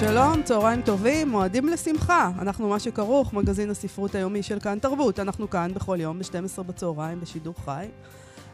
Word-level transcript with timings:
שלום, 0.00 0.42
צהריים 0.42 0.82
טובים, 0.82 1.28
מועדים 1.28 1.68
לשמחה. 1.68 2.30
אנחנו 2.38 2.68
מה 2.68 2.78
שכרוך, 2.78 3.32
מגזין 3.34 3.70
הספרות 3.70 4.14
היומי 4.14 4.42
של 4.42 4.60
כאן 4.60 4.78
תרבות. 4.78 5.20
אנחנו 5.20 5.50
כאן 5.50 5.74
בכל 5.74 5.96
יום 6.00 6.18
ב-12 6.18 6.62
בצהריים 6.62 7.20
בשידור 7.20 7.54
חי. 7.64 7.86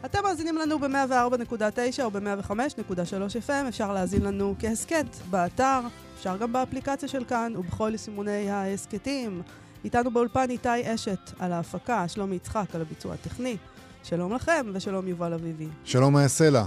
אתם 0.05 0.19
מאזינים 0.23 0.57
לנו 0.57 0.79
ב-104.9 0.79 2.03
או 2.03 2.11
ב-105.3 2.11 3.47
FM, 3.47 3.67
אפשר 3.67 3.93
להאזין 3.93 4.21
לנו 4.21 4.55
כהסכת 4.59 5.05
באתר, 5.29 5.79
אפשר 6.17 6.37
גם 6.37 6.53
באפליקציה 6.53 7.09
של 7.09 7.23
כאן 7.23 7.53
ובכל 7.57 7.89
יישומוני 7.91 8.49
ההסכתים. 8.49 9.41
איתנו 9.83 10.11
באולפן 10.11 10.49
איתי 10.49 10.93
אשת 10.95 11.31
על 11.39 11.53
ההפקה, 11.53 12.07
שלומי 12.07 12.35
יצחק 12.35 12.75
על 12.75 12.81
הביצוע 12.81 13.13
הטכני. 13.13 13.57
שלום 14.03 14.33
לכם 14.33 14.65
ושלום 14.73 15.07
יובל 15.07 15.33
אביבי. 15.33 15.67
שלום 15.83 16.13
מאיה 16.13 16.27
סלע. 16.27 16.65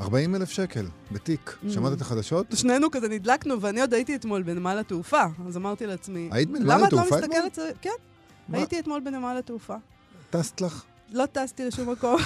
40 0.00 0.34
אלף 0.34 0.50
שקל 0.50 0.86
בתיק. 1.12 1.50
Mm. 1.50 1.70
שמעת 1.72 1.92
את 1.92 2.00
החדשות? 2.00 2.46
שנינו 2.54 2.90
כזה 2.90 3.08
נדלקנו, 3.08 3.60
ואני 3.60 3.80
עוד 3.80 3.94
הייתי 3.94 4.14
אתמול 4.14 4.42
בנמל 4.42 4.78
התעופה, 4.78 5.22
אז 5.46 5.56
אמרתי 5.56 5.86
לעצמי, 5.86 6.28
היית 6.32 6.50
בנמל 6.50 6.74
למה 6.74 6.88
את 6.88 6.92
לא 6.92 7.00
התעופה 7.00 7.18
אתמול? 7.18 7.38
מסתכלת... 7.46 7.76
כן, 7.80 7.90
מה? 8.48 8.58
הייתי 8.58 8.78
אתמול 8.78 9.00
בנמל 9.00 9.36
התעופה. 9.38 9.74
טסת 10.30 10.60
לך? 10.60 10.84
לא 11.12 11.26
טסתי 11.26 11.64
לשום 11.64 11.90
מקום. 11.90 12.16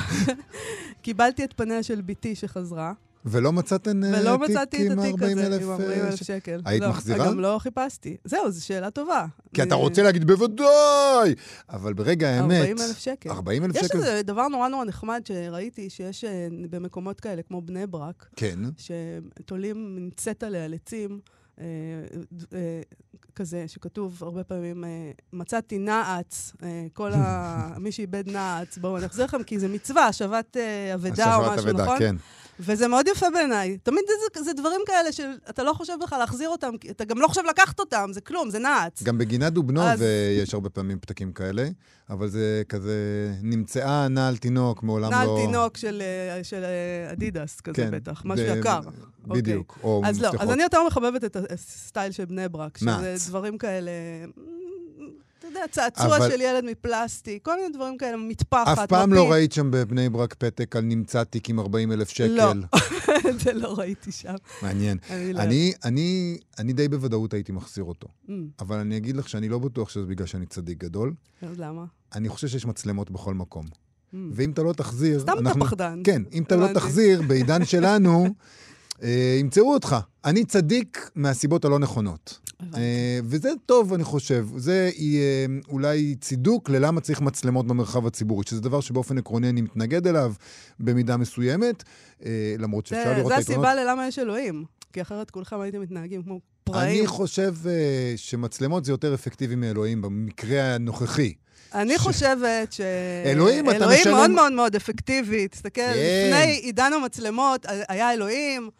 קיבלתי 1.02 1.44
את 1.44 1.52
פניה 1.52 1.82
של 1.82 2.00
בתי 2.00 2.34
שחזרה, 2.34 2.92
ולא 3.30 3.52
מצאתן 3.52 4.04
אה, 4.04 4.20
ולא 4.20 4.36
תיק 4.36 4.50
מצאתי 4.50 4.86
את 4.86 4.98
התיק 4.98 5.22
40 5.22 5.38
הזה 5.38 5.46
אלף... 5.46 5.62
עם 5.62 5.68
אה, 5.68 5.74
40 5.74 6.00
אלף 6.06 6.14
ש- 6.14 6.22
שקל. 6.22 6.60
היית 6.64 6.82
לא, 6.82 6.88
מחזירה? 6.88 7.26
גם 7.26 7.40
לא 7.40 7.58
חיפשתי. 7.60 8.16
זהו, 8.24 8.50
זו 8.50 8.64
שאלה 8.66 8.90
טובה. 8.90 9.26
כי 9.54 9.62
אתה 9.62 9.74
אה, 9.74 9.80
רוצה 9.80 10.02
להגיד 10.02 10.26
בוודאי! 10.26 11.34
אבל 11.70 11.92
ברגע 11.92 12.28
האמת... 12.28 12.60
40 12.60 12.76
אלף 12.80 12.98
שקל. 12.98 13.30
40 13.30 13.64
אלף 13.64 13.76
יש 13.76 13.86
שקל? 13.86 13.98
איזה 13.98 14.20
דבר 14.24 14.48
נורא 14.48 14.68
נורא 14.68 14.84
נחמד 14.84 15.22
שראיתי, 15.24 15.90
שיש 15.90 16.24
אה, 16.24 16.48
במקומות 16.70 17.20
כאלה, 17.20 17.42
כמו 17.42 17.62
בני 17.62 17.86
ברק, 17.86 18.28
כן. 18.36 18.58
שתולים 18.76 19.96
נמצאת 19.96 20.42
עליה 20.42 20.66
עצים, 20.74 21.20
אה, 21.60 21.64
אה, 22.54 22.80
כזה, 23.34 23.64
שכתוב 23.66 24.18
הרבה 24.22 24.44
פעמים, 24.44 24.84
אה, 24.84 25.10
מצאתי 25.32 25.78
נעץ, 25.78 26.52
אה, 26.62 26.86
כל 26.92 27.12
ה... 27.12 27.68
מי 27.82 27.92
שאיבד 27.92 28.28
נעץ, 28.28 28.78
בואו 28.78 28.96
אני 28.96 29.06
אחזיר 29.06 29.24
לכם, 29.24 29.42
כי 29.42 29.58
זה 29.58 29.68
מצווה, 29.68 30.06
השבת 30.06 30.56
אה, 30.56 30.94
אבדה 30.94 31.36
או 31.36 31.40
השבת 31.40 31.58
משהו, 31.58 31.70
אבדה, 31.70 31.84
נכון? 31.84 31.98
כן. 31.98 32.16
וזה 32.60 32.88
מאוד 32.88 33.08
יפה 33.08 33.26
בעיניי. 33.30 33.78
תמיד 33.82 34.00
זה, 34.34 34.42
זה 34.44 34.52
דברים 34.52 34.80
כאלה 34.86 35.12
שאתה 35.12 35.62
לא 35.62 35.72
חושב 35.72 35.92
בכלל 36.02 36.18
להחזיר 36.18 36.48
אותם, 36.48 36.70
אתה 36.90 37.04
גם 37.04 37.20
לא 37.20 37.28
חושב 37.28 37.42
לקחת 37.50 37.80
אותם, 37.80 38.10
זה 38.12 38.20
כלום, 38.20 38.50
זה 38.50 38.58
נעץ. 38.58 39.02
גם 39.02 39.18
בגינת 39.18 39.52
דובנוב 39.52 39.84
אז- 39.84 40.04
יש 40.42 40.54
הרבה 40.54 40.68
פעמים 40.70 40.98
פתקים 40.98 41.32
כאלה, 41.32 41.68
אבל 42.10 42.28
זה 42.28 42.62
כזה... 42.68 42.94
נמצאה 43.42 44.08
נעל 44.08 44.36
תינוק, 44.36 44.82
מעולם 44.82 45.10
נעל 45.10 45.26
לא... 45.26 45.38
תינוק 45.46 45.76
של, 45.76 46.02
אה, 46.36 46.44
של 46.44 46.64
אה, 46.64 47.12
אדידס 47.12 47.60
כזה 47.60 47.76
כן, 47.76 47.90
בטח, 47.90 48.22
משהו 48.24 48.46
ב- 48.46 48.56
יקר. 48.58 48.80
בדיוק. 49.26 49.78
או 49.82 50.02
אז 50.06 50.20
לא, 50.22 50.28
אז 50.28 50.34
מפתחות. 50.34 50.52
אני 50.54 50.62
יותר 50.62 50.78
מחבבת 50.86 51.24
את 51.24 51.36
הסטייל 51.50 52.12
של 52.12 52.24
בני 52.24 52.48
ברק, 52.48 52.78
שזה. 52.78 53.14
דברים 53.28 53.58
כאלה, 53.58 53.90
יודע, 55.48 55.60
צעצוע 55.70 56.16
אבל- 56.16 56.30
של 56.30 56.40
ילד 56.40 56.64
מפלסטיק, 56.64 57.44
כל 57.44 57.56
מיני 57.56 57.74
דברים 57.74 57.98
כאלה, 57.98 58.16
מטפחת, 58.16 58.78
אף 58.78 58.86
פעם 58.88 59.12
לא 59.12 59.20
מפית. 59.22 59.32
ראית 59.32 59.52
שם 59.52 59.70
בבני 59.70 60.08
ברק 60.08 60.34
פתק 60.34 60.76
על 60.76 60.82
נמצא 60.84 61.24
תיק 61.24 61.48
עם 61.50 61.60
40 61.60 61.92
אלף 61.92 62.08
שקל. 62.08 62.26
לא. 62.26 62.52
זה 63.44 63.52
לא 63.52 63.74
ראיתי 63.78 64.12
שם. 64.12 64.34
מעניין. 64.62 64.98
אני 65.10 65.32
לא... 65.32 65.40
אני, 65.40 65.72
אני, 65.84 66.38
אני 66.58 66.72
די 66.72 66.88
בוודאות 66.88 67.34
הייתי 67.34 67.52
מחזיר 67.52 67.84
אותו. 67.84 68.08
Mm, 68.26 68.30
אבל 68.60 68.76
אני 68.76 68.96
אגיד 68.96 69.16
לך 69.16 69.28
שאני 69.28 69.48
לא 69.48 69.58
בטוח 69.58 69.88
שזה 69.88 70.06
בגלל 70.06 70.26
שאני 70.26 70.46
צדיק 70.46 70.78
גדול. 70.78 71.14
אז 71.42 71.58
למה? 71.60 71.84
אני 72.14 72.28
חושב 72.28 72.48
שיש 72.48 72.66
מצלמות 72.66 73.10
בכל 73.10 73.34
מקום. 73.34 73.64
Mm. 73.66 74.16
ואם 74.32 74.50
אתה 74.50 74.62
לא 74.62 74.72
תחזיר... 74.72 75.20
סתם 75.20 75.32
אתה 75.48 75.58
פחדן. 75.60 76.00
כן, 76.04 76.22
אם 76.32 76.42
אתה 76.42 76.56
לא. 76.56 76.72
תחזיר, 76.74 77.22
בעידן 77.22 77.64
שלנו, 77.64 78.26
ימצאו 79.40 79.74
אותך. 79.74 79.96
אני 80.24 80.44
צדיק 80.44 81.10
מהסיבות 81.14 81.64
הלא 81.64 81.78
נכונות. 81.78 82.40
אה, 82.74 83.18
וזה 83.24 83.50
טוב, 83.66 83.92
אני 83.94 84.04
חושב. 84.04 84.46
זה 84.56 84.90
אה, 84.98 85.46
אולי 85.68 86.14
צידוק 86.20 86.70
ללמה 86.70 87.00
צריך 87.00 87.20
מצלמות 87.20 87.66
במרחב 87.66 88.06
הציבורי, 88.06 88.44
שזה 88.46 88.60
דבר 88.60 88.80
שבאופן 88.80 89.18
עקרוני 89.18 89.48
אני 89.48 89.60
מתנגד 89.60 90.06
אליו 90.06 90.32
במידה 90.80 91.16
מסוימת, 91.16 91.84
אה, 92.24 92.54
למרות 92.58 92.86
שאפשר 92.86 93.08
זה 93.08 93.14
לראות 93.14 93.28
זה 93.28 93.34
את 93.34 93.38
היתרונות. 93.38 93.64
הסיבה 93.66 93.84
ללמה 93.84 94.08
יש 94.08 94.18
אלוהים. 94.18 94.64
כי 94.92 95.02
אחרת 95.02 95.30
כולכם 95.30 95.60
הייתם 95.60 95.80
מתנהגים 95.80 96.22
כמו 96.22 96.40
פראים. 96.72 96.98
אני 96.98 97.06
חושב 97.06 97.54
אה, 97.66 97.72
שמצלמות 98.16 98.84
זה 98.84 98.92
יותר 98.92 99.14
אפקטיבי 99.14 99.54
מאלוהים 99.54 100.02
במקרה 100.02 100.74
הנוכחי. 100.74 101.34
אני 101.74 101.98
חושבת 101.98 102.72
ש... 102.72 102.80
אלוהים, 103.26 103.70
אתה 103.70 103.76
אלוהים 103.76 104.00
משלם- 104.00 104.12
מאוד 104.14 104.30
מאוד 104.30 104.52
מאוד 104.52 104.74
אפקטיבי. 104.76 105.48
תסתכל, 105.48 105.70
כן. 105.80 106.30
לפני 106.30 106.52
עידן 106.52 106.92
המצלמות 106.92 107.66
היה 107.88 108.12
אלוהים, 108.12 108.70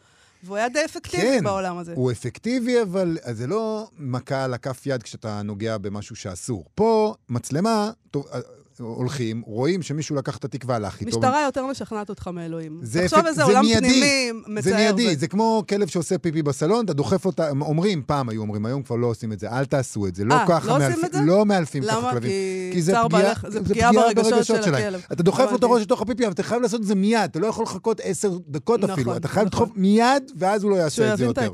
והוא 0.43 0.57
היה 0.57 0.69
די 0.69 0.85
אפקטיבי 0.85 1.23
כן, 1.23 1.43
בעולם 1.43 1.77
הזה. 1.77 1.93
הוא 1.95 2.11
אפקטיבי, 2.11 2.81
אבל 2.81 3.17
זה 3.31 3.47
לא 3.47 3.87
מכה 3.97 4.43
על 4.43 4.53
הכף 4.53 4.81
יד 4.85 5.03
כשאתה 5.03 5.41
נוגע 5.41 5.77
במשהו 5.77 6.15
שאסור. 6.15 6.65
פה, 6.75 7.13
מצלמה, 7.29 7.91
טוב, 8.11 8.25
אה, 8.33 8.39
הולכים, 8.79 9.41
רואים 9.45 9.81
שמישהו 9.81 10.15
לקח 10.15 10.37
את 10.37 10.45
התיק 10.45 10.63
והלך 10.67 10.99
איתו. 11.01 11.09
משטרה 11.17 11.43
יותר 11.45 11.65
משכנעת 11.65 12.09
אותך 12.09 12.27
מאלוהים. 12.27 12.79
זה 12.83 13.05
אפק- 13.05 13.17
איזה 13.17 13.31
זה 13.33 13.43
עולם 13.43 13.61
מיידי. 13.65 13.87
פנימי 13.87 14.31
מצער. 14.47 14.61
זה 14.63 14.75
מיידי, 14.75 15.07
ו- 15.15 15.19
זה 15.19 15.27
כמו 15.27 15.63
כלב 15.69 15.87
שעושה 15.87 16.17
פיפי 16.17 16.41
בסלון, 16.41 16.85
אתה 16.85 16.93
דוחף 16.93 17.25
אותה, 17.25 17.49
אומרים, 17.49 18.03
פעם 18.05 18.29
היו 18.29 18.41
אומרים, 18.41 18.65
היום 18.65 18.83
כבר 18.83 18.95
לא 18.95 19.07
עושים 19.07 19.31
את 19.33 19.39
זה, 19.39 19.49
אל 19.49 19.65
תעשו 19.65 20.07
את 20.07 20.15
זה, 20.15 20.23
לא 20.23 20.33
אה, 20.33 20.45
ככה 20.47 20.67
לא 20.67 20.75
עושים 20.75 20.87
מאלפים- 20.89 21.05
את 21.05 21.13
זה? 21.13 21.19
לא 21.21 21.45
מאלפים 21.45 21.83
ככה 21.83 21.97
למה? 21.99 22.11
כלבים. 22.11 22.31
כי 22.73 22.81
זה 22.81 22.91
פגיעה- 22.91 23.07
בעליך, 23.07 23.45
זה 23.49 23.63
פגיעה 23.63 23.91
ברגשות 23.93 24.45
של. 24.45 24.75
הכלב. 24.75 25.01
אתה 25.11 25.23
דוחף 25.23 25.43
את 25.43 25.49
הבנתי. 25.49 25.65
הראש 25.65 25.81
לתוך 25.81 26.01
הפיפי, 26.01 26.23
אבל 26.23 26.33
אתה 26.33 26.43
חייב 26.43 26.61
לעשות 26.61 26.81
את 26.81 26.85
זה 26.85 26.95
מיד, 26.95 27.19
אתה 27.23 27.39
לא 27.39 27.47
יכול 27.47 27.63
לחכות 27.63 28.01
עשר 28.03 28.37
דקות 28.47 28.79
נכון, 28.79 28.89
אפילו, 28.93 29.15
אתה 29.15 29.27
חייב 29.27 29.47
נכון. 29.47 29.63
לדחוף 29.65 29.77
מיד, 29.81 30.23
ואז 30.37 30.63
הוא 30.63 30.71
לא 30.71 30.75
יעשה 30.75 31.13
את 31.13 31.17
זה 31.17 31.25
יותר. 31.25 31.49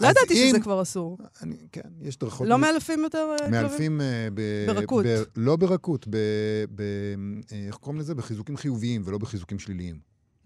לא 0.00 0.06
ידעתי 0.08 0.34
שזה 0.48 0.56
אם- 0.56 0.62
כבר 0.62 0.82
אסור. 0.82 1.18
אני- 1.42 1.56
כן, 1.72 1.80
יש 2.00 2.18
דרכות. 2.18 2.48
לא 2.48 2.58
מאלפים 2.58 3.00
יותר 3.02 3.18
אה, 3.32 3.38
כלבים? 3.38 3.50
מאלפים 3.52 4.00
אה, 4.00 4.28
ב... 4.34 4.40
ברכות. 4.66 5.04
ב... 5.06 5.22
לא 5.36 5.56
ברכות, 5.56 6.06
ב... 6.10 6.16
ב... 6.74 6.80
אה, 7.52 7.66
איך 7.66 7.74
קוראים 7.76 8.00
לזה? 8.00 8.14
בחיזוקים 8.14 8.56
חיוביים 8.56 9.02
ולא 9.04 9.18
בחיזוקים 9.18 9.58
שליליים. 9.58 9.98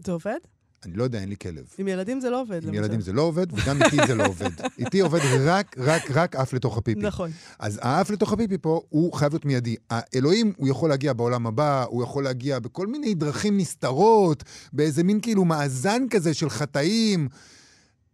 זה 0.05 0.13
עובד? 0.13 0.39
אני 0.85 0.93
לא 0.97 1.05
יודע, 1.05 1.21
אין 1.21 1.29
לי 1.29 1.37
כלב. 1.37 1.65
עם 1.79 1.89
ילדים 1.89 2.21
זה 2.21 2.31
לא 2.31 2.41
עובד. 2.41 2.63
עם 2.63 2.69
למשל. 2.69 2.75
ילדים 2.79 3.01
זה 3.01 3.13
לא 3.13 3.23
עובד, 3.23 3.47
וגם 3.53 3.83
איתי 3.83 3.97
זה 4.07 4.15
לא 4.15 4.27
עובד. 4.27 4.51
איתי 4.79 5.01
עובד 5.01 5.21
רק, 5.41 5.77
רק, 5.79 6.11
רק 6.11 6.37
אף 6.37 6.53
לתוך 6.53 6.79
הפיפי. 6.79 7.01
נכון. 7.01 7.31
אז 7.59 7.79
האף 7.83 8.11
לתוך 8.11 8.33
הפיפי 8.33 8.59
פה, 8.59 8.81
הוא 8.89 9.13
חייב 9.13 9.33
להיות 9.33 9.45
מיידי. 9.45 9.77
האלוהים, 9.91 10.53
הוא 10.57 10.69
יכול 10.69 10.89
להגיע 10.91 11.13
בעולם 11.13 11.47
הבא, 11.47 11.85
הוא 11.89 12.03
יכול 12.03 12.25
להגיע 12.25 12.59
בכל 12.59 12.87
מיני 12.87 13.15
דרכים 13.15 13.57
נסתרות, 13.59 14.45
באיזה 14.73 15.03
מין 15.03 15.21
כאילו 15.21 15.45
מאזן 15.45 16.03
כזה 16.11 16.35
של 16.35 16.51
חטאים. 16.51 17.29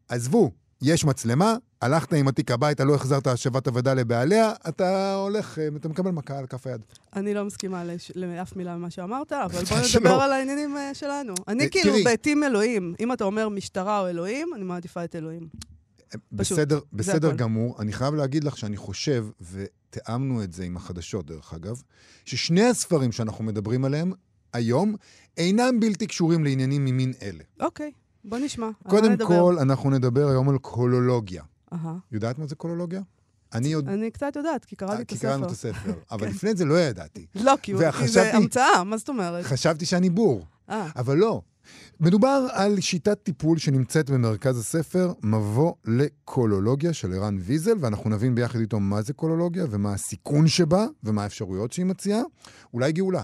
עזבו, 0.08 0.50
יש 0.82 1.04
מצלמה, 1.04 1.56
הלכת 1.82 2.12
עם 2.12 2.28
התיק 2.28 2.50
הביתה, 2.50 2.84
לא 2.84 2.94
החזרת 2.94 3.26
השבת 3.26 3.68
אבדה 3.68 3.94
לבעליה, 3.94 4.52
אתה 4.68 5.14
הולך, 5.14 5.58
אה, 5.58 5.68
אתה 5.76 5.88
מקבל 5.88 6.10
מכה 6.10 6.38
על 6.38 6.46
כף 6.46 6.66
היד. 6.66 6.80
אני 7.16 7.34
לא 7.34 7.44
מסכימה 7.44 7.84
לש- 7.84 8.12
לאף 8.14 8.56
מילה 8.56 8.76
ממה 8.76 8.90
שאמרת, 8.90 9.32
אבל 9.32 9.54
בוא 9.70 9.82
שלא. 9.82 10.00
נדבר 10.00 10.14
על 10.22 10.32
העניינים 10.32 10.76
אה, 10.76 10.94
שלנו. 10.94 11.34
אני 11.48 11.64
אה, 11.64 11.68
כאילו. 11.68 11.94
בעטים 12.04 12.44
אלוהים. 12.44 12.94
אם 13.00 13.12
אתה 13.12 13.24
אומר 13.24 13.48
משטרה 13.48 14.00
או 14.00 14.08
אלוהים, 14.08 14.48
אני 14.54 14.64
מעדיפה 14.64 15.04
את 15.04 15.16
אלוהים. 15.16 15.48
בסדר, 16.32 16.80
בסדר. 16.92 17.32
גמור. 17.32 17.76
אני 17.82 17.92
חייב 17.92 18.14
להגיד 18.14 18.44
לך 18.44 18.56
שאני 18.58 18.76
חושב, 18.76 19.26
ותיאמנו 19.52 20.42
את 20.42 20.52
זה 20.52 20.64
עם 20.64 20.76
החדשות, 20.76 21.26
דרך 21.26 21.54
אגב, 21.54 21.82
ששני 22.24 22.62
הספרים 22.64 23.12
שאנחנו 23.12 23.44
מדברים 23.44 23.84
עליהם 23.84 24.12
היום 24.52 24.94
אינם 25.36 25.80
בלתי 25.80 26.06
קשורים 26.06 26.44
לעניינים 26.44 26.84
ממין 26.84 27.12
אלה. 27.22 27.44
אוקיי, 27.60 27.92
בוא 28.26 28.38
נשמע. 28.38 28.70
קודם? 28.88 29.16
כל, 29.26 29.56
אנחנו 29.60 29.90
נדבר 29.90 30.28
היום 30.28 30.48
על 30.48 30.58
קולולוגיה. 30.58 31.42
אהה. 31.72 31.96
יודעת 32.12 32.38
מה 32.38 32.46
זה 32.46 32.54
קולולוגיה? 32.54 33.00
אני 33.54 33.72
עוד... 33.72 33.88
אני 33.88 34.10
קצת 34.10 34.36
יודעת, 34.36 34.64
כי 34.64 34.76
קראתי 34.76 35.02
את 35.02 35.08
כי 35.08 35.18
קראנו 35.18 35.46
את 35.46 35.50
הספר. 35.50 35.70
הספר, 35.70 35.94
אבל 36.10 36.28
לפני 36.28 36.56
זה 36.56 36.64
לא 36.64 36.80
ידעתי. 36.80 37.26
לא, 37.44 37.54
כי 37.62 37.76
זה 38.08 38.36
המצאה, 38.36 38.84
מה 38.84 38.96
זאת 38.96 39.08
אומרת? 39.08 39.44
חשבתי 39.44 39.86
שאני 39.86 40.10
בור, 40.10 40.44
אה, 40.70 40.88
אבל 40.96 41.16
לא. 41.16 41.42
מדובר 42.00 42.46
על 42.52 42.80
שיטת 42.80 43.22
טיפול 43.22 43.58
שנמצאת 43.58 44.10
במרכז 44.10 44.58
הספר, 44.58 45.12
מבוא 45.22 45.72
לקולולוגיה 45.84 46.92
של 46.92 47.12
ערן 47.12 47.36
ויזל, 47.40 47.76
ואנחנו 47.80 48.10
נבין 48.10 48.34
ביחד 48.34 48.58
איתו 48.58 48.80
מה 48.80 49.02
זה 49.02 49.12
קולולוגיה 49.12 49.64
ומה 49.70 49.92
הסיכון 49.92 50.48
שבה 50.48 50.86
ומה 51.04 51.22
האפשרויות 51.22 51.72
שהיא 51.72 51.86
מציעה. 51.86 52.22
אולי 52.74 52.92
גאולה, 52.92 53.22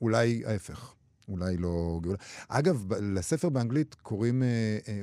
אולי 0.00 0.42
ההפך. 0.46 0.94
אולי 1.28 1.56
לא 1.56 1.98
גאולה. 2.02 2.18
אגב, 2.48 2.92
לספר 2.94 3.48
באנגלית 3.48 3.94
קוראים, 3.94 4.42
אה, 4.42 4.78
אה, 4.88 5.00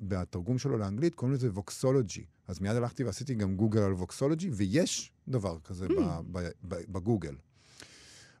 בתרגום 0.00 0.58
שלו 0.58 0.78
לאנגלית, 0.78 1.14
קוראים 1.14 1.34
לזה 1.34 1.50
ווקסולוגי. 1.50 2.24
אז 2.48 2.60
מיד 2.60 2.76
הלכתי 2.76 3.04
ועשיתי 3.04 3.34
גם 3.34 3.56
גוגל 3.56 3.80
על 3.80 3.92
ווקסולוגי, 3.92 4.50
ויש 4.50 5.12
דבר 5.28 5.58
כזה 5.64 5.88
ב- 5.88 6.20
ב- 6.32 6.48
ב- 6.68 6.92
בגוגל. 6.92 7.34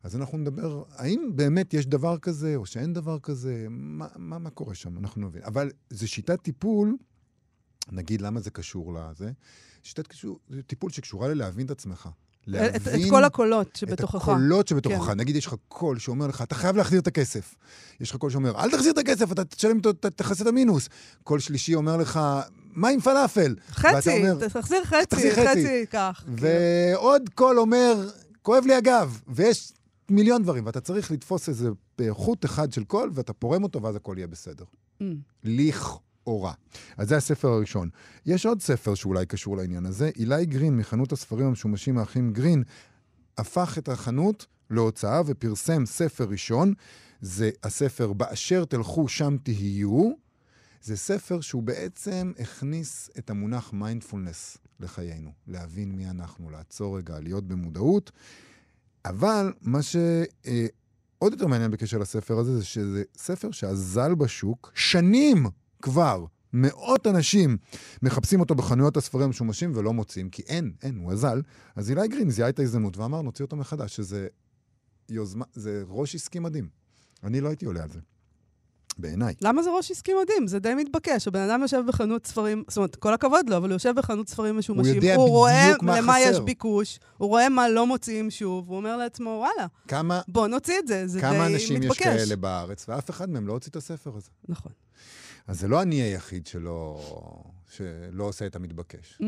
אז 0.02 0.16
אנחנו 0.16 0.38
נדבר, 0.38 0.84
האם 0.90 1.30
באמת 1.34 1.74
יש 1.74 1.86
דבר 1.86 2.18
כזה, 2.18 2.56
או 2.56 2.66
שאין 2.66 2.92
דבר 2.92 3.18
כזה, 3.18 3.66
מה, 3.70 4.08
מה, 4.16 4.38
מה 4.38 4.50
קורה 4.50 4.74
שם, 4.74 4.98
אנחנו 4.98 5.28
נבין. 5.28 5.42
אבל 5.42 5.70
זו 5.90 6.08
שיטת 6.08 6.42
טיפול, 6.42 6.96
נגיד 7.92 8.20
למה 8.20 8.40
זה 8.40 8.50
קשור 8.50 8.94
לזה, 8.94 9.32
שיטת 9.82 10.06
קשור, 10.06 10.38
טיפול 10.66 10.90
שקשורה 10.90 11.28
ללהבין 11.28 11.66
את 11.66 11.70
עצמך. 11.70 12.08
את, 12.48 12.88
את 12.88 13.00
כל 13.10 13.24
הקולות 13.24 13.76
שבתוכך. 13.76 14.14
את 14.14 14.22
הקולות 14.22 14.68
שבתוכך. 14.68 15.06
כן. 15.06 15.20
נגיד, 15.20 15.36
יש 15.36 15.46
לך 15.46 15.54
קול 15.68 15.98
שאומר 15.98 16.26
לך, 16.26 16.42
אתה 16.42 16.54
חייב 16.54 16.76
להחזיר 16.76 17.00
את 17.00 17.06
הכסף. 17.06 17.54
יש 18.00 18.10
לך 18.10 18.16
קול 18.16 18.30
שאומר, 18.30 18.60
אל 18.60 18.70
תחזיר 18.70 18.92
את 18.92 18.98
הכסף, 18.98 19.32
אתה 19.32 19.44
תשלם, 19.44 19.80
תכסה 20.16 20.42
את 20.42 20.48
המינוס. 20.48 20.88
קול 21.22 21.40
שלישי 21.40 21.74
אומר 21.74 21.96
לך, 21.96 22.20
מה 22.72 22.88
עם 22.88 23.00
פלאפל? 23.00 23.54
חצי, 23.70 24.10
אומר, 24.18 24.48
תחזיר 24.48 24.84
חצי, 24.84 25.06
תחזיר 25.06 25.34
חצי. 25.34 25.48
חצי, 25.48 25.86
כך. 25.90 26.22
כאילו. 26.24 26.36
ועוד 26.40 27.30
קול 27.34 27.58
אומר, 27.58 28.08
כואב 28.42 28.64
לי 28.66 28.74
הגב. 28.74 29.20
ויש 29.28 29.72
מיליון 30.10 30.42
דברים, 30.42 30.66
ואתה 30.66 30.80
צריך 30.80 31.10
לתפוס 31.10 31.48
איזה 31.48 31.68
אה, 32.00 32.14
חוט 32.14 32.44
אחד 32.44 32.72
של 32.72 32.84
קול, 32.84 33.10
ואתה 33.14 33.32
פורם 33.32 33.62
אותו, 33.62 33.82
ואז 33.82 33.96
הכל 33.96 34.14
יהיה 34.18 34.26
בסדר. 34.26 34.64
Mm. 35.00 35.04
לכאורה. 35.44 36.04
אז 36.96 37.08
זה 37.08 37.16
הספר 37.16 37.48
הראשון. 37.48 37.88
יש 38.26 38.46
עוד 38.46 38.62
ספר 38.62 38.94
שאולי 38.94 39.26
קשור 39.26 39.56
לעניין 39.56 39.86
הזה. 39.86 40.10
אילי 40.16 40.46
גרין, 40.46 40.76
מחנות 40.76 41.12
הספרים 41.12 41.46
המשומשים 41.46 41.98
האחים 41.98 42.32
גרין, 42.32 42.62
הפך 43.38 43.78
את 43.78 43.88
החנות 43.88 44.46
להוצאה 44.70 45.22
ופרסם 45.26 45.86
ספר 45.86 46.24
ראשון. 46.24 46.74
זה 47.20 47.50
הספר 47.62 48.12
"באשר 48.12 48.64
תלכו 48.64 49.08
שם 49.08 49.36
תהיו". 49.42 50.10
זה 50.82 50.96
ספר 50.96 51.40
שהוא 51.40 51.62
בעצם 51.62 52.32
הכניס 52.38 53.10
את 53.18 53.30
המונח 53.30 53.72
מיינדפולנס 53.72 54.58
לחיינו. 54.80 55.30
להבין 55.46 55.92
מי 55.92 56.10
אנחנו, 56.10 56.50
לעצור 56.50 56.98
רגע, 56.98 57.20
להיות 57.20 57.48
במודעות. 57.48 58.10
אבל 59.04 59.52
מה 59.60 59.82
שעוד 59.82 61.32
יותר 61.32 61.46
מעניין 61.46 61.70
בקשר 61.70 61.98
לספר 61.98 62.38
הזה, 62.38 62.58
זה 62.58 62.64
שזה 62.64 63.02
ספר 63.16 63.50
שאזל 63.50 64.14
בשוק 64.14 64.72
שנים 64.74 65.46
כבר. 65.84 66.24
מאות 66.52 67.06
אנשים 67.06 67.56
מחפשים 68.02 68.40
אותו 68.40 68.54
בחנויות 68.54 68.96
הספרים 68.96 69.24
המשומשים 69.24 69.72
ולא 69.74 69.92
מוצאים, 69.92 70.30
כי 70.30 70.42
אין, 70.42 70.72
אין, 70.82 70.96
הוא 70.96 71.12
אזל. 71.12 71.42
אז 71.76 71.90
אילי 71.90 72.08
גרין 72.08 72.30
זיהה 72.30 72.48
את 72.48 72.58
ההזדמנות 72.58 72.96
ואמר, 72.96 73.22
נוציא 73.22 73.44
אותו 73.44 73.56
מחדש, 73.56 73.96
שזה 73.96 74.26
יוזמה, 75.08 75.44
זה 75.52 75.82
ראש 75.88 76.14
עסקי 76.14 76.38
מדהים. 76.38 76.68
אני 77.24 77.40
לא 77.40 77.48
הייתי 77.48 77.66
עולה 77.66 77.82
על 77.82 77.88
זה. 77.88 77.98
בעיניי. 78.98 79.34
למה 79.40 79.62
זה 79.62 79.70
ראש 79.70 79.90
עסקי 79.90 80.12
מדהים? 80.22 80.46
זה 80.46 80.58
די 80.58 80.74
מתבקש. 80.74 81.28
הבן 81.28 81.40
אדם 81.40 81.62
יושב 81.62 81.82
בחנות 81.88 82.26
ספרים, 82.26 82.64
זאת 82.68 82.76
אומרת, 82.76 82.96
כל 82.96 83.14
הכבוד 83.14 83.50
לו, 83.50 83.56
אבל 83.56 83.68
הוא 83.68 83.74
יושב 83.74 83.94
בחנות 83.96 84.28
ספרים 84.28 84.58
משומשים. 84.58 84.94
יודע 84.94 85.14
הוא 85.14 85.28
רואה 85.28 85.72
למה 85.82 86.20
יש 86.20 86.28
חסר. 86.28 86.44
ביקוש, 86.44 86.98
הוא 87.16 87.28
רואה 87.28 87.48
מה 87.48 87.68
לא 87.68 87.86
מוציאים 87.86 88.30
שוב, 88.30 88.68
הוא 88.68 88.76
אומר 88.76 88.96
לעצמו, 88.96 89.30
וואלה, 89.30 89.66
כמה, 89.88 90.20
בוא 90.28 90.48
נוציא 90.48 90.78
את 90.78 90.86
זה, 90.86 91.06
זה 91.06 91.20
די 91.20 91.26
מתבקש. 91.26 91.36
כמה 91.36 91.46
אנשים 91.46 91.82
יש 91.82 91.98
כאלה 91.98 92.36
בארץ, 92.36 92.88
ואף 92.88 93.10
אחד 93.10 93.30
מהם 93.30 93.46
לא 93.46 93.52
הוציא 93.52 93.70
את 93.70 93.76
הספר 93.76 94.16
הזה. 94.16 94.30
נכון. 94.48 94.72
אז 95.46 95.60
זה 95.60 95.68
לא 95.68 95.82
אני 95.82 95.94
היחיד 95.94 96.46
שלא, 96.46 97.00
שלא 97.68 98.24
עושה 98.24 98.46
את 98.46 98.56
המתבקש. 98.56 99.18
Mm. 99.22 99.24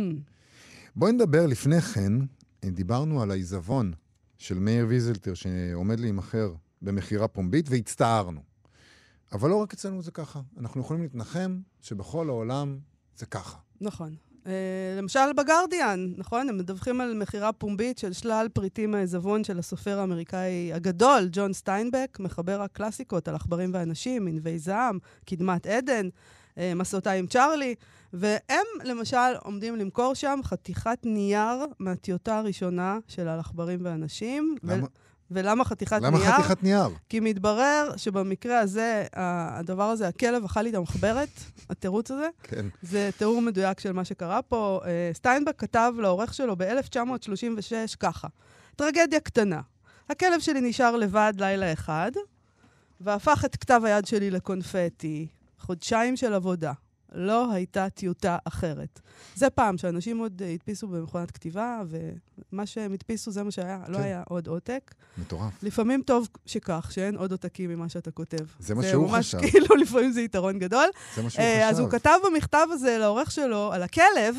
בואי 0.97 1.13
נדבר 1.13 1.47
לפני 1.47 1.81
כן, 1.81 2.13
דיברנו 2.65 3.23
על 3.23 3.31
העיזבון 3.31 3.93
של 4.39 4.59
מאיר 4.59 4.87
ויזלטר 4.89 5.35
שעומד 5.35 6.01
להימכר 6.01 6.55
במכירה 6.83 7.29
פומבית, 7.29 7.69
והצטערנו. 7.69 8.41
אבל 9.33 9.51
לא 9.51 9.57
רק 9.57 9.73
אצלנו 9.73 10.03
זה 10.03 10.11
ככה. 10.11 10.41
אנחנו 10.59 10.81
יכולים 10.81 11.03
להתנחם 11.03 11.61
שבכל 11.81 12.29
העולם 12.29 12.79
זה 13.17 13.27
ככה. 13.27 13.59
נכון. 13.81 14.17
Uh, 14.47 14.49
למשל 14.99 15.33
בגרדיאן, 15.37 16.13
נכון? 16.17 16.49
הם 16.49 16.59
מדווחים 16.59 17.01
על 17.01 17.15
מכירה 17.15 17.53
פומבית 17.53 17.99
של 17.99 18.13
שלל 18.13 18.47
פריטים 18.53 18.91
מהעיזבון 18.91 19.45
של 19.45 19.59
הסופר 19.59 19.99
האמריקאי 19.99 20.73
הגדול, 20.73 21.29
ג'ון 21.33 21.53
סטיינבק, 21.53 22.19
מחבר 22.21 22.63
הקלאסיקות 22.63 23.29
על 23.29 23.35
עכברים 23.35 23.71
ואנשים, 23.75 24.27
ענבי 24.27 24.59
זעם, 24.59 24.99
קדמת 25.25 25.67
עדן, 25.67 26.09
uh, 26.09 26.59
מסעותיי 26.77 27.19
עם 27.19 27.27
צ'ארלי, 27.27 27.75
והם 28.13 28.67
למשל 28.85 29.37
עומדים 29.43 29.77
למכור 29.77 30.15
שם 30.15 30.41
חתיכת 30.45 30.99
נייר 31.05 31.67
מהטיוטה 31.79 32.39
הראשונה 32.39 32.99
של 33.09 33.29
על 33.29 33.39
עכברים 33.39 33.79
ואנשים. 33.83 34.57
ו- 34.65 34.73
למה, 34.73 34.87
ולמה 35.31 35.65
חתיכת 35.65 35.99
למה 36.03 36.19
נייר? 36.19 36.33
חתיכת 36.33 36.63
נייר? 36.63 36.89
כי 37.09 37.21
מתברר 37.21 37.91
שבמקרה 37.97 38.59
הזה, 38.59 39.05
הדבר 39.13 39.83
הזה, 39.83 40.09
הכלב 40.09 40.45
אכל 40.45 40.63
לי 40.63 40.71
את 40.71 40.75
המחברת, 40.75 41.29
התירוץ 41.71 42.11
הזה, 42.11 42.29
כן. 42.43 42.67
זה 42.83 43.11
תיאור 43.19 43.43
מדויק 43.43 43.81
של 43.81 43.93
מה 43.93 44.05
שקרה 44.05 44.43
פה. 44.43 44.81
אה, 44.85 45.11
סטיינבק 45.15 45.59
כתב 45.59 45.93
לעורך 45.99 46.35
שלו 46.35 46.57
ב-1936 46.57 47.97
ככה: 48.01 48.29
טרגדיה 48.77 49.21
קטנה. 49.21 49.61
הכלב 50.11 50.41
שלי 50.41 50.61
נשאר 50.61 50.97
לבד 50.97 51.33
לילה 51.39 51.73
אחד, 51.73 52.13
והפך 53.01 53.45
את 53.45 53.57
כתב 53.57 53.81
היד 53.85 54.07
שלי 54.07 54.31
לקונפטי. 54.31 55.27
חודשיים 55.59 56.17
של 56.17 56.35
עבודה. 56.35 56.73
לא 57.17 57.53
הייתה 57.53 57.91
טיוטה 57.91 58.37
אחרת. 58.45 59.01
זה 59.35 59.51
פעם 59.51 59.79
שאנשים 59.79 60.19
עוד 60.19 60.43
אה, 60.43 60.53
הדפיסו 60.53 60.89
במכונת 60.89 61.31
כתיבה, 61.31 61.83
ומה 61.89 62.67
שהם 62.67 62.93
הדפיסו 62.93 63.31
זה 63.31 63.43
מה 63.43 63.51
שהיה, 63.51 63.83
לא 63.89 63.97
כן. 63.97 64.03
היה 64.03 64.23
עוד 64.29 64.47
עותק. 64.47 64.95
מטורף. 65.19 65.63
לפעמים 65.63 66.03
טוב 66.03 66.29
שכך, 66.47 66.89
שאין 66.93 67.17
עוד 67.17 67.31
עותקים 67.31 67.71
ממה 67.71 67.89
שאתה 67.89 68.11
כותב. 68.11 68.47
זה 68.59 68.75
מה 68.75 68.83
שהוא 68.83 69.09
חשב. 69.09 69.39
זה 69.39 69.43
ממש 69.43 69.51
כאילו, 69.51 69.77
לפעמים 69.83 70.13
זה 70.13 70.21
יתרון 70.21 70.59
גדול. 70.59 70.87
זה 71.17 71.23
מה 71.23 71.31
שהוא 71.31 71.45
אה, 71.45 71.61
חשב. 71.61 71.71
אז 71.71 71.79
הוא 71.79 71.91
כתב 71.91 72.19
במכתב 72.27 72.67
הזה 72.73 72.99
לעורך 72.99 73.31
שלו 73.31 73.73
על 73.73 73.83
הכלב, 73.83 74.37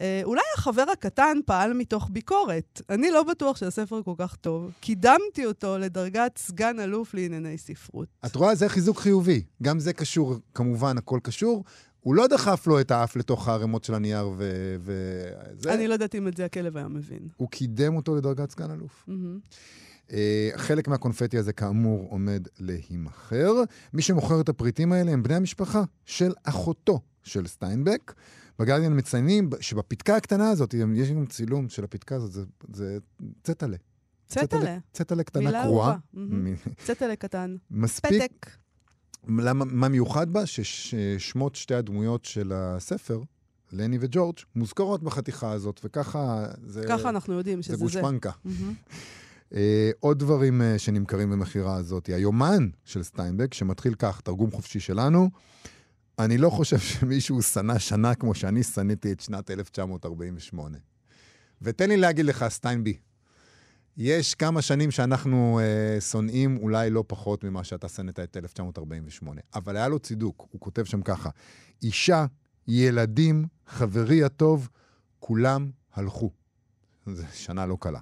אה, 0.00 0.20
אולי 0.24 0.42
החבר 0.56 0.84
הקטן 0.92 1.38
פעל 1.46 1.72
מתוך 1.72 2.08
ביקורת. 2.12 2.82
אני 2.90 3.10
לא 3.10 3.22
בטוח 3.22 3.56
שהספר 3.56 4.02
כל 4.02 4.14
כך 4.18 4.36
טוב. 4.36 4.70
קידמתי 4.80 5.46
אותו 5.46 5.78
לדרגת 5.78 6.38
סגן 6.38 6.80
אלוף 6.80 7.14
לענייני 7.14 7.58
ספרות. 7.58 8.08
את 8.26 8.34
רואה, 8.34 8.54
זה 8.54 8.68
חיזוק 8.68 8.98
חיובי. 8.98 9.42
גם 9.62 9.80
זה 9.80 9.92
קשור, 9.92 10.34
כמובן, 10.54 10.98
הכל 10.98 11.18
קשור. 11.22 11.64
הוא 12.08 12.14
לא 12.14 12.26
דחף 12.26 12.66
לו 12.66 12.80
את 12.80 12.90
האף 12.90 13.16
לתוך 13.16 13.48
הערימות 13.48 13.84
של 13.84 13.94
הנייר 13.94 14.28
ו... 14.36 14.76
וזה. 14.80 15.74
אני 15.74 15.88
לא 15.88 15.92
יודעת 15.92 16.14
אם 16.14 16.28
את 16.28 16.36
זה 16.36 16.44
הכלב 16.44 16.76
היה 16.76 16.88
מבין. 16.88 17.28
הוא 17.36 17.48
קידם 17.48 17.96
אותו 17.96 18.16
לדרגת 18.16 18.50
סגן 18.50 18.70
אלוף. 18.70 19.08
אה, 20.12 20.50
חלק 20.56 20.88
מהקונפטי 20.88 21.38
הזה, 21.38 21.52
כאמור, 21.52 22.06
עומד 22.10 22.48
להימכר. 22.58 23.52
מי 23.92 24.02
שמוכר 24.02 24.40
את 24.40 24.48
הפריטים 24.48 24.92
האלה 24.92 25.10
הם 25.10 25.22
בני 25.22 25.34
המשפחה 25.34 25.82
של 26.04 26.32
אחותו 26.44 27.00
של 27.22 27.46
סטיינבק. 27.46 28.14
בגרדיאן 28.58 28.98
מציינים 28.98 29.50
שבפתקה 29.60 30.16
הקטנה 30.16 30.50
הזאת, 30.50 30.74
יש 30.94 31.10
לנו 31.10 31.26
צילום 31.26 31.68
של 31.68 31.84
הפתקה 31.84 32.16
הזאת, 32.16 32.32
זה, 32.32 32.44
זה 32.72 32.98
צטלה. 33.42 33.76
צטלה. 34.26 34.78
צטלה 34.92 35.22
קטנה 35.22 35.44
מילה 35.44 35.62
קרועה. 35.62 35.88
אהובה. 35.88 35.98
מהמם. 36.12 36.52
מ- 36.52 36.56
צטלה 36.84 37.16
קטן. 37.16 37.56
מספיק. 37.70 38.22
פתק. 38.22 38.50
למה, 39.28 39.64
מה 39.64 39.88
מיוחד 39.88 40.32
בה? 40.32 40.46
ששמות 40.46 41.54
שתי 41.54 41.74
הדמויות 41.74 42.24
של 42.24 42.52
הספר, 42.54 43.22
לני 43.72 43.98
וג'ורג', 44.00 44.36
מוזכרות 44.56 45.02
בחתיכה 45.02 45.52
הזאת, 45.52 45.80
וככה 45.84 46.46
זה... 46.66 46.82
ככה 46.88 47.08
אנחנו 47.08 47.34
יודעים 47.34 47.62
שזה 47.62 47.72
זה 47.72 47.76
זה. 47.76 47.84
גושפנקה. 47.84 48.30
אה, 49.54 49.90
עוד 50.00 50.18
דברים 50.18 50.62
אה, 50.62 50.78
שנמכרים 50.78 51.30
במכירה 51.30 51.74
הזאת, 51.74 52.06
היומן 52.06 52.68
של 52.84 53.02
סטיינבק, 53.02 53.54
שמתחיל 53.54 53.94
כך, 53.94 54.20
תרגום 54.20 54.50
חופשי 54.50 54.80
שלנו, 54.80 55.30
אני 56.18 56.38
לא 56.38 56.50
חושב 56.50 56.78
שמישהו 56.78 57.42
שנא 57.42 57.78
שנה 57.78 58.14
כמו 58.14 58.34
שאני 58.34 58.62
שנאתי 58.62 59.12
את 59.12 59.20
שנת 59.20 59.50
1948. 59.50 60.78
ותן 61.62 61.88
לי 61.88 61.96
להגיד 61.96 62.24
לך, 62.24 62.44
סטיינבי, 62.48 62.96
יש 64.00 64.34
כמה 64.34 64.62
שנים 64.62 64.90
שאנחנו 64.90 65.60
אה, 65.62 66.00
שונאים 66.00 66.56
אולי 66.56 66.90
לא 66.90 67.04
פחות 67.06 67.44
ממה 67.44 67.64
שאתה 67.64 67.88
שנאת 67.88 68.20
את 68.20 68.36
1948, 68.36 69.40
אבל 69.54 69.76
היה 69.76 69.88
לו 69.88 69.98
צידוק, 69.98 70.46
הוא 70.50 70.60
כותב 70.60 70.84
שם 70.84 71.02
ככה, 71.02 71.30
אישה, 71.82 72.26
ילדים, 72.68 73.44
חברי 73.66 74.24
הטוב, 74.24 74.68
כולם 75.18 75.70
הלכו. 75.94 76.30
זו 77.06 77.22
שנה 77.32 77.66
לא 77.66 77.76
קלה. 77.80 78.00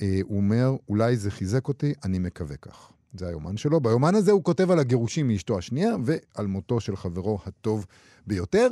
אה, 0.00 0.20
הוא 0.22 0.36
אומר, 0.36 0.76
אולי 0.88 1.16
זה 1.16 1.30
חיזק 1.30 1.68
אותי, 1.68 1.94
אני 2.04 2.18
מקווה 2.18 2.56
כך. 2.56 2.92
זה 3.14 3.28
היומן 3.28 3.56
שלו. 3.56 3.80
ביומן 3.80 4.14
הזה 4.14 4.32
הוא 4.32 4.44
כותב 4.44 4.70
על 4.70 4.78
הגירושים 4.78 5.28
מאשתו 5.28 5.58
השנייה 5.58 5.96
ועל 6.04 6.46
מותו 6.46 6.80
של 6.80 6.96
חברו 6.96 7.38
הטוב 7.46 7.86
ביותר. 8.26 8.68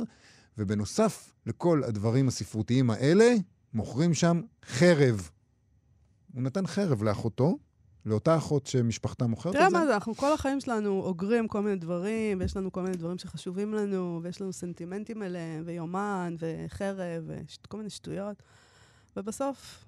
ובנוסף 0.57 1.33
לכל 1.45 1.83
הדברים 1.83 2.27
הספרותיים 2.27 2.89
האלה, 2.89 3.33
מוכרים 3.73 4.13
שם 4.13 4.41
חרב. 4.65 5.29
הוא 6.35 6.43
נתן 6.43 6.67
חרב 6.67 7.03
לאחותו, 7.03 7.57
לאותה 8.05 8.37
אחות 8.37 8.67
שמשפחתה 8.67 9.27
מוכרת 9.27 9.53
תראה 9.53 9.65
את 9.65 9.71
זה. 9.71 9.77
מה 9.77 9.85
זה, 9.85 9.93
אנחנו 9.93 10.15
כל 10.15 10.33
החיים 10.33 10.59
שלנו 10.59 11.01
אוגרים 11.01 11.47
כל 11.47 11.61
מיני 11.61 11.75
דברים, 11.75 12.39
ויש 12.39 12.57
לנו 12.57 12.71
כל 12.71 12.81
מיני 12.81 12.97
דברים 12.97 13.17
שחשובים 13.17 13.73
לנו, 13.73 14.19
ויש 14.23 14.41
לנו 14.41 14.53
סנטימנטים 14.53 15.23
אליהם, 15.23 15.63
ויומן, 15.65 16.35
וחרב, 16.39 17.23
וכל 17.27 17.77
מיני 17.77 17.89
שטויות, 17.89 18.43
ובסוף, 19.17 19.85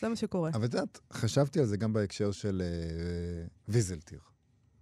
זה 0.00 0.08
מה 0.08 0.16
שקורה. 0.16 0.50
אבל 0.54 0.64
את 0.64 0.74
יודעת, 0.74 1.00
חשבתי 1.12 1.60
על 1.60 1.66
זה 1.66 1.76
גם 1.76 1.92
בהקשר 1.92 2.30
של 2.30 2.62
אה, 2.64 3.46
ויזלטיר. 3.68 4.20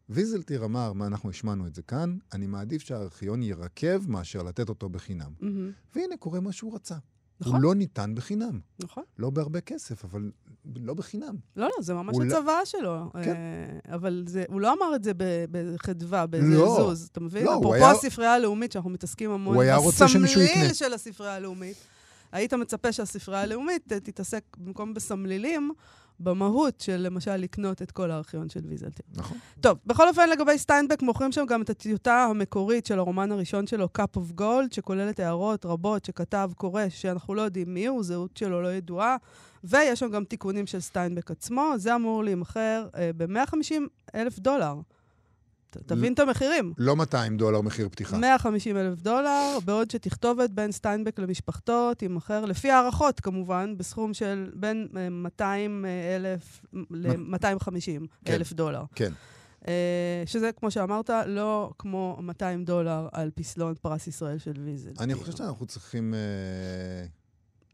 ויזלטיר 0.08 0.64
אמר, 0.64 0.92
מה 0.92 1.06
אנחנו 1.06 1.30
השמענו 1.30 1.66
את 1.66 1.74
זה 1.74 1.82
כאן, 1.82 2.18
אני 2.32 2.46
מעדיף 2.46 2.82
שהארכיון 2.82 3.42
ירקב 3.42 4.10
מאשר 4.10 4.42
לתת 4.42 4.68
אותו 4.68 4.88
בחינם. 4.88 5.32
מהמם. 5.40 5.72
והנה, 5.94 6.16
קורה 6.16 6.40
מה 6.40 6.52
שהוא 6.52 6.74
רצה. 6.74 6.96
נכון. 7.40 7.52
הוא 7.54 7.62
לא 7.62 7.74
ניתן 7.74 8.14
בחינם. 8.14 8.60
נכון. 8.82 9.02
לא 9.18 9.30
בהרבה 9.30 9.60
כסף, 9.60 10.04
אבל 10.04 10.30
לא 10.76 10.94
בחינם. 10.94 11.34
לא, 11.56 11.66
לא, 11.66 11.82
זה 11.82 11.94
ממש 11.94 12.16
לא- 12.18 12.24
הצוואה 12.24 12.66
שלו. 12.66 13.10
כן. 13.24 13.34
אה, 13.36 13.94
אבל 13.94 14.24
זה, 14.28 14.44
הוא 14.48 14.60
לא 14.60 14.72
אמר 14.72 14.94
את 14.94 15.04
זה 15.04 15.12
בחדווה, 15.50 16.26
באיזה 16.26 16.54
לא. 16.54 16.92
אתה 17.12 17.20
מבין? 17.20 17.44
לא, 17.44 17.50
אפרופו 17.52 17.74
היה- 17.74 17.90
הספרייה 17.90 18.34
הלאומית, 18.34 18.72
שאנחנו 18.72 18.90
מתעסקים 18.90 19.30
המון 19.30 19.54
הוא 19.54 19.62
היה 19.62 19.76
רוצה 19.76 20.08
שמישהו 20.08 20.40
יקנה. 20.40 20.54
בסמליל 20.54 20.72
של 20.74 20.92
הספרייה 20.92 21.34
הלאומית. 21.34 21.76
היית 22.32 22.54
מצפה 22.54 22.92
שהספרייה 22.92 23.42
הלאומית 23.42 23.92
אה, 23.92 24.00
תתעסק, 24.00 24.44
במקום 24.58 24.94
בסמלילים, 24.94 25.70
במהות 26.20 26.80
של 26.80 26.96
למשל 26.96 27.36
לקנות 27.36 27.82
את 27.82 27.90
כל 27.90 28.10
הארכיון 28.10 28.48
של 28.48 28.60
ויזלטר. 28.64 29.06
נכון. 29.14 29.38
טוב, 29.60 29.78
בכל 29.86 30.08
אופן, 30.08 30.28
לגבי 30.28 30.58
סטיינבק, 30.58 31.02
מוכרים 31.02 31.32
שם 31.32 31.46
גם 31.46 31.62
את 31.62 31.70
הטיוטה 31.70 32.26
המקורית 32.30 32.86
של 32.86 32.98
הרומן 32.98 33.32
הראשון 33.32 33.66
שלו, 33.66 33.88
Cup 33.98 34.16
of 34.16 34.40
Gold, 34.40 34.74
שכוללת 34.74 35.20
הערות 35.20 35.66
רבות 35.66 36.04
שכתב 36.04 36.50
קורא, 36.56 36.82
שאנחנו 36.88 37.34
לא 37.34 37.42
יודעים 37.42 37.74
מי 37.74 37.86
הוא, 37.86 38.02
זהות 38.02 38.36
שלו 38.36 38.62
לא 38.62 38.72
ידועה, 38.72 39.16
ויש 39.64 40.00
שם 40.00 40.10
גם 40.10 40.24
תיקונים 40.24 40.66
של 40.66 40.80
סטיינבק 40.80 41.30
עצמו. 41.30 41.72
זה 41.76 41.94
אמור 41.94 42.24
להימכר 42.24 42.88
אה, 42.96 43.10
ב-150 43.16 43.74
אלף 44.14 44.38
דולר. 44.38 44.74
תבין 45.86 46.12
את 46.12 46.18
המחירים. 46.18 46.72
לא 46.78 46.96
200 46.96 47.36
דולר 47.36 47.60
מחיר 47.60 47.88
פתיחה. 47.88 48.18
150 48.18 48.76
אלף 48.76 49.00
דולר, 49.00 49.58
בעוד 49.64 49.90
שתכתובת 49.90 50.50
בין 50.50 50.72
סטיינבק 50.72 51.18
למשפחתו 51.18 51.94
תימכר, 51.94 52.44
לפי 52.44 52.70
הערכות 52.70 53.20
כמובן, 53.20 53.74
בסכום 53.76 54.14
של 54.14 54.50
בין 54.54 54.88
אה, 54.96 55.10
200 55.10 55.84
אלף 56.16 56.60
ל-250 56.90 58.06
כן. 58.24 58.32
אלף 58.32 58.52
דולר. 58.52 58.82
כן. 58.94 59.12
אה, 59.68 60.22
שזה, 60.26 60.50
כמו 60.52 60.70
שאמרת, 60.70 61.10
לא 61.26 61.70
כמו 61.78 62.18
200 62.20 62.64
דולר 62.64 63.08
על 63.12 63.30
פסלון 63.34 63.74
פרס 63.82 64.06
ישראל 64.06 64.38
של 64.38 64.52
ויזל. 64.64 64.90
אני 65.00 65.14
חושב 65.14 65.32
שאנחנו 65.32 65.66
צריכים 65.66 66.14
אה, 66.14 67.06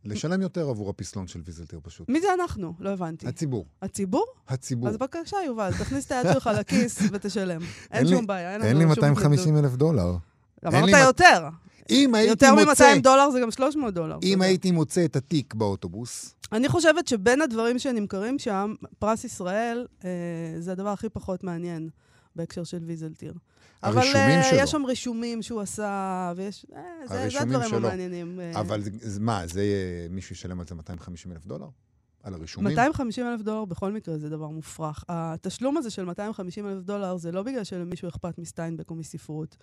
לשלם 0.07 0.43
יותר 0.43 0.69
עבור 0.69 0.91
הפסלון 0.91 1.27
של 1.27 1.41
ויזלטיר 1.45 1.81
פשוט. 1.83 2.09
מי 2.09 2.21
זה 2.21 2.29
אנחנו? 2.35 2.73
לא 2.81 2.91
הבנתי. 2.91 3.29
הציבור. 3.29 3.67
הציבור? 3.83 4.25
הציבור. 4.49 4.89
אז 4.89 4.97
בבקשה, 4.97 5.37
יובל, 5.47 5.71
תכניס 5.79 6.07
את 6.07 6.13
היד 6.13 6.27
שלך 6.33 6.51
לכיס 6.59 6.99
ותשלם. 7.13 7.61
אין 7.93 8.09
שום 8.09 8.27
בעיה, 8.27 8.53
אין 8.53 8.61
לנו 8.61 8.69
אין 8.69 8.77
לי 8.77 8.83
שום 8.83 8.91
250 8.91 9.57
אלף 9.57 9.75
דולר. 9.75 10.17
התנגדות. 10.63 10.89
אמרת 10.89 11.07
יותר. 11.07 11.49
אם 11.91 12.15
הייתי 12.15 12.31
יותר 12.31 12.55
מוצא, 12.55 12.95
מ-200 12.95 13.03
דולר 13.03 13.31
זה 13.31 13.41
גם 13.41 13.51
300 13.51 13.95
דולר. 13.95 14.19
אם. 14.23 14.43
הייתי 14.43 14.71
מוצא 14.71 15.05
את 15.05 15.17
התיק 15.17 15.55
באוטובוס, 15.55 16.37
אני 16.53 16.69
חושבת 16.69 17.09
שבין 17.09 17.43
הדברים 17.43 17.79
שנמכרים 17.79 18.39
שם, 18.39 18.75
פרס 18.99 19.25
ישראל 19.25 19.87
אה, 20.05 20.11
זה 20.59 20.73
הדבר 20.73 20.89
הכי 20.89 21.09
פחות 21.09 21.45
מעניין 21.45 21.89
בהקשר 22.37 22.65
של 22.65 22.85
ויזלטיר. 22.85 23.35
אבל 23.83 23.99
הרישומים 23.99 24.39
אה, 24.39 24.43
שלו. 24.51 24.59
יש 24.59 24.71
שם 24.71 24.83
רישומים 24.87 25.43
שהוא 25.43 25.61
עשה, 25.61 26.33
ויש... 26.37 26.67
אה, 26.77 26.83
זה, 27.09 27.29
זה 27.31 27.41
הדברים 27.41 27.69
שלו. 27.69 27.79
המעניינים. 27.79 28.41
אה. 28.41 28.61
אבל 28.61 28.83
זה- 29.01 29.21
מה, 29.21 29.47
זה 29.47 29.63
מישהו 30.11 30.33
ישלם 30.33 30.61
על 30.61 30.67
זה 30.67 30.75
250 30.75 31.33
אלף 31.33 31.47
דולר? 31.47 31.69
על 32.23 32.35
הרישומים? 32.35 32.69
250 32.73 33.27
אלף 33.27 33.41
דולר 33.41 33.65
בכל 33.65 33.93
מקרה 33.93 34.19
זה 34.19 34.29
דבר 34.31 34.49
מופרך. 34.49 35.05
התשלום 35.09 35.77
הזה 35.77 35.91
של 35.91 36.05
250 36.05 36.69
אלף 36.69 36.83
דולר 36.85 37.17
זה 37.17 37.33
לא 37.33 37.43
בגלל 37.43 37.65
שלמישהו 37.65 38.09
אכפת 38.09 38.39
מסטיינבק 38.39 38.91
או 38.91 38.95
מספרות. 38.95 39.57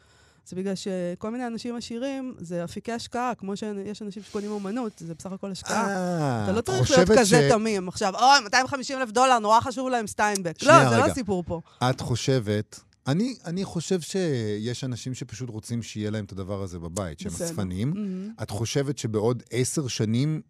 זה 0.45 0.55
בגלל 0.55 0.75
שכל 0.75 1.31
מיני 1.31 1.47
אנשים 1.47 1.75
עשירים, 1.75 2.35
זה 2.39 2.63
אפיקי 2.63 2.91
השקעה, 2.91 3.35
כמו 3.35 3.57
שיש 3.57 4.01
אנשים 4.01 4.23
שקונים 4.23 4.51
אומנות, 4.51 4.91
זה 4.99 5.13
בסך 5.15 5.31
הכל 5.31 5.51
השקעה. 5.51 5.87
אה, 5.87 6.43
אתה 6.43 6.51
לא 6.51 6.61
צריך 6.61 6.91
להיות 6.91 7.09
כזה 7.19 7.49
תמים. 7.51 7.87
עכשיו, 7.87 8.15
אוי, 8.15 8.39
250 8.43 8.97
אלף 8.97 9.11
דולר, 9.11 9.39
נורא 9.39 9.61
חשוב 9.61 9.89
להם 9.89 10.07
סטיינבק. 10.07 10.63
לא, 10.63 10.89
זה. 10.89 10.97
לא 10.97 11.05
הסיפור 11.05 11.43
פה. 11.47 11.61
את 11.89 12.01
חושבת... 12.01 12.79
אני, 13.07 13.35
אני 13.45 13.65
חושב 13.65 14.01
שיש 14.01 14.83
אנשים 14.83 15.13
שפשוט 15.13 15.49
רוצים 15.49 15.83
שיהיה 15.83 16.11
להם 16.11 16.25
את 16.25 16.31
הדבר 16.31 16.61
הזה 16.61 16.79
בבית, 16.79 17.19
שהם. 17.19 17.31
אספנים. 17.31 17.89
מהמם. 17.89 18.33
את 18.41 18.49
חושבת 18.49 18.97
שבעוד 18.97 19.43
עשר 19.51 19.87
שנים 19.87 20.41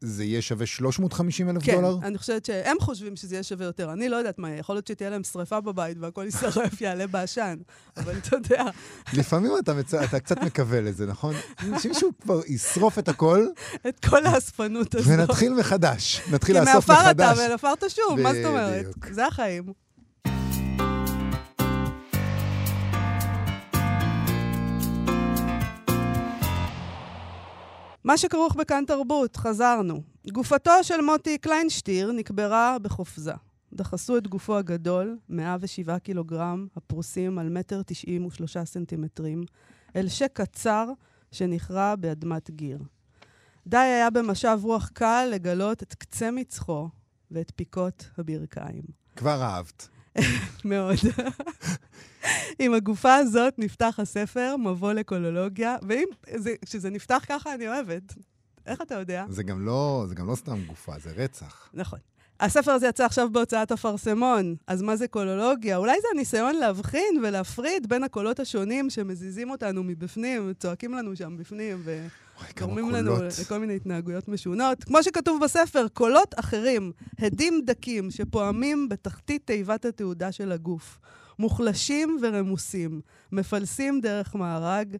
זה 0.00 0.24
יהיה 0.24 0.42
שווה 0.42 0.66
350 0.66 1.50
אלף 1.50 1.62
כן, 1.62 1.74
דולר? 1.74 1.98
אני 2.02 2.18
חושבת 2.18 2.44
שהם 2.44 2.76
חושבים 2.80 3.16
שזה 3.16 3.34
יהיה 3.34 3.42
שווה 3.42 3.66
יותר. 3.66 3.92
אני 3.92 4.08
לא 4.08 4.16
יודעת 4.16 4.38
מה. 4.38 4.50
יכול 4.50 4.74
להיות 4.74 4.86
שתהיה 4.86 5.10
להם 5.10 5.24
שריפה 5.24 5.60
בבית 5.60 5.96
והכל 6.00 6.24
יישרף, 6.24 6.80
יעלה 6.82 7.06
בעשן. 7.06 7.56
אבל 7.96 8.18
אתה 8.18 8.36
יודע, 8.36 8.64
לפעמים 9.12 9.52
אתה, 9.58 9.74
מצ... 9.74 9.94
אתה 9.94 10.20
קצת 10.20 10.38
מקווה 10.42 10.80
לזה, 10.80 11.06
נכון? 11.06 11.34
שמישהו 11.78 12.10
כבר 12.22 12.40
ישרוף 12.46 12.98
את 12.98 13.08
הכל, 13.08 13.46
את 13.88 14.04
כל 14.04 14.26
האספנות 14.26 14.94
הזאת. 14.94 15.18
ונתחיל 15.18 15.54
מחדש. 15.54 16.20
נתחיל 16.30 16.60
כי 16.60 16.66
לאסוף 16.66 16.90
מעפר 16.90 17.10
אתה 17.10 17.24
מחדש. 17.24 17.38
ולעפר 17.46 17.74
תשוב, 17.74 18.20
מה 18.22 18.34
זאת 18.34 18.44
אומרת? 18.44 18.86
זה 19.10 19.26
החיים. 19.26 19.87
מה 28.04 28.18
שכרוך 28.18 28.54
בכאן 28.54 28.84
תרבות, 28.86 29.36
חזרנו. 29.36 30.02
גופתו 30.32 30.70
של 30.82 31.00
מוטי 31.00 31.38
קליינשטיר 31.38 32.12
נקברה 32.12 32.76
בחופזה. 32.82 33.32
דחסו 33.72 34.16
את 34.16 34.26
גופו 34.26 34.56
הגדול, 34.56 35.18
107 35.28 35.98
קילוגרם, 35.98 36.66
הפרוסים 36.76 37.38
על 37.38 37.48
מטר 37.48 37.82
93 37.86 38.56
סנטימטרים, 38.58 39.42
אל 39.96 40.08
שק 40.08 40.30
קצר 40.32 40.88
שנכרע 41.32 41.94
באדמת 41.96 42.50
גיר. 42.50 42.78
די 43.66 43.76
היה 43.76 44.10
במשב 44.10 44.58
רוח 44.62 44.88
קל 44.88 45.28
לגלות 45.32 45.82
את 45.82 45.94
קצה 45.94 46.30
מצחו 46.30 46.88
ואת 47.30 47.52
פיקות 47.56 48.10
הברכיים. 48.18 48.82
כבר 49.16 49.42
אהבת. 49.42 49.88
מאוד. 50.64 50.96
עם 52.58 52.74
הגופה 52.74 53.14
הזאת 53.14 53.58
נפתח 53.58 53.94
הספר, 53.98 54.56
מבוא 54.56 54.92
לקולולוגיה, 54.92 55.76
ואם 55.88 56.06
זה, 56.36 56.54
כשזה 56.64 56.90
נפתח 56.90 57.24
ככה, 57.28 57.54
אני 57.54 57.68
אוהבת. 57.68 58.14
איך 58.66 58.82
אתה 58.82 58.94
יודע? 58.94 59.24
זה 59.28 59.42
גם 59.42 59.66
לא, 59.66 60.04
זה 60.08 60.14
גם 60.14 60.26
לא 60.26 60.34
סתם 60.34 60.58
גופה, 60.66 60.92
זה 60.98 61.10
רצח. 61.16 61.68
נכון. 61.74 61.98
הספר 62.40 62.70
הזה 62.70 62.86
יצא 62.86 63.04
עכשיו 63.04 63.32
בהוצאת 63.32 63.72
אפרסמון, 63.72 64.54
אז 64.66 64.82
מה 64.82 64.96
זה 64.96 65.08
קולולוגיה? 65.08 65.76
אולי 65.76 65.96
זה 66.00 66.08
הניסיון 66.14 66.56
להבחין 66.56 67.20
ולהפריד 67.22 67.88
בין 67.88 68.04
הקולות 68.04 68.40
השונים 68.40 68.90
שמזיזים 68.90 69.50
אותנו 69.50 69.82
מבפנים, 69.82 70.52
צועקים 70.58 70.94
לנו 70.94 71.16
שם 71.16 71.36
בפנים, 71.36 71.82
וגורמים 71.84 72.90
לנו. 72.90 73.14
לכל 73.40 73.58
מיני 73.58 73.76
התנהגויות 73.76 74.28
משונות. 74.28 74.84
כמו 74.84 75.02
שכתוב 75.02 75.44
בספר, 75.44 75.88
קולות 75.88 76.34
אחרים, 76.36 76.92
הדים 77.18 77.60
דקים 77.64 78.10
שפועמים 78.10 78.88
בתחתית 78.88 79.46
תיבת 79.46 79.84
התעודה 79.84 80.32
של 80.32 80.52
הגוף, 80.52 80.98
מוחלשים 81.38 82.18
ורמוסים, 82.22 83.00
מפלסים 83.32 84.00
דרך 84.00 84.34
מארג 84.34 84.96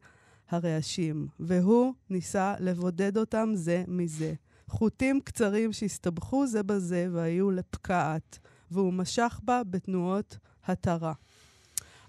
הרעשים, 0.51 1.27
והוא 1.41 1.95
ניסה 2.11 2.55
לבודד 2.61 3.17
אותם 3.17 3.51
זה 3.55 3.85
מזה. 3.89 4.35
חוטים 4.69 5.21
קצרים 5.21 5.73
שהסתבכו 5.73 6.47
זה 6.47 6.63
בזה 6.63 7.09
והיו 7.13 7.51
לפקעת, 7.51 8.39
והוא 8.71 8.93
משך 8.93 9.41
בה 9.45 9.63
בתנועות 9.71 10.39
התרה. 10.67 11.13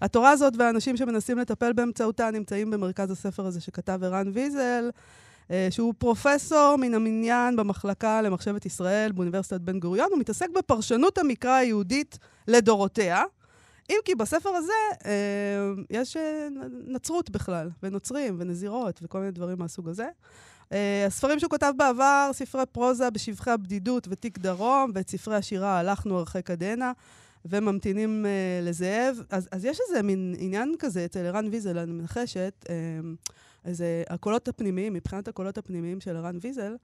התורה 0.00 0.30
הזאת 0.30 0.54
והאנשים 0.58 0.96
שמנסים 0.96 1.38
לטפל 1.38 1.72
באמצעותה 1.72 2.30
נמצאים 2.30 2.70
במרכז 2.70 3.10
הספר 3.10 3.46
הזה 3.46 3.60
שכתב 3.60 4.00
ערן 4.02 4.30
ויזל, 4.32 4.90
אה, 5.50 5.68
שהוא 5.70 5.94
פרופסור 5.98 6.76
מן 6.76 6.94
המניין 6.94 7.56
במחלקה 7.56 8.22
למחשבת 8.22 8.66
ישראל 8.66 9.12
באוניברסיטת 9.12 9.60
בן 9.60 9.80
גוריון. 9.80 10.08
הוא 10.10 10.18
מתעסק 10.18 10.50
בפרשנות 10.50 11.18
המקרא 11.18 11.50
היהודית 11.50 12.18
לדורותיה, 12.48 13.24
אם 13.90 13.96
כי 14.04 14.14
בספר 14.14 14.50
הזה 14.50 14.72
אה, 15.04 15.10
יש 15.90 16.16
אה, 16.16 16.48
נצרות 16.86 17.30
בכלל, 17.30 17.70
ונוצרים, 17.82 18.36
ונזירות, 18.38 19.00
וכל 19.02 19.18
מיני 19.18 19.30
דברים 19.30 19.58
מהסוג 19.58 19.88
הזה. 19.88 20.08
Uh, 20.70 20.72
הספרים 21.06 21.38
שהוא 21.38 21.50
כתב 21.50 21.72
בעבר, 21.76 22.30
ספרי 22.32 22.66
פרוזה 22.66 23.10
בשבחי 23.10 23.50
הבדידות 23.50 24.08
ותיק 24.10 24.38
דרום, 24.38 24.90
ואת 24.94 25.10
ספרי 25.10 25.36
השירה 25.36 25.78
הלכנו 25.78 26.18
הרחק 26.18 26.50
עדנה, 26.50 26.92
וממתינים 27.44 28.26
uh, 28.26 28.68
לזאב. 28.68 29.22
אז, 29.30 29.48
אז 29.52 29.64
יש 29.64 29.78
איזה 29.88 30.02
מין 30.02 30.34
עניין 30.38 30.74
כזה 30.78 31.04
אצל 31.04 31.26
ערן 31.26 31.48
ויזל, 31.50 31.78
אני 31.78 31.92
מנחשת, 31.92 32.64
uh, 32.64 32.68
איזה 33.64 34.02
הקולות 34.10 34.48
הפנימיים, 34.48 34.92
מבחינת 34.92 35.28
הקולות 35.28 35.58
הפנימיים 35.58 36.00
של 36.00 36.16
ערן 36.16 36.38
ויזל, 36.40 36.76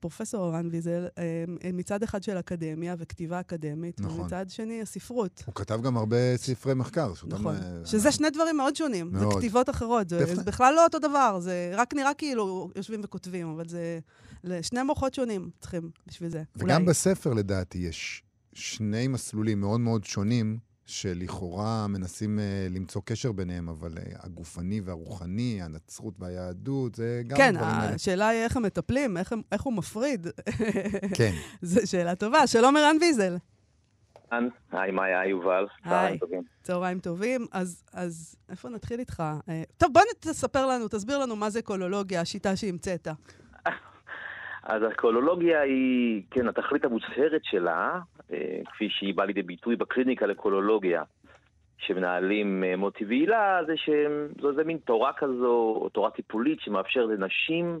פרופסור 0.00 0.44
ערן 0.44 0.68
ויזל, 0.72 1.06
uh, 1.06 1.20
מצד 1.72 2.02
אחד 2.02 2.22
של 2.22 2.38
אקדמיה 2.38 2.94
וכתיבה 2.98 3.40
אקדמית, 3.40 4.00
נכון. 4.00 4.20
ומצד 4.20 4.46
שני 4.48 4.82
הספרות. 4.82 5.42
הוא 5.46 5.54
כתב 5.54 5.80
גם 5.82 5.96
הרבה 5.96 6.36
ספרי 6.36 6.74
מחקר. 6.74 7.12
נכון. 7.26 7.54
אה, 7.56 7.86
שזה 7.86 8.12
שני 8.12 8.30
דברים 8.30 8.56
מאוד 8.56 8.76
שונים. 8.76 9.12
מאוד. 9.12 9.32
זה 9.32 9.38
כתיבות 9.38 9.70
אחרות. 9.70 10.08
זה, 10.08 10.34
זה 10.34 10.44
בכלל 10.44 10.74
לא 10.74 10.84
אותו 10.84 10.98
דבר. 10.98 11.38
זה 11.40 11.72
רק 11.74 11.94
נראה 11.94 12.14
כאילו 12.14 12.70
יושבים 12.76 13.00
וכותבים, 13.04 13.48
אבל 13.48 13.68
זה... 13.68 13.98
שני 14.62 14.82
מוחות 14.82 15.14
שונים 15.14 15.50
צריכים 15.60 15.90
בשביל 16.06 16.30
זה. 16.30 16.42
וגם 16.56 16.80
אולי. 16.80 16.84
בספר, 16.84 17.32
לדעתי, 17.32 17.78
יש 17.78 18.22
שני 18.52 19.08
מסלולים 19.08 19.60
מאוד 19.60 19.80
מאוד 19.80 20.04
שונים, 20.04 20.58
שלכאורה 20.88 21.86
מנסים 21.86 22.38
uh, 22.38 22.74
למצוא 22.74 23.02
קשר 23.04 23.32
ביניהם, 23.32 23.68
אבל 23.68 23.92
uh, 23.92 24.00
הגופני 24.20 24.80
והרוחני, 24.80 25.62
הנצרות 25.62 26.14
והיהדות, 26.18 26.94
זה 26.94 27.22
גם 27.26 27.36
כן. 27.36 27.54
השאלה 27.58 28.28
היא 28.28 28.40
איך 28.40 28.56
הם 28.56 28.62
מטפלים, 28.62 29.16
איך, 29.16 29.32
הם, 29.32 29.42
איך 29.52 29.62
הוא 29.62 29.72
מפריד. 29.72 30.26
כן. 31.14 31.32
זו 31.62 31.90
שאלה 31.90 32.14
טובה. 32.14 32.46
שלום 32.46 32.76
ערן 32.76 32.96
ויזל. 33.00 33.36
היי 34.72 34.90
מאיה, 34.90 35.26
יובל. 35.26 35.66
היי, 35.84 36.18
צהריים 36.62 37.00
טובים. 37.00 37.46
אז, 37.52 37.84
אז 37.92 38.36
איפה 38.48 38.68
נתחיל 38.68 39.00
איתך? 39.00 39.22
אה, 39.48 39.62
טוב, 39.76 39.92
בוא 39.92 40.02
תספר 40.20 40.66
לנו, 40.66 40.88
תסביר 40.88 41.18
לנו 41.18 41.36
מה 41.36 41.50
זה 41.50 41.62
קולולוגיה, 41.62 42.20
השיטה 42.20 42.56
שהמצאת. 42.56 43.08
אז 44.68 44.82
הקולולוגיה 44.82 45.60
היא, 45.60 46.22
כן, 46.30 46.48
התכלית 46.48 46.84
המוצהרת 46.84 47.44
שלה, 47.44 47.98
אה, 48.32 48.60
כפי 48.66 48.88
שהיא 48.90 49.14
באה 49.14 49.26
לידי 49.26 49.42
ביטוי 49.42 49.76
בקליניקה 49.76 50.26
לקולולוגיה, 50.26 51.02
שמנהלים 51.78 52.64
אה, 52.64 52.76
מוטי 52.76 53.04
והילה, 53.04 53.60
זה 53.66 53.74
שזו 53.76 54.50
איזה 54.50 54.64
מין 54.64 54.78
תורה 54.78 55.12
כזו, 55.12 55.76
או 55.80 55.88
תורה 55.88 56.10
טיפולית, 56.10 56.60
שמאפשר 56.60 57.06
לנשים 57.06 57.80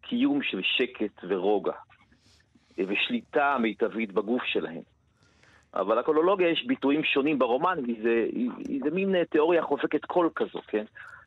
קיום 0.00 0.42
של 0.42 0.60
שקט 0.62 1.24
ורוגע, 1.28 1.72
ושליטה 2.78 3.56
מיטבית 3.60 4.12
בגוף 4.12 4.42
שלהן. 4.44 4.82
אבל 5.74 5.98
לקולולוגיה 5.98 6.48
יש 6.48 6.64
ביטויים 6.66 7.04
שונים 7.04 7.38
ברומן, 7.38 7.78
כי 7.86 7.94
זה, 8.02 8.26
היא, 8.32 8.50
היא, 8.68 8.80
זה 8.84 8.90
מין 8.90 9.24
תיאוריה 9.24 9.62
חופקת 9.62 10.04
קול 10.04 10.30
כזו, 10.34 10.60
כן? 10.66 10.84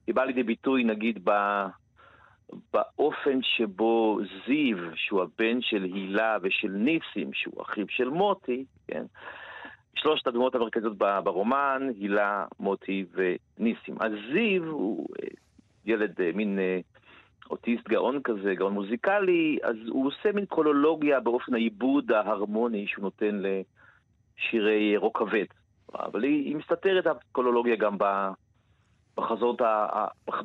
היא 0.08 0.16
באה 0.16 0.26
לידי 0.26 0.44
ביטוי, 0.44 0.84
נגיד, 0.84 1.20
ב, 1.24 1.32
באופן 2.74 3.40
שבו 3.42 4.20
זיו, 4.48 4.78
שהוא 4.96 5.22
הבן 5.22 5.62
של 5.62 5.84
הילה 5.84 6.38
ושל 6.42 6.72
ניסים, 6.72 7.34
שהוא 7.34 7.62
אחיו 7.62 7.86
של 7.90 8.10
מוטי, 8.10 8.66
כן? 8.88 9.04
שלושת 9.96 10.28
הדמות 10.28 10.56
המרכזיות 10.56 10.98
ברומן, 10.98 11.88
הילה, 12.00 12.46
מוטי 12.60 13.06
וניסים. 13.14 13.96
אז 14.00 14.12
זיו 14.34 14.64
הוא 14.64 15.08
אה, 15.24 15.28
ילד 15.86 16.22
אה, 16.22 16.32
מין 16.34 16.60
אה, 16.60 16.80
אוטיסט 17.50 17.88
גאון 17.88 18.22
כזה, 18.24 18.56
גאון 18.56 18.74
מוזיקלי, 18.74 19.58
אז 19.64 19.76
הוא 19.90 20.08
עושה 20.08 20.32
מין 20.32 20.46
קולולוגיה 20.46 21.20
באופן 21.20 21.54
העיבוד 21.54 22.12
ההרמוני 22.12 22.88
שהוא 22.88 23.04
נותן 23.04 23.42
לשירי 23.42 24.98
רוק 24.98 25.18
כבד. 25.18 25.46
אבל 25.94 26.24
היא, 26.24 26.46
היא 26.46 26.56
מסתתרת 26.56 27.08
הקולולוגיה 27.08 27.76
גם 27.76 27.98
בחזונות, 29.22 29.62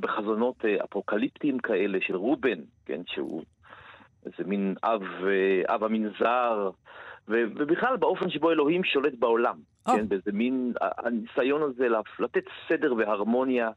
בחזונות 0.01 0.65
אפוקליפטיים 0.85 1.59
כאלה 1.59 1.99
של 2.01 2.17
רובן, 2.17 2.59
כן, 2.87 3.01
שהוא 3.07 3.43
איזה 4.27 4.49
מין 4.49 4.75
אב, 4.85 5.03
אב 5.69 5.85
המנזר. 5.85 6.71
ובכלל 7.29 7.97
באופן 7.97 8.31
שבו 8.31 8.51
אלוהים 8.51 8.85
שולט 8.85 9.13
בעולם, 9.19 9.57
oh. 9.89 9.93
כן, 9.93 10.09
באיזה 10.09 10.33
מין, 10.33 10.73
הניסיון 10.81 11.63
הזה 11.63 11.87
לתת 12.19 12.45
סדר 12.69 12.95
והרמוניה 12.95 13.71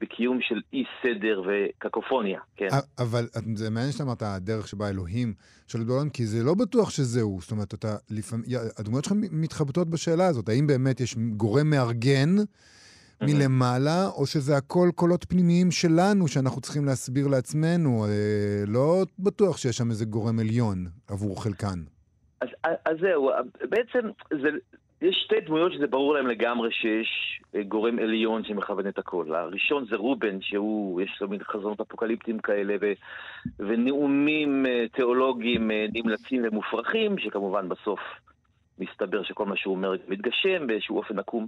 בקיום 0.00 0.38
של 0.40 0.60
אי 0.72 0.84
סדר 1.02 1.42
וקקופוניה, 1.46 2.40
כן. 2.56 2.68
אבל 2.98 3.24
זה 3.54 3.70
מעניין 3.70 3.92
שאתה 3.92 4.04
אמרת, 4.04 4.22
הדרך 4.22 4.68
שבה 4.68 4.88
אלוהים 4.88 5.34
שולט 5.68 5.86
בעולם, 5.86 6.10
כי 6.10 6.26
זה 6.26 6.44
לא 6.44 6.54
בטוח 6.54 6.90
שזהו, 6.90 7.38
זאת 7.40 7.50
אומרת, 7.50 7.74
אתה 7.74 7.96
לפעמים, 8.10 8.44
הדמויות 8.78 9.04
שלך 9.04 9.14
מתחבטות 9.32 9.90
בשאלה 9.90 10.26
הזאת, 10.26 10.48
האם 10.48 10.66
באמת 10.66 11.00
יש 11.00 11.16
גורם 11.36 11.70
מארגן 11.70 12.36
מלמעלה, 13.22 14.06
או 14.16 14.26
שזה 14.26 14.56
הכל 14.56 14.88
קולות 14.94 15.24
פנימיים 15.24 15.70
שלנו 15.70 16.28
שאנחנו 16.28 16.60
צריכים 16.60 16.84
להסביר 16.84 17.28
לעצמנו? 17.28 18.04
אה, 18.04 18.64
לא 18.66 19.02
בטוח 19.18 19.56
שיש 19.56 19.76
שם 19.76 19.90
איזה 19.90 20.04
גורם 20.04 20.38
עליון 20.38 20.86
עבור 21.08 21.42
חלקן. 21.42 21.78
אז, 22.40 22.48
אז 22.84 22.96
זהו, 23.00 23.30
בעצם 23.70 24.08
זה, 24.30 24.48
יש 25.02 25.22
שתי 25.24 25.40
דמויות 25.40 25.72
שזה 25.72 25.86
ברור 25.86 26.14
להם 26.14 26.26
לגמרי 26.26 26.68
שיש 26.72 27.40
אה, 27.54 27.62
גורם 27.62 27.98
עליון 27.98 28.44
שמכוון 28.44 28.88
את 28.88 28.98
הכל. 28.98 29.34
הראשון 29.34 29.86
זה 29.90 29.96
רובן, 29.96 30.40
שהוא, 30.40 31.00
יש 31.00 31.18
לו 31.20 31.28
מין 31.28 31.44
חזונות 31.44 31.80
אפוקליפטיים 31.80 32.38
כאלה, 32.38 32.76
ו, 32.80 32.92
ונאומים 33.58 34.66
אה, 34.66 34.84
תיאולוגיים 34.92 35.70
אה, 35.70 35.86
נמלצים 35.92 36.42
ומופרכים, 36.44 37.18
שכמובן 37.18 37.68
בסוף 37.68 38.00
מסתבר 38.78 39.22
שכל 39.22 39.46
מה 39.46 39.56
שהוא 39.56 39.74
אומר 39.74 39.92
מתגשם 40.08 40.66
באיזשהו 40.66 40.96
אופן 40.96 41.18
עקום. 41.18 41.46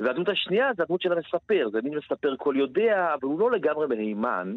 והדמות 0.00 0.28
השנייה 0.28 0.70
זה 0.76 0.82
הדמות 0.82 1.02
של 1.02 1.12
המספר, 1.12 1.68
זה 1.72 1.78
מין 1.84 1.98
מספר 1.98 2.36
כל 2.36 2.54
יודע, 2.58 3.14
אבל 3.14 3.22
הוא 3.22 3.40
לא 3.40 3.50
לגמרי 3.50 3.86
מהימן. 3.86 4.54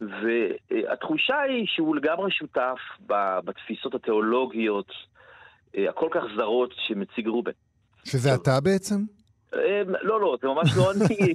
והתחושה 0.00 1.40
היא 1.40 1.66
שהוא 1.66 1.96
לגמרי 1.96 2.30
שותף 2.30 2.78
בתפיסות 3.44 3.94
התיאולוגיות 3.94 4.92
אה, 5.76 5.90
הכל 5.90 6.08
כך 6.10 6.22
זרות 6.36 6.74
שמציג 6.86 7.26
רובן. 7.26 7.52
שזה 8.04 8.34
אתה 8.34 8.60
בעצם? 8.60 8.96
אה, 9.54 9.82
לא, 10.02 10.20
לא, 10.20 10.36
זה 10.42 10.48
ממש 10.48 10.70
לא 10.76 10.92
אני. 10.92 11.34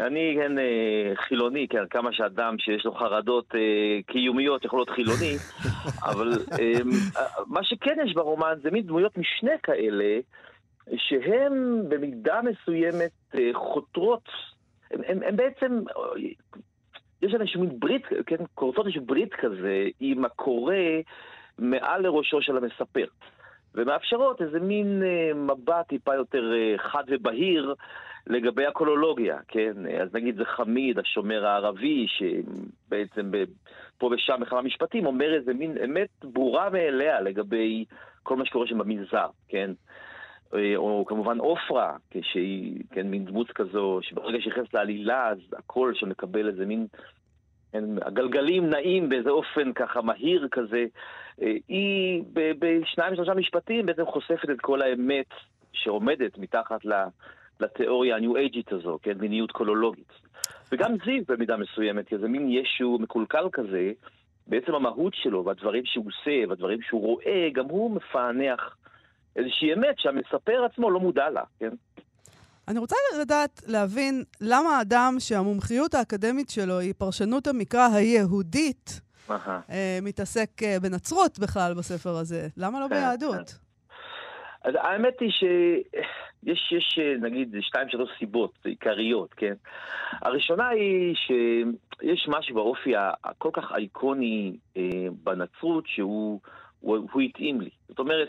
אני, 0.00 0.36
כן, 0.38 0.58
אה, 0.58 1.12
חילוני, 1.28 1.66
כן, 1.70 1.86
כמה 1.90 2.12
שאדם 2.12 2.58
שיש 2.58 2.84
לו 2.84 2.94
חרדות 2.94 3.54
קיומיות 4.06 4.64
יכול 4.64 4.78
להיות 4.78 4.90
חילוני, 4.90 5.36
אבל 6.10 6.32
מה 7.46 7.64
שכן 7.64 7.96
יש 8.06 8.14
ברומן 8.14 8.54
זה 8.62 8.70
מין 8.70 8.86
דמויות 8.86 9.18
משנה 9.18 9.52
כאלה, 9.62 10.20
שהן 10.96 11.82
במידה 11.88 12.40
מסוימת 12.42 13.34
חותרות, 13.52 14.28
הן 14.90 15.36
בעצם 15.36 15.82
יש 17.22 17.34
איזושהי 17.34 17.60
מין 17.60 17.80
ברית, 17.80 18.06
כן, 18.26 18.36
קורצות 18.54 18.86
איזושהי 18.86 19.00
ברית 19.00 19.34
כזה 19.34 19.88
עם 20.00 20.24
הקורא 20.24 20.74
מעל 21.58 22.02
לראשו 22.02 22.42
של 22.42 22.56
המספר. 22.56 23.06
ומאפשרות 23.74 24.42
איזה 24.42 24.60
מין 24.60 25.02
אה, 25.02 25.34
מבט 25.34 25.88
טיפה 25.88 26.14
יותר 26.14 26.52
אה, 26.52 26.78
חד 26.78 27.04
ובהיר 27.08 27.74
לגבי 28.26 28.66
הקולולוגיה, 28.66 29.38
כן? 29.48 29.72
אז 30.02 30.14
נגיד 30.14 30.36
זה 30.36 30.44
חמיד, 30.44 30.98
השומר 30.98 31.46
הערבי, 31.46 32.06
שבעצם 32.08 33.30
פה 33.98 34.10
ושם 34.14 34.40
בכמה 34.40 34.62
משפטים 34.62 35.06
אומר 35.06 35.34
איזה 35.34 35.54
מין 35.54 35.78
אמת 35.84 36.08
ברורה 36.24 36.70
מאליה 36.70 37.20
לגבי 37.20 37.84
כל 38.22 38.36
מה 38.36 38.46
שקורה 38.46 38.66
שם 38.66 38.78
במנזר, 38.78 39.28
כן? 39.48 39.70
אה, 39.70 40.11
או 40.76 41.04
כמובן 41.06 41.38
עופרה, 41.38 41.96
כשהיא, 42.10 42.82
כן, 42.90 43.06
מין 43.06 43.24
דמות 43.24 43.52
כזו, 43.52 43.98
שברגע 44.02 44.38
שהיא 44.40 44.52
נכנסת 44.52 44.74
לעלילה, 44.74 45.28
אז 45.28 45.38
הקול 45.58 45.94
שמקבל 45.94 46.48
איזה 46.48 46.66
מין... 46.66 46.86
כן, 47.72 47.84
הגלגלים 48.02 48.70
נעים 48.70 49.08
באיזה 49.08 49.30
אופן 49.30 49.72
ככה 49.72 50.02
מהיר 50.02 50.48
כזה. 50.50 50.84
אה, 51.42 51.52
היא 51.68 52.22
בשניים 52.58 53.16
שלושה 53.16 53.34
משפטים 53.34 53.86
בעצם 53.86 54.06
חושפת 54.06 54.50
את 54.50 54.60
כל 54.60 54.82
האמת 54.82 55.26
שעומדת 55.72 56.38
מתחת 56.38 56.80
לתיאוריה 57.60 58.16
הניו 58.16 58.36
אייג'ית 58.36 58.72
הזו, 58.72 58.98
כן, 59.02 59.18
מיניות 59.18 59.52
קולולוגית. 59.52 60.12
וגם 60.72 60.92
זיו 61.04 61.22
במידה 61.28 61.56
מסוימת, 61.56 62.08
כי 62.08 62.18
זה 62.18 62.28
מין 62.28 62.48
ישו 62.50 62.98
מקולקל 63.00 63.48
כזה, 63.52 63.92
בעצם 64.46 64.74
המהות 64.74 65.14
שלו 65.14 65.44
והדברים 65.44 65.84
שהוא 65.84 66.06
עושה 66.06 66.48
והדברים 66.48 66.82
שהוא 66.82 67.00
רואה, 67.00 67.48
גם 67.52 67.64
הוא 67.64 67.96
מפענח 67.96 68.76
איזושהי 69.36 69.74
אמת 69.74 69.98
שהמספר 69.98 70.64
עצמו 70.64 70.90
לא 70.90 71.00
מודע 71.00 71.30
לה, 71.30 71.42
כן? 71.58 71.70
אני 72.68 72.78
רוצה 72.78 72.96
לדעת, 73.20 73.62
להבין, 73.66 74.24
למה 74.40 74.80
אדם 74.80 75.14
שהמומחיות 75.18 75.94
האקדמית 75.94 76.50
שלו 76.50 76.78
היא 76.78 76.94
פרשנות 76.98 77.46
המקרא 77.46 77.88
היהודית, 77.94 79.00
אה, 79.30 79.98
מתעסק 80.02 80.50
אה, 80.62 80.76
בנצרות 80.82 81.38
בכלל 81.38 81.74
בספר 81.74 82.10
הזה? 82.10 82.48
למה 82.56 82.80
לא 82.80 82.86
כן, 82.88 82.94
ביהדות? 82.94 83.34
כן. 83.50 84.68
אז 84.68 84.74
האמת 84.74 85.20
היא 85.20 85.30
שיש, 85.30 86.72
יש, 86.72 86.98
נגיד, 87.20 87.54
שתיים, 87.60 87.88
שלוש 87.88 88.10
סיבות 88.18 88.58
עיקריות, 88.64 89.34
כן? 89.34 89.54
הראשונה 90.22 90.68
היא 90.68 91.14
שיש 91.14 92.28
משהו 92.28 92.54
באופי 92.54 92.92
הכל 93.24 93.50
כך 93.52 93.72
אייקוני 93.72 94.56
אה, 94.76 94.82
בנצרות 95.22 95.84
שהוא 95.86 96.40
הוא, 96.80 97.08
הוא 97.12 97.22
התאים 97.22 97.60
לי. 97.60 97.70
זאת 97.88 97.98
אומרת, 97.98 98.28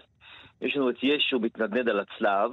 יש 0.63 0.77
לנו 0.77 0.89
את 0.89 1.03
ישו 1.03 1.39
מתנדנד 1.39 1.89
על 1.89 1.99
הצלב, 1.99 2.51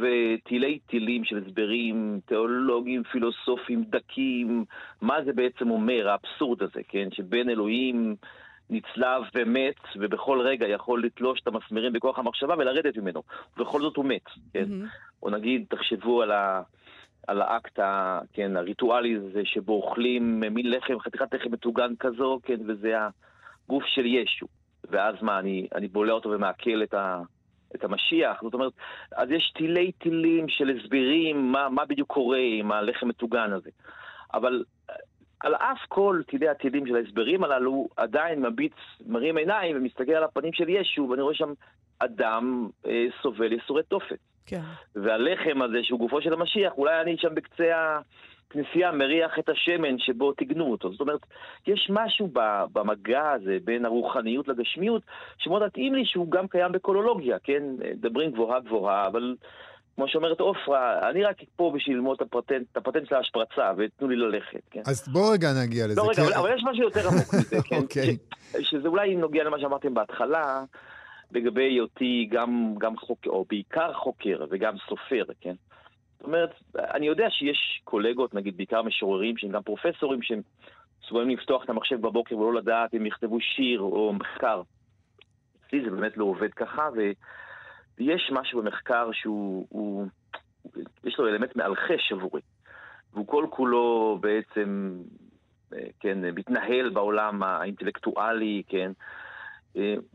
ותילי 0.00 0.78
תילים 0.78 1.24
של 1.24 1.38
הסברים 1.38 2.20
תיאולוגיים, 2.26 3.02
פילוסופיים, 3.02 3.84
דקים, 3.84 4.64
מה 5.00 5.24
זה 5.24 5.32
בעצם 5.32 5.70
אומר, 5.70 6.08
האבסורד 6.08 6.62
הזה, 6.62 6.80
כן? 6.88 7.08
שבן 7.12 7.48
אלוהים 7.48 8.16
נצלב 8.70 9.22
ומת, 9.34 9.80
ובכל 9.96 10.40
רגע 10.40 10.68
יכול 10.68 11.04
לתלוש 11.04 11.40
את 11.40 11.46
המסמרים 11.46 11.92
בכוח 11.92 12.18
המחשבה 12.18 12.54
ולרדת 12.58 12.96
ממנו. 12.96 13.22
ובכל 13.56 13.80
זאת 13.80 13.96
הוא 13.96 14.04
מת, 14.04 14.26
כן? 14.52 14.64
Mm-hmm. 14.64 15.22
או 15.22 15.30
נגיד, 15.30 15.64
תחשבו 15.68 16.22
על 16.22 16.30
ה... 16.30 16.62
על 17.26 17.42
האקט, 17.42 17.78
ה, 17.78 18.20
כן, 18.32 18.56
הריטואלי 18.56 19.16
הזה 19.16 19.40
שבו 19.44 19.72
אוכלים 19.72 20.40
מין 20.40 20.70
לחם, 20.70 20.98
חתיכת 21.00 21.34
לחם 21.34 21.52
מטוגן 21.52 21.96
כזו, 22.00 22.40
כן, 22.42 22.56
וזה 22.66 22.94
הגוף 22.98 23.84
של 23.86 24.06
ישו. 24.06 24.46
ואז 24.90 25.14
מה, 25.22 25.38
אני, 25.38 25.68
אני 25.74 25.88
בולע 25.88 26.12
אותו 26.12 26.28
ומעכל 26.30 26.82
את, 26.82 26.94
ה, 26.94 27.22
את 27.74 27.84
המשיח. 27.84 28.42
זאת 28.42 28.54
אומרת, 28.54 28.72
אז 29.16 29.30
יש 29.30 29.52
תילי 29.56 29.92
תילים 29.92 30.48
של 30.48 30.70
הסברים 30.76 31.52
מה, 31.52 31.68
מה 31.68 31.84
בדיוק 31.84 32.08
קורה 32.08 32.38
עם 32.38 32.72
הלחם 32.72 33.08
מטוגן 33.08 33.52
הזה. 33.52 33.70
אבל 34.34 34.64
על 35.40 35.54
אף 35.54 35.78
כל 35.88 36.20
תילי 36.26 36.48
התילים 36.48 36.86
של 36.86 36.96
ההסברים 36.96 37.44
הללו, 37.44 37.88
עדיין 37.96 38.46
מביט, 38.46 38.72
מרים 39.06 39.36
עיניים 39.36 39.76
ומסתכל 39.76 40.12
על 40.12 40.24
הפנים 40.24 40.52
של 40.52 40.68
ישו, 40.68 41.08
ואני 41.10 41.22
רואה 41.22 41.34
שם 41.34 41.52
אדם 41.98 42.68
אה, 42.86 43.06
סובל 43.22 43.52
ייסורי 43.52 43.82
תופת. 43.82 44.18
כן. 44.46 44.60
והלחם 44.94 45.62
הזה, 45.62 45.78
שהוא 45.82 45.98
גופו 45.98 46.22
של 46.22 46.32
המשיח, 46.32 46.72
אולי 46.78 47.00
אני 47.00 47.16
שם 47.18 47.34
בקצה, 47.34 47.76
ה, 47.76 48.00
כנסייה 48.50 48.92
מריח 48.92 49.38
את 49.38 49.48
השמן 49.48 49.98
שבו 49.98 50.32
טיגנו 50.32 50.70
אותו. 50.70 50.92
זאת 50.92 51.00
אומרת, 51.00 51.20
יש 51.66 51.90
משהו 51.90 52.30
במגע 52.72 53.30
הזה 53.30 53.58
בין 53.64 53.84
הרוחניות 53.84 54.48
לגשמיות, 54.48 55.02
שמאוד 55.38 55.66
מתאים 55.66 55.94
לי 55.94 56.04
שהוא 56.04 56.30
גם 56.30 56.48
קיים 56.48 56.72
בקולולוגיה, 56.72 57.38
כן? 57.38 57.62
מדברים 57.78 58.30
גבוהה 58.30 58.60
גבוהה, 58.60 59.06
אבל 59.06 59.36
כמו 59.96 60.08
שאומרת 60.08 60.40
עופרה, 60.40 61.10
אני 61.10 61.24
רק 61.24 61.36
פה 61.56 61.72
בשביל 61.74 61.96
ללמוד 61.96 62.16
את 62.20 62.26
הפטנט, 62.26 62.66
את 62.72 62.76
הפטנט 62.76 63.08
של 63.08 63.14
ההשפרצה, 63.14 63.72
ותנו 63.76 64.08
לי 64.08 64.16
ללכת, 64.16 64.60
כן? 64.70 64.82
אז 64.86 65.08
בוא 65.08 65.32
רגע 65.32 65.48
נגיע 65.62 65.86
לזה. 65.86 66.00
לא, 66.00 66.08
רגע, 66.08 66.22
אבל, 66.22 66.32
אבל 66.32 66.56
יש 66.56 66.62
משהו 66.70 66.82
יותר 66.82 67.08
עמוק 67.08 67.34
מזה, 67.34 67.56
כן? 67.62 67.76
אוקיי. 67.82 68.16
ש, 68.60 68.70
שזה 68.70 68.88
אולי 68.88 69.16
נוגע 69.16 69.44
למה 69.44 69.60
שאמרתם 69.60 69.94
בהתחלה, 69.94 70.64
לגבי 71.32 71.64
היותי 71.64 72.28
גם, 72.30 72.74
גם 72.78 72.96
חוקר, 72.96 73.30
או 73.30 73.44
בעיקר 73.48 73.92
חוקר 73.92 74.44
וגם 74.50 74.74
סופר, 74.88 75.24
כן? 75.40 75.54
זאת 76.18 76.26
אומרת, 76.26 76.50
אני 76.74 77.06
יודע 77.06 77.30
שיש 77.30 77.80
קולגות, 77.84 78.34
נגיד 78.34 78.56
בעיקר 78.56 78.82
משוררים, 78.82 79.36
שהם 79.36 79.50
גם 79.50 79.62
פרופסורים, 79.62 80.22
שהם 80.22 80.40
מסוגלים 81.04 81.28
לפתוח 81.30 81.64
את 81.64 81.70
המחשב 81.70 82.00
בבוקר 82.00 82.38
ולא 82.38 82.54
לדעת 82.54 82.94
אם 82.94 83.06
יכתבו 83.06 83.40
שיר 83.40 83.80
או 83.80 84.12
מחקר. 84.12 84.62
אצלי 85.66 85.84
זה 85.84 85.90
באמת 85.90 86.16
לא 86.16 86.24
עובד 86.24 86.54
ככה, 86.54 86.88
ויש 87.98 88.30
משהו 88.32 88.62
במחקר 88.62 89.08
שהוא, 89.12 89.66
הוא, 89.68 90.06
יש 91.04 91.18
לו 91.18 91.28
אלמנט 91.28 91.56
מאלחש 91.56 92.12
עבורי. 92.12 92.40
והוא 93.12 93.26
כל 93.26 93.46
כולו 93.50 94.18
בעצם, 94.20 94.98
אה, 95.72 95.86
כן, 96.00 96.18
מתנהל 96.34 96.90
בעולם 96.90 97.42
האינטלקטואלי, 97.42 98.62
כן, 98.68 98.92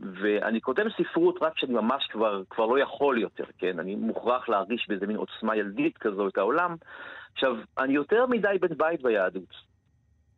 ואני 0.00 0.60
כותב 0.60 0.84
ספרות 0.96 1.38
רק 1.42 1.52
כשאני 1.54 1.72
ממש 1.72 2.06
כבר, 2.10 2.42
כבר 2.50 2.66
לא 2.66 2.78
יכול 2.78 3.18
יותר, 3.18 3.44
כן? 3.58 3.78
אני 3.78 3.94
מוכרח 3.94 4.48
להרגיש 4.48 4.86
באיזה 4.88 5.06
מין 5.06 5.16
עוצמה 5.16 5.56
ילדית 5.56 5.98
כזו 5.98 6.28
את 6.28 6.38
העולם. 6.38 6.76
עכשיו, 7.32 7.56
אני 7.78 7.92
יותר 7.92 8.26
מדי 8.26 8.56
בן 8.60 8.76
בית 8.76 9.02
ביהדות. 9.02 9.72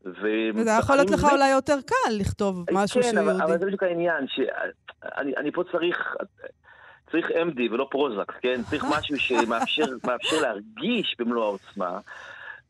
וזה 0.05 0.71
יכול 0.81 0.97
להיות 0.97 1.11
לך 1.11 1.25
אולי 1.33 1.51
יותר 1.51 1.79
קל 1.87 2.13
לכתוב 2.21 2.65
משהו 2.73 3.03
כן, 3.03 3.11
שהוא 3.11 3.25
יהודי. 3.25 3.45
אבל 3.45 3.59
זה 3.59 3.67
בדיוק 3.67 3.83
העניין, 3.83 4.27
שאני 4.29 5.37
אני 5.37 5.53
פה 5.53 5.63
צריך, 5.73 6.17
צריך 7.11 7.31
MD 7.31 7.61
ולא 7.71 7.89
פרוזק, 7.91 8.33
כן? 8.33 8.63
צריך 8.71 8.85
משהו 8.99 9.19
שמאפשר 9.19 9.85
מאפשר 10.07 10.41
להרגיש 10.43 11.17
במלוא 11.19 11.45
העוצמה, 11.45 11.99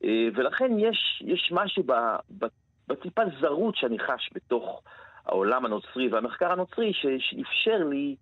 אה, 0.04 0.28
ולכן 0.34 0.78
יש, 0.78 1.22
יש 1.26 1.52
משהו 1.52 1.82
ב, 1.82 1.92
ב, 2.38 2.46
בטיפה 2.88 3.22
זרות 3.40 3.76
שאני 3.76 3.98
חש 3.98 4.30
בתוך... 4.34 4.82
העולם 5.26 5.64
הנוצרי 5.64 6.08
והמחקר 6.12 6.52
הנוצרי 6.52 6.92
שאפשר 7.18 7.84
לי 7.90 8.16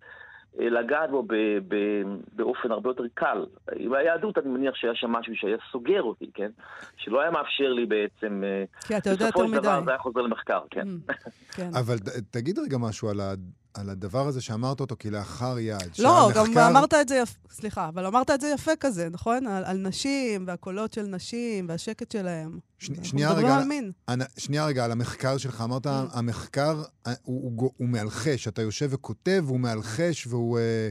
אה, 0.59 0.69
לגעת 0.69 1.09
בו 1.09 1.23
ב- 1.23 1.33
ב- 1.67 2.03
באופן 2.35 2.71
הרבה 2.71 2.89
יותר 2.89 3.03
קל. 3.13 3.45
עם 3.75 3.93
היהדות 3.93 4.37
אני 4.37 4.49
מניח 4.49 4.75
שהיה 4.75 4.95
שם 4.95 5.09
משהו 5.11 5.33
שהיה 5.35 5.57
סוגר 5.71 6.01
אותי, 6.03 6.31
כן? 6.33 6.51
שלא 6.97 7.21
היה 7.21 7.31
מאפשר 7.31 7.73
לי 7.73 7.85
בעצם... 7.85 8.43
אה, 8.43 8.63
כי 8.87 8.97
אתה 8.97 9.09
יודע 9.09 9.25
יותר 9.25 9.37
בסופו 9.39 9.47
של 9.55 9.61
דבר 9.61 9.75
מדי. 9.77 9.85
זה 9.85 9.91
היה 9.91 9.99
חוזר 9.99 10.21
למחקר, 10.21 10.59
כן. 10.69 10.87
Mm, 11.09 11.13
כן. 11.55 11.69
אבל 11.79 11.97
ת- 11.99 12.09
תגיד 12.31 12.59
רגע 12.59 12.77
משהו 12.77 13.09
על, 13.09 13.19
ה, 13.19 13.33
על 13.73 13.89
הדבר 13.89 14.27
הזה 14.27 14.41
שאמרת 14.41 14.79
אותו 14.79 14.95
כלאחר 15.01 15.59
יד. 15.59 15.77
לא, 15.99 16.29
גם 16.35 16.45
שהמחקר- 16.45 16.67
אמרת 16.69 16.93
את 16.93 17.09
זה 17.09 17.15
יפה, 17.15 17.37
סליחה, 17.51 17.87
אבל 17.87 18.05
אמרת 18.05 18.29
את 18.29 18.41
זה 18.41 18.47
יפה 18.55 18.71
כזה, 18.79 19.09
נכון? 19.11 19.47
על, 19.47 19.63
על 19.65 19.77
נשים, 19.77 20.43
והקולות 20.47 20.93
של 20.93 21.01
נשים, 21.05 21.65
והשקט 21.69 22.11
שלהם. 22.11 22.59
ש- 22.79 22.89
שנייה 23.03 23.31
רגע, 23.31 23.55
על 23.55 23.63
מין. 23.63 23.91
שנייה 24.37 24.65
רגע, 24.65 24.85
על 24.85 24.91
המחקר 24.91 25.37
שלך. 25.37 25.61
אמרת, 25.61 25.85
Mm. 25.87 25.89
המחקר 26.13 26.83
אה, 27.07 27.13
הוא, 27.23 27.41
הוא, 27.43 27.51
גו- 27.51 27.71
הוא 27.77 27.87
מאלחש. 27.89 28.47
אתה 28.47 28.61
יושב 28.61 28.87
וכותב, 28.91 29.43
והוא 29.47 29.59
מאלחש, 29.59 30.27
והוא... 30.27 30.59
אה, 30.59 30.89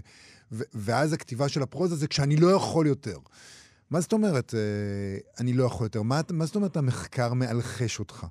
ו- 0.53 0.63
ואז 0.75 1.13
הכתיבה 1.13 1.49
של 1.49 1.63
הפרוזה 1.63 1.97
זה 1.97 2.07
כשאני 2.09 2.37
לא 2.37 2.51
יכול 2.51 2.87
יותר. 2.87 3.17
מה 3.91 4.01
זאת 4.01 4.13
אומרת, 4.13 4.55
אה, 4.55 4.61
אני 5.41 5.53
לא 5.53 5.65
יכול 5.65 5.87
יותר? 5.87 6.03
מה, 6.03 6.21
מה 6.31 6.47
זאת 6.47 6.55
אומרת 6.57 6.77
המחקר 6.77 7.33
מאלחש 7.35 7.99
אותך? 7.99 8.27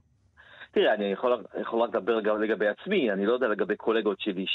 תראה, 0.72 0.94
אני 0.94 1.06
יכול, 1.06 1.44
יכול 1.62 1.82
רק 1.82 1.90
לדבר 1.90 2.22
גם 2.22 2.42
לגבי 2.42 2.68
עצמי, 2.68 3.12
אני 3.12 3.26
לא 3.26 3.34
יודע 3.34 3.48
לגבי 3.48 3.76
קולגות 3.76 4.20
שלי 4.20 4.46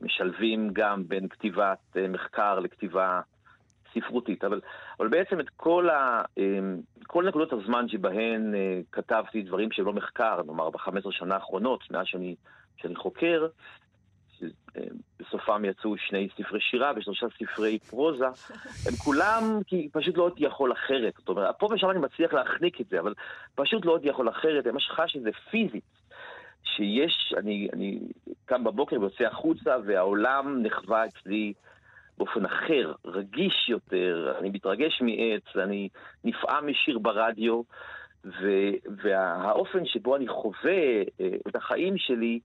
שמשלבים 0.00 0.70
גם 0.72 1.08
בין 1.08 1.28
כתיבת 1.28 1.78
אה, 1.96 2.08
מחקר 2.08 2.58
לכתיבה 2.58 3.20
ספרותית, 3.94 4.44
אבל, 4.44 4.60
אבל 5.00 5.08
בעצם 5.08 5.40
את 5.40 5.48
כל, 5.56 5.90
ה, 5.90 6.22
אה, 6.38 6.58
כל 7.06 7.28
נקודות 7.28 7.52
הזמן 7.52 7.88
שבהן 7.88 8.54
אה, 8.54 8.80
כתבתי 8.92 9.42
דברים 9.42 9.72
שהם 9.72 9.86
לא 9.86 9.92
מחקר, 9.92 10.42
נאמר 10.46 10.70
ב-15 10.70 11.10
שנה 11.10 11.34
האחרונות, 11.34 11.90
מאז 11.90 12.06
שאני, 12.06 12.34
שאני 12.76 12.96
חוקר, 12.96 13.46
בסופם 15.20 15.64
יצאו 15.64 15.96
שני 15.96 16.28
ספרי 16.36 16.60
שירה 16.60 16.92
ושלושה 16.96 17.26
ספרי 17.38 17.78
פרוזה, 17.78 18.26
הם 18.86 18.96
כולם, 19.04 19.60
כי 19.66 19.88
פשוט 19.92 20.16
לא 20.16 20.26
הייתי 20.26 20.44
יכול 20.44 20.72
אחרת. 20.72 21.14
זאת 21.18 21.28
אומרת, 21.28 21.54
פה 21.58 21.68
ושם 21.70 21.90
אני 21.90 21.98
מצליח 21.98 22.32
להחניק 22.32 22.80
את 22.80 22.86
זה, 22.88 23.00
אבל 23.00 23.14
פשוט 23.54 23.84
לא 23.84 23.94
הייתי 23.96 24.08
יכול 24.08 24.28
אחרת. 24.28 24.64
אני 24.64 24.72
ממש 24.72 24.88
חש 24.90 25.12
שזה 25.12 25.30
פיזית. 25.50 25.98
שיש, 26.76 27.34
אני, 27.36 27.68
אני 27.72 27.98
קם 28.44 28.64
בבוקר 28.64 29.00
ויוצא 29.00 29.24
החוצה, 29.24 29.76
והעולם 29.86 30.62
נחווה 30.62 31.04
אצלי 31.06 31.52
באופן 32.18 32.44
אחר, 32.44 32.92
רגיש 33.04 33.68
יותר, 33.68 34.34
אני 34.38 34.50
מתרגש 34.50 35.02
מעץ, 35.02 35.56
אני 35.56 35.88
נפעם 36.24 36.70
משיר 36.70 36.98
ברדיו, 36.98 37.62
והאופן 39.02 39.86
שבו 39.86 40.16
אני 40.16 40.28
חווה 40.28 41.02
אה, 41.20 41.28
את 41.48 41.56
החיים 41.56 41.94
שלי, 41.98 42.40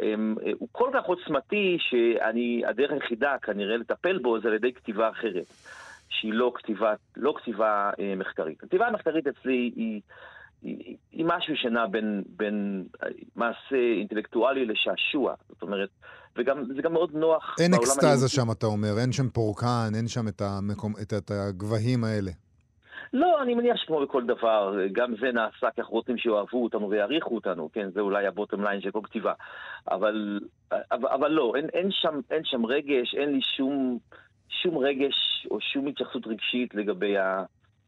אה, 0.00 0.14
הוא 0.58 0.68
כל 0.72 0.90
כך 0.94 1.04
עוצמתי 1.04 1.76
שאני, 1.80 2.62
הדרך 2.66 2.90
היחידה 2.90 3.36
כנראה 3.42 3.76
לטפל 3.76 4.18
בו 4.18 4.40
זה 4.40 4.48
על 4.48 4.54
ידי 4.54 4.72
כתיבה 4.72 5.10
אחרת, 5.10 5.52
שהיא 6.08 6.32
לא 6.32 6.52
כתיבה, 6.54 6.94
לא 7.16 7.34
כתיבה 7.36 7.90
אה, 8.00 8.14
מחקרית. 8.16 8.62
הכתיבה 8.62 8.86
המחקרית 8.86 9.26
אצלי 9.26 9.72
היא, 9.76 10.00
היא, 10.62 10.96
היא 11.12 11.24
משהו 11.28 11.56
שנע 11.56 11.86
בין, 11.86 12.22
בין 12.28 12.84
מעשה 13.36 13.76
אינטלקטואלי 13.98 14.66
לשעשוע. 14.66 15.34
זאת 15.48 15.62
אומרת, 15.62 15.88
וגם, 16.36 16.64
זה 16.76 16.82
גם 16.82 16.92
מאוד 16.92 17.10
נוח 17.14 17.56
אין 17.60 17.74
אקסטזה 17.74 18.06
היהודי. 18.06 18.28
שם, 18.28 18.50
אתה 18.50 18.66
אומר, 18.66 18.98
אין 18.98 19.12
שם 19.12 19.28
פורקן, 19.28 19.90
אין 19.94 20.08
שם 20.08 20.28
את, 20.28 20.42
המקום, 20.42 20.92
את, 21.02 21.12
את 21.12 21.30
הגבהים 21.30 22.04
האלה. 22.04 22.30
לא, 23.12 23.42
אני 23.42 23.54
מניח 23.54 23.76
שכמו 23.76 24.00
בכל 24.00 24.24
דבר, 24.24 24.76
גם 24.92 25.14
זה 25.20 25.32
נעשה 25.32 25.70
כי 25.70 25.80
אנחנו 25.80 25.94
רוצים 25.94 26.18
שיאהבו 26.18 26.64
אותנו 26.64 26.90
ויעריכו 26.90 27.34
אותנו, 27.34 27.68
כן? 27.72 27.90
זה 27.90 28.00
אולי 28.00 28.26
הבוטום 28.26 28.64
ליין 28.64 28.80
של 28.80 28.90
כל 28.90 29.00
כתיבה. 29.04 29.32
אבל, 29.90 30.40
אבל, 30.72 31.08
אבל 31.08 31.30
לא, 31.30 31.52
אין, 31.56 31.68
אין, 31.72 31.88
שם, 31.90 32.20
אין 32.30 32.44
שם 32.44 32.66
רגש, 32.66 33.14
אין 33.14 33.32
לי 33.32 33.40
שום, 33.42 33.98
שום 34.48 34.78
רגש 34.78 35.46
או 35.50 35.60
שום 35.60 35.86
התייחסות 35.86 36.26
רגשית 36.26 36.74
לגבי 36.74 37.14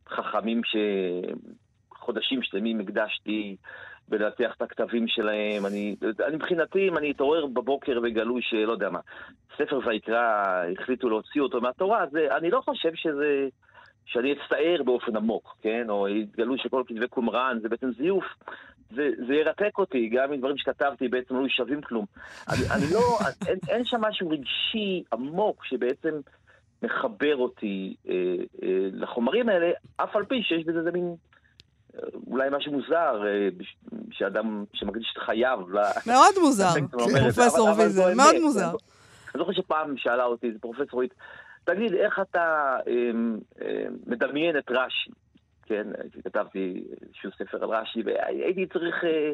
החכמים 0.07 0.61
שחודשים 0.65 2.43
שלמים 2.43 2.81
הקדשתי 2.81 3.57
בלנתח 4.09 4.55
את 4.57 4.63
הכתבים 4.63 5.09
שלהם. 5.09 5.67
אני, 5.67 5.97
אני 6.27 6.37
מבחינתי, 6.37 6.89
אם 6.89 6.99
אני 6.99 7.11
אתעורר 7.11 7.47
בבוקר 7.47 8.01
וגלוי 8.03 8.43
שלא 8.43 8.73
יודע 8.73 8.91
מה, 8.91 9.01
ספר 9.57 9.81
ויקרא, 9.87 10.65
החליטו 10.73 11.09
להוציא 11.09 11.41
אותו 11.41 11.61
מהתורה, 11.61 12.03
אז 12.03 12.17
אה, 12.17 12.37
אני 12.37 12.51
לא 12.51 12.61
חושב 12.61 12.95
שזה... 12.95 13.49
שאני 14.09 14.33
אצטער 14.33 14.83
באופן 14.85 15.17
עמוק, 15.17 15.57
כן? 15.63 15.87
או 15.89 16.09
יתגלו 16.09 16.59
שכל 16.59 16.83
כתבי 16.87 17.09
קומראן 17.09 17.59
זה 17.63 17.69
בעצם 17.69 17.91
זיוף, 17.99 18.25
זה, 18.91 19.11
זה 19.27 19.35
ירתק 19.35 19.79
אותי, 19.79 20.09
גם 20.09 20.33
אם 20.33 20.39
דברים 20.39 20.59
שכתבתי 20.59 21.09
בעצם 21.09 21.35
לא 21.35 21.41
היו 21.41 21.51
שווים 21.51 21.81
כלום. 21.83 22.07
אני, 22.49 22.71
אני 22.71 22.95
לא, 22.95 23.19
אין, 23.49 23.59
אין 23.69 23.85
שם 23.85 24.01
משהו 24.01 24.29
רגשי 24.29 25.03
עמוק 25.13 25.65
שבעצם 25.65 26.15
מחבר 26.83 27.37
אותי 27.37 27.95
אה, 28.09 28.15
אה, 28.63 28.89
לחומרים 28.93 29.49
האלה, 29.49 29.71
אף 29.97 30.17
על 30.17 30.25
פי 30.25 30.43
שיש 30.43 30.65
בזה 30.65 30.79
איזה 30.79 30.91
מין... 30.91 31.15
אה, 31.95 32.01
אולי 32.27 32.49
משהו 32.53 32.73
מוזר, 32.73 33.23
אה, 33.27 33.49
שאדם 34.11 34.65
שמקדיש 34.73 35.13
את 35.17 35.23
חייו. 35.23 35.61
מאוד 36.07 36.35
מוזר, 36.41 36.71
זה, 36.71 36.81
פרופסור 37.25 37.69
ויזל, 37.79 38.15
מאוד. 38.15 38.35
מוזר. 38.43 38.71
אני 39.35 39.39
זוכר 39.39 39.53
שפעם 39.53 39.97
שאלה 39.97 40.25
אותי 40.25 40.47
איזה 40.47 40.59
פרופסורית, 40.59 41.15
תגיד, 41.69 41.95
איך 41.95 42.19
אתה 42.31 42.77
אמ, 42.87 43.39
אמ, 43.63 43.97
מדמיין 44.07 44.59
את 44.59 44.71
רש"י? 44.71 45.11
כן, 45.67 45.87
כתבתי 46.25 46.85
איזשהו 47.03 47.31
ספר 47.31 47.65
על 47.65 47.71
רש"י, 47.71 48.03
והייתי 48.05 48.67
צריך, 48.67 49.05
אה, 49.05 49.33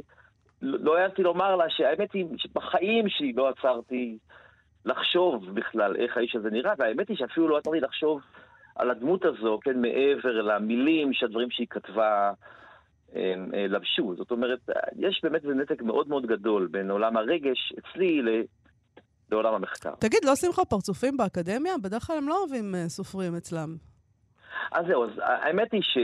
לא 0.62 0.99
העזתי 0.99 1.23
לומר 1.23 1.57
לה 1.57 1.64
שהאמת 1.68 2.12
היא 2.12 2.27
שבחיים 2.37 3.09
שלי 3.09 3.33
לא 3.33 3.49
עצרתי 3.49 4.18
לחשוב 4.85 5.55
בכלל 5.55 5.97
איך 5.97 6.16
האיש 6.16 6.37
הזה 6.37 6.51
נראה, 6.51 6.73
והאמת 6.79 7.09
היא 7.09 7.16
שאפילו 7.16 7.49
לא 7.49 7.57
עצרתי 7.57 7.81
לחשוב 7.81 8.20
על 8.77 8.90
הדמות 8.90 9.25
הזו, 9.25 9.59
כן, 9.62 9.81
מעבר 9.81 10.42
למילים 10.42 11.12
שהדברים 11.12 11.51
שהיא 11.51 11.66
כתבה 11.70 12.33
אמ, 13.14 13.51
אה, 13.55 13.66
לבשו. 13.68 14.14
זאת 14.16 14.31
אומרת, 14.31 14.61
יש 14.97 15.20
באמת 15.23 15.44
נתק 15.44 15.83
מאוד 15.83 16.09
מאוד 16.09 16.27
גדול 16.27 16.66
בין 16.66 16.90
עולם 16.90 17.16
הרגש 17.16 17.73
אצלי 17.79 18.23
ל... 19.31 19.35
לעולם 19.35 19.55
המחקר. 19.55 19.95
תגיד, 19.99 20.25
לא 20.25 20.33
עושים 20.33 20.51
לך 20.51 20.61
פרצופים 20.69 21.17
באקדמיה? 21.17 21.73
בדרך 21.83 22.03
כלל 22.03 22.17
הם 22.17 22.29
לא 22.29 22.39
אוהבים 22.41 22.75
אה, 22.75 22.89
סופרים 22.89 23.37
אצלם. 23.37 23.77
אז 24.73 24.87
זהו, 24.87 25.05
אז 25.05 25.11
האמת 25.23 25.73
היא 25.73 25.83
ש... 25.83 25.99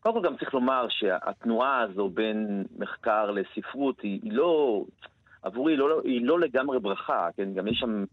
קודם 0.00 0.14
כל 0.14 0.28
גם 0.28 0.36
צריך 0.36 0.54
לומר 0.54 0.86
שהתנועה 0.88 1.80
הזו 1.80 2.08
בין 2.08 2.64
מחקר 2.78 3.30
לספרות 3.30 4.00
היא, 4.00 4.20
היא 4.22 4.32
לא... 4.32 4.84
עבורי 5.42 5.72
היא 5.72 5.78
לא, 5.78 6.00
היא 6.04 6.26
לא 6.26 6.40
לגמרי 6.40 6.78
ברכה, 6.78 7.28
כן? 7.36 7.54
גם 7.54 7.68
יש 7.68 7.78
שם 7.78 8.04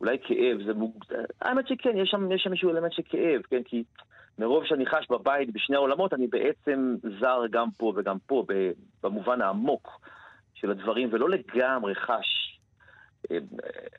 אולי 0.00 0.16
כאב, 0.22 0.62
זה 0.66 0.74
מוג... 0.74 1.04
האמת 1.42 1.68
שכן, 1.68 1.96
יש 1.96 2.08
שם, 2.10 2.32
יש 2.32 2.42
שם 2.42 2.50
איזשהו 2.50 2.70
אלמנט 2.70 2.92
של 2.92 3.02
כאב, 3.08 3.42
כן? 3.50 3.62
כי 3.64 3.84
מרוב 4.38 4.64
שאני 4.64 4.86
חש 4.86 5.06
בבית 5.10 5.52
בשני 5.52 5.76
העולמות, 5.76 6.12
אני 6.12 6.26
בעצם 6.26 6.96
זר 7.20 7.40
גם 7.50 7.68
פה 7.76 7.92
וגם 7.96 8.16
פה, 8.26 8.44
במובן 9.02 9.40
העמוק 9.40 10.00
של 10.54 10.70
הדברים, 10.70 11.08
ולא 11.12 11.30
לגמרי 11.30 11.94
חש, 11.94 12.06
אה, 12.06 12.53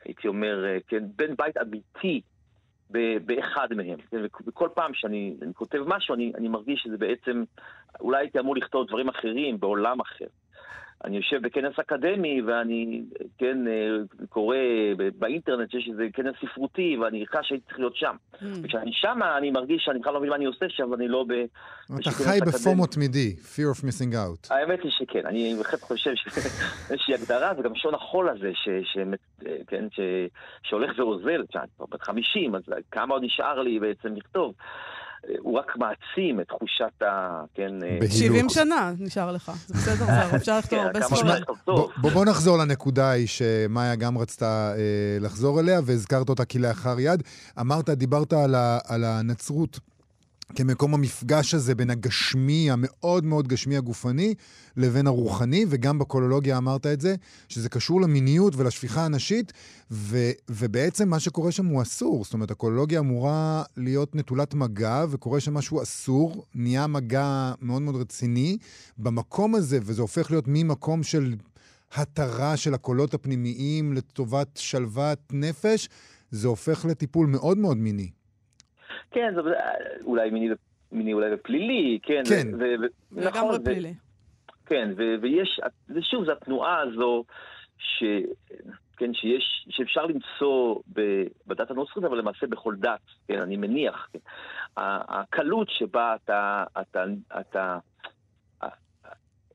הייתי 0.06 0.28
אומר, 0.28 0.66
אה, 0.66 0.78
כן, 0.88 1.04
בן 1.16 1.36
בית 1.38 1.58
אמיתי 1.58 2.22
באחד 3.26 3.68
מהם. 3.76 3.98
כן, 4.12 4.18
וכל 4.48 4.70
פעם 4.74 4.94
שאני 4.94 5.36
כותב 5.54 5.80
משהו, 5.88 6.16
אני, 6.16 6.32
אני 6.36 6.48
מרגיש 6.48 6.82
שזה 6.84 6.98
בעצם, 6.98 7.44
אולי 8.00 8.18
הייתי 8.18 8.40
אמור 8.40 8.56
לכתוב 8.56 8.88
דברים 8.88 9.10
אחרים 9.10 9.60
בעולם 9.60 10.00
אחר. 10.00 10.26
אני 11.06 11.18
יושב 11.18 11.42
בכנס 11.42 11.80
אקדמי 11.80 12.42
ואני, 12.42 13.04
כן, 13.38 13.68
אה, 13.68 14.26
קורא 14.30 14.58
באינטרנט 15.20 15.72
שיש 15.72 15.90
איזה 15.92 16.08
כנס 16.14 16.36
ספרותי 16.46 16.98
ואני 16.98 17.26
חש 17.28 17.48
שהייתי 17.48 17.66
צריך 17.66 17.80
להיות 17.80 17.96
שם. 17.96 18.16
Mm. 18.34 18.46
וכשאני 18.64 18.92
שם, 18.94 19.20
אני 19.38 19.52
מרגיש 19.52 19.84
שאני 19.86 20.00
בכלל 20.00 20.14
לא 20.14 20.20
מבין 20.20 20.30
מה 20.30 20.36
אני 20.36 20.46
עושה 20.46 20.66
שם 20.70 20.92
ואני 20.92 21.08
לא 21.08 21.26
ב... 21.28 21.34
אתה 22.00 22.12
חי 22.12 22.40
בפומו 22.46 22.88
תמידי, 22.88 23.36
fear 23.56 23.78
of 23.78 23.84
missing 23.84 24.14
out. 24.14 24.48
האמת 24.50 24.80
היא 24.84 24.92
שכן, 24.92 25.26
אני 25.26 25.56
בהחלט 25.58 25.82
חושב 25.82 26.12
שאיזושהי 26.16 27.14
הגדרה, 27.22 27.52
וגם 27.58 27.76
שעון 27.76 27.96
החול 27.96 28.30
הזה, 28.30 28.52
ש, 28.54 28.70
ש, 28.84 28.98
כן, 29.68 29.86
ש, 29.92 30.00
שהולך 30.64 31.00
ואוזל, 31.00 31.44
כשאני 31.50 31.68
כבר 31.78 31.86
בת 31.92 32.02
50, 32.02 32.56
אז 32.56 32.62
כמה 32.92 33.14
עוד 33.14 33.24
נשאר 33.24 33.62
לי 33.62 33.80
בעצם 33.80 34.16
לכתוב. 34.16 34.54
הוא 35.40 35.60
רק 35.60 35.72
מעצים 35.78 36.40
את 36.40 36.48
תחושת 36.48 37.02
ה... 37.02 37.42
כן... 37.54 37.72
70 38.10 38.46
אה, 38.46 38.50
שנה 38.50 38.94
נשאר 39.00 39.32
לך, 39.32 39.52
זה 39.68 39.74
בסדר, 39.74 40.06
אפשר 40.36 40.58
לכתוב 40.58 40.80
כן, 40.80 40.86
הרבה 40.86 41.02
ספרים. 41.02 41.44
בוא 41.98 42.26
נחזור 42.26 42.58
לנקודה 42.58 43.10
ההיא 43.10 43.28
שמאיה 43.28 43.96
גם 43.96 44.18
רצתה 44.18 44.74
אה, 44.78 45.18
לחזור 45.22 45.60
אליה, 45.60 45.80
והזכרת 45.86 46.30
אותה 46.30 46.46
כלאחר 46.46 47.00
יד. 47.00 47.24
אמרת, 47.60 47.90
דיברת 47.90 48.34
על 48.88 49.04
הנצרות. 49.04 49.80
כמקום 50.56 50.94
המפגש 50.94 51.54
הזה 51.54 51.76
בין 51.76 51.90
הגשמי, 51.90 52.72
המאוד 52.72 53.26
מאוד 53.26 53.48
גשמי 53.48 53.78
הגופני, 53.78 54.34
לבין 54.78 55.08
הרוחני, 55.08 55.66
וגם 55.70 56.00
בקולולוגיה 56.00 56.58
אמרת 56.58 56.86
את 56.86 57.02
זה, 57.02 57.16
שזה 57.50 57.70
קשור 57.70 58.02
למיניות 58.02 58.56
ולשפיכה 58.56 59.06
הנשית, 59.06 59.54
ו, 59.92 60.32
ובעצם 60.50 61.10
מה 61.10 61.20
שקורה 61.20 61.52
שם 61.52 61.66
הוא 61.66 61.82
אסור. 61.82 62.24
זאת 62.24 62.34
אומרת, 62.34 62.52
הקולולוגיה 62.52 63.00
אמורה 63.00 63.64
להיות 63.78 64.16
נטולת 64.16 64.54
מגע, 64.54 65.06
וקורה 65.10 65.40
שם 65.40 65.54
משהו 65.54 65.82
אסור, 65.82 66.46
נהיה 66.56 66.88
מגע 66.88 67.54
מאוד 67.62 67.82
מאוד 67.82 67.96
רציני 67.96 68.58
במקום 68.98 69.56
הזה, 69.56 69.80
וזה 69.82 70.02
הופך 70.02 70.32
להיות 70.32 70.46
ממקום 70.48 71.04
של 71.04 71.36
התרה 71.96 72.58
של 72.58 72.74
הקולות 72.74 73.14
הפנימיים 73.14 73.94
לטובת 73.94 74.48
שלוות 74.56 75.20
נפש, 75.32 75.90
זה 76.32 76.48
הופך 76.48 76.86
לטיפול 76.86 77.28
מאוד 77.28 77.58
מאוד 77.58 77.78
מיני. 77.78 78.10
כן, 79.12 79.34
זה 79.36 79.42
אולי 80.06 80.30
מיני, 80.30 80.50
מיני 80.92 81.14
אולי 81.14 81.34
ופלילי, 81.34 82.00
כן. 82.04 82.24
כן, 82.30 82.48
ו, 82.54 82.60
ו, 82.60 82.86
לגמרי 83.12 83.30
נכון, 83.30 83.64
פלילי. 83.64 83.94
כן, 84.66 84.94
ו, 84.98 85.02
ויש, 85.22 85.60
ושוב, 85.90 86.26
זו 86.26 86.32
התנועה 86.32 86.80
הזו, 86.82 87.24
ש, 87.78 88.04
כן, 88.98 89.14
שיש, 89.14 89.68
שאפשר 89.70 90.06
למצוא 90.06 90.76
בדת 91.48 91.72
הנוצרית, 91.72 92.06
אבל 92.06 92.18
למעשה 92.18 92.48
בכל 92.48 92.76
דת, 92.76 93.00
כן, 93.28 93.42
אני 93.42 93.58
מניח. 93.58 94.10
כן. 94.14 94.20
הקלות 94.78 95.70
שבה 95.70 96.16
אתה, 96.16 96.64
אתה, 96.82 97.04
אתה, 97.40 97.78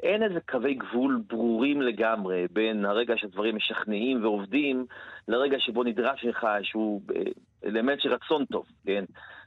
אין 0.02 0.22
איזה 0.22 0.40
קווי 0.48 0.74
גבול 0.74 1.22
ברורים 1.28 1.82
לגמרי 1.82 2.46
בין 2.52 2.84
הרגע 2.84 3.14
שהדברים 3.16 3.56
משכנעים 3.56 4.24
ועובדים 4.24 4.86
לרגע 5.28 5.58
שבו 5.60 5.82
נדרש 5.84 6.24
לך 6.24 6.46
איזשהו 6.56 7.00
אה, 7.16 7.22
אלמנט 7.64 8.00
של 8.00 8.12
רצון 8.12 8.44
טוב, 8.44 8.66
כן? 8.86 9.04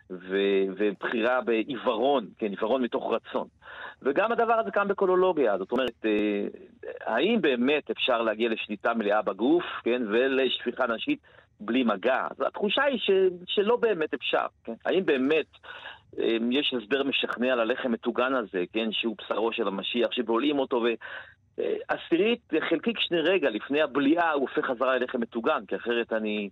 ו- 0.09 0.65
ובחירה 0.77 1.41
בעיוורון, 1.41 2.25
כן, 2.37 2.45
עיוורון 2.47 2.81
מתוך 2.83 3.13
רצון. 3.13 3.47
וגם 4.01 4.31
הדבר 4.31 4.53
הזה 4.53 4.71
קם 4.71 4.87
בקולולוגיה, 4.87 5.57
זאת 5.57 5.71
אומרת, 5.71 6.05
אה, 6.05 6.47
האם 7.05 7.41
באמת 7.41 7.91
אפשר 7.91 8.21
להגיע 8.21 8.49
לשליטה 8.49 8.93
מלאה 8.93 9.21
בגוף, 9.21 9.63
כן, 9.83 10.01
ולשפיכה 10.07 10.87
נשית 10.87 11.19
בלי 11.59 11.83
מגע? 11.83 12.27
התחושה 12.47 12.83
היא 12.83 12.99
ש- 12.99 13.11
שלא 13.53 13.75
באמת 13.75 14.13
אפשר, 14.13 14.45
כן? 14.63 14.73
האם 14.85 15.05
באמת 15.05 15.45
יש 16.51 16.73
הסבר 16.73 17.03
משכנע 17.03 17.55
ללחם 17.55 17.91
מטוגן 17.91 18.33
הזה, 18.33 18.63
כן, 18.73 18.91
שהוא 18.91 19.15
בשרו 19.17 19.53
של 19.53 19.67
המשיח, 19.67 20.11
שבולעים 20.11 20.59
אותו 20.59 20.77
ו... 20.77 20.87
אה, 21.59 21.97
חלקיק 22.69 22.99
שני 22.99 23.19
רגע 23.19 23.49
לפני 23.49 23.81
הבליעה 23.81 24.31
הוא 24.31 24.41
הופך 24.41 24.65
חזרה 24.65 24.97
ללחם 24.97 25.21
מטוגן, 25.21 25.65
כי 25.67 25.75
אחרת 25.75 26.13
אני 26.13 26.49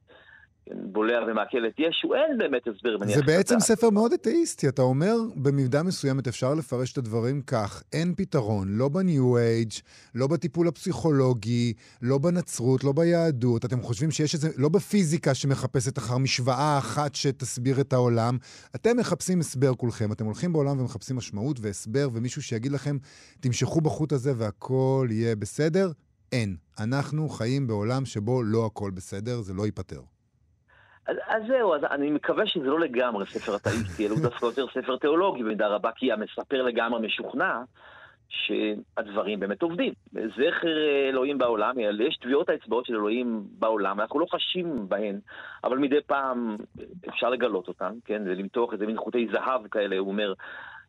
בולע 0.70 1.20
ומעכל 1.28 1.66
את 1.68 1.80
ישו, 1.80 2.14
אין 2.14 2.38
באמת 2.38 2.68
הסבר 2.68 2.98
מניח. 2.98 3.16
זה 3.16 3.24
בעצם 3.24 3.60
ספר 3.60 3.90
מאוד 3.90 4.14
אתאיסטי. 4.14 4.68
אתה 4.68 4.82
אומר, 4.82 5.16
במידה 5.36 5.84
מסוימת 5.84 6.28
אפשר 6.28 6.54
לפרש 6.54 6.94
את 6.94 6.98
הדברים 6.98 7.42
כך, 7.42 7.84
אין 7.94 8.14
פתרון, 8.18 8.78
לא 8.78 8.90
בניו 8.90 9.38
אייג', 9.38 9.72
לא 10.16 10.28
בטיפול 10.28 10.68
הפסיכולוגי, 10.68 11.74
לא 12.02 12.18
בנצרות, 12.18 12.84
לא 12.84 12.92
ביהדות. 12.92 13.66
אתם 13.66 13.82
חושבים 13.82 14.12
שיש 14.12 14.34
איזה, 14.34 14.50
לא 14.58 14.70
בפיזיקה 14.70 15.34
שמחפשת 15.34 15.98
אחר 15.98 16.18
משוואה 16.18 16.78
אחת 16.78 17.16
שתסביר 17.16 17.82
את 17.82 17.94
העולם. 17.94 18.38
אתם 18.76 18.98
מחפשים 18.98 19.40
הסבר 19.40 19.76
כולכם. 19.76 20.12
אתם 20.12 20.26
הולכים 20.26 20.54
בעולם 20.54 20.80
ומחפשים 20.80 21.16
משמעות 21.16 21.60
והסבר, 21.62 22.10
ומישהו 22.14 22.42
שיגיד 22.42 22.72
לכם, 22.72 22.98
תמשכו 23.40 23.82
בחוט 23.82 24.12
הזה 24.12 24.34
והכל 24.38 25.08
יהיה 25.12 25.36
בסדר. 25.36 25.92
אין. 26.32 26.56
אנחנו 26.80 27.30
חיים 27.30 27.68
בעולם 27.68 28.06
שבו 28.06 28.44
לא 28.44 28.66
הכל 28.66 28.92
בסדר, 28.92 29.42
זה 29.42 29.54
לא 29.54 29.66
ייפתר. 29.66 30.02
אז, 31.08 31.18
אז 31.28 31.44
זהו, 31.48 31.76
אז 31.76 31.84
אני 31.84 32.12
מקווה 32.12 32.48
שזה 32.48 32.68
לא 32.68 32.80
לגמרי 32.80 33.26
ספר 33.26 33.56
אתאיסטי, 33.56 34.08
אלא 34.08 34.14
הוא 34.14 34.22
דווקא 34.22 34.46
יותר 34.46 34.66
ספר 34.68 34.98
תיאולוגי 34.98 35.44
במידה 35.44 35.68
רבה, 35.68 35.92
כי 35.96 36.12
המספר 36.12 36.62
לגמרי 36.62 37.08
משוכנע 37.08 37.62
שהדברים 38.30 39.40
באמת 39.40 39.62
עובדים. 39.62 39.94
זכר 40.12 40.78
אלוהים 41.10 41.38
בעולם, 41.38 41.76
יש 41.80 42.18
טביעות 42.18 42.50
האצבעות 42.50 42.86
של 42.86 42.96
אלוהים 42.96 43.44
בעולם, 43.60 44.00
אנחנו 44.00 44.20
לא 44.20 44.26
חשים 44.32 44.90
בהן, 44.90 45.20
אבל 45.64 45.78
מדי 45.78 46.02
פעם 46.06 46.58
אפשר 47.10 47.30
לגלות 47.30 47.68
אותן, 47.68 47.94
כן, 48.06 48.22
ולמתוח 48.26 48.74
איזה 48.74 48.86
מין 48.86 48.98
חוטי 48.98 49.28
זהב 49.32 49.68
כאלה, 49.68 49.98
הוא 49.98 50.08
אומר, 50.08 50.34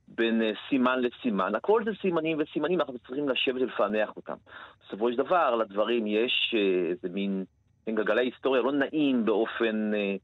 בין 0.09 0.43
סימן 0.69 1.01
לסימן. 1.01 1.55
הכל 1.55 1.85
זה 1.85 1.91
סימנים 2.01 2.39
וסימנים, 2.41 2.81
אנחנו 2.81 2.99
צריכים 2.99 3.29
לשבת 3.29 3.61
ולפענח 3.61 4.17
אותם. 4.17 4.37
בסופו 4.87 5.11
של 5.13 5.19
דבר, 5.19 5.57
לדברים 5.57 6.07
יש 6.07 6.55
איזה 6.91 7.09
מין... 7.15 7.45
גלגלי 7.91 8.23
היסטוריה 8.23 8.63
לא 8.63 8.73
נעים 8.73 9.25
באופן 9.25 9.95
אה, 9.95 10.17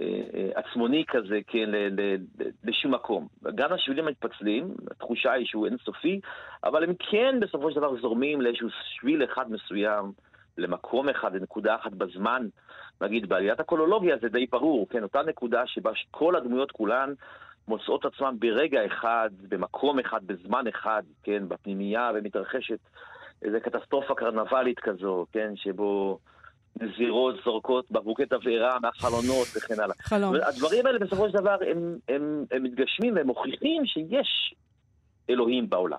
אה, 0.00 0.20
אה, 0.34 0.48
עצמוני 0.54 1.04
כזה, 1.08 1.40
כן, 1.46 1.70
לשום 2.64 2.94
מקום. 2.94 3.28
גם 3.54 3.72
השבילים 3.72 4.04
מתפצלים, 4.04 4.74
התחושה 4.90 5.32
היא 5.32 5.46
שהוא 5.46 5.66
אינסופי, 5.66 6.20
אבל 6.64 6.84
הם 6.84 6.94
כן 6.98 7.40
בסופו 7.40 7.70
של 7.70 7.76
דבר 7.76 8.00
זורמים 8.00 8.40
לאיזשהו 8.40 8.68
שביל 8.70 9.24
אחד 9.24 9.50
מסוים, 9.50 10.12
למקום 10.58 11.08
אחד, 11.08 11.34
לנקודה 11.34 11.74
אחת 11.74 11.92
בזמן. 11.92 12.46
נגיד, 13.00 13.28
בעליית 13.28 13.60
הקולולוגיה 13.60 14.16
זה 14.20 14.28
די 14.28 14.46
ברור, 14.46 14.88
כן, 14.88 15.02
אותה 15.02 15.22
נקודה 15.22 15.66
שבה 15.66 15.90
כל 16.10 16.36
הדמויות 16.36 16.72
כולן 16.72 17.12
מוצאות 17.68 18.04
עצמן 18.04 18.34
ברגע 18.38 18.86
אחד, 18.86 19.30
במקום 19.48 19.98
אחד, 19.98 20.20
בזמן 20.26 20.66
אחד, 20.66 21.02
כן, 21.22 21.48
בפנימייה, 21.48 22.10
ומתרחשת 22.14 22.78
איזו 23.42 23.58
קטסטרופה 23.62 24.14
קרנבלית 24.14 24.78
כזו, 24.78 25.26
כן, 25.32 25.56
שבו... 25.56 26.18
נזירות 26.80 27.34
זורקות 27.44 27.90
בקבוקי 27.90 28.26
תבערה 28.26 28.78
מהחלונות 28.82 29.46
וכן 29.56 29.80
הלאה. 29.80 29.94
חלום. 30.00 30.34
הדברים 30.48 30.86
האלה 30.86 30.98
בסופו 30.98 31.28
של 31.28 31.34
דבר 31.38 31.56
הם, 31.70 31.96
הם, 32.08 32.44
הם 32.50 32.62
מתגשמים 32.62 33.14
והם 33.16 33.26
מוכיחים 33.26 33.86
שיש 33.86 34.54
אלוהים 35.30 35.70
בעולם. 35.70 35.98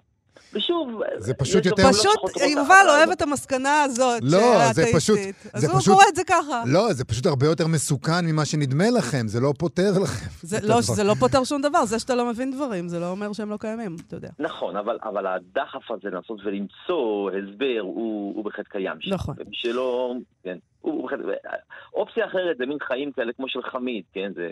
ושוב, 0.54 1.02
זה 1.18 1.34
פשוט 1.34 1.66
יותר... 1.66 1.84
פשוט, 1.90 2.42
יובל 2.50 2.86
אוהב 2.90 3.10
את 3.10 3.22
המסקנה 3.22 3.84
הזאת, 3.84 4.20
לא, 4.22 4.74
זה 4.74 4.84
פשוט... 4.96 5.20
אז 5.54 5.64
הוא 5.64 5.82
קורא 5.86 6.04
את 6.10 6.16
זה 6.16 6.24
ככה. 6.24 6.64
לא, 6.66 6.94
זה 6.94 7.06
פשוט 7.06 7.26
הרבה 7.26 7.46
יותר 7.46 7.68
מסוכן 7.68 8.26
ממה 8.26 8.46
שנדמה 8.46 8.90
לכם, 8.98 9.28
זה 9.28 9.40
לא 9.40 9.54
פותר 9.60 9.92
לכם. 10.04 10.30
זה 10.42 10.58
לא, 10.64 10.82
זה 10.82 11.04
לא 11.04 11.14
פותר 11.14 11.44
שום 11.44 11.62
דבר, 11.62 11.86
זה 11.86 12.00
שאתה 12.00 12.16
לא 12.16 12.30
מבין 12.30 12.52
דברים, 12.52 12.88
זה 12.88 13.00
לא 13.00 13.12
אומר 13.12 13.34
שהם 13.34 13.50
לא 13.50 13.58
קיימים, 13.58 13.96
אתה 14.08 14.16
יודע. 14.16 14.30
נכון, 14.40 14.76
אבל, 14.76 14.98
אבל 15.04 15.28
הדחף 15.28 15.92
הזה 15.92 16.10
לנסות 16.10 16.40
ולמצוא 16.46 17.32
הסבר, 17.32 17.80
הוא, 17.82 18.36
הוא 18.36 18.46
בהחלט 18.46 18.68
קיים 18.68 19.02
שם. 19.02 19.14
נכון. 19.14 19.36
שלא, 19.52 20.14
כן, 20.44 20.58
הוא 20.82 21.04
בהחלט... 21.04 21.20
אופציה 21.94 22.26
אחרת 22.26 22.58
זה 22.58 22.66
מין 22.66 22.78
חיים 22.88 23.12
כאלה 23.12 23.34
כמו 23.34 23.50
של 23.50 23.62
חמיד, 23.72 24.04
כן, 24.14 24.32
זה... 24.36 24.50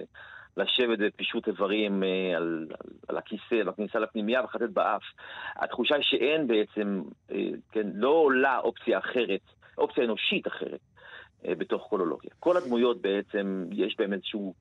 לשבת 0.57 0.99
בפישוט 0.99 1.47
איברים 1.47 2.03
אה, 2.03 2.37
על, 2.37 2.67
על, 2.69 2.91
על 3.07 3.17
הכיסא, 3.17 3.63
בכניסה 3.65 3.99
לפנימייה 3.99 4.43
וחטט 4.43 4.69
באף. 4.73 5.03
התחושה 5.55 5.95
היא 5.95 6.03
שאין 6.03 6.47
בעצם, 6.47 7.01
אה, 7.31 7.49
כן, 7.71 7.87
לא 7.93 8.09
עולה 8.09 8.59
אופציה 8.59 8.97
אחרת, 8.99 9.41
אופציה 9.77 10.03
אנושית 10.03 10.47
אחרת 10.47 10.79
אה, 11.47 11.55
בתוך 11.55 11.87
קולולוגיה. 11.87 12.31
כל 12.39 12.57
הדמויות 12.57 13.01
בעצם, 13.01 13.65
יש 13.71 13.95
בהם 13.97 14.13
איזשהו, 14.13 14.53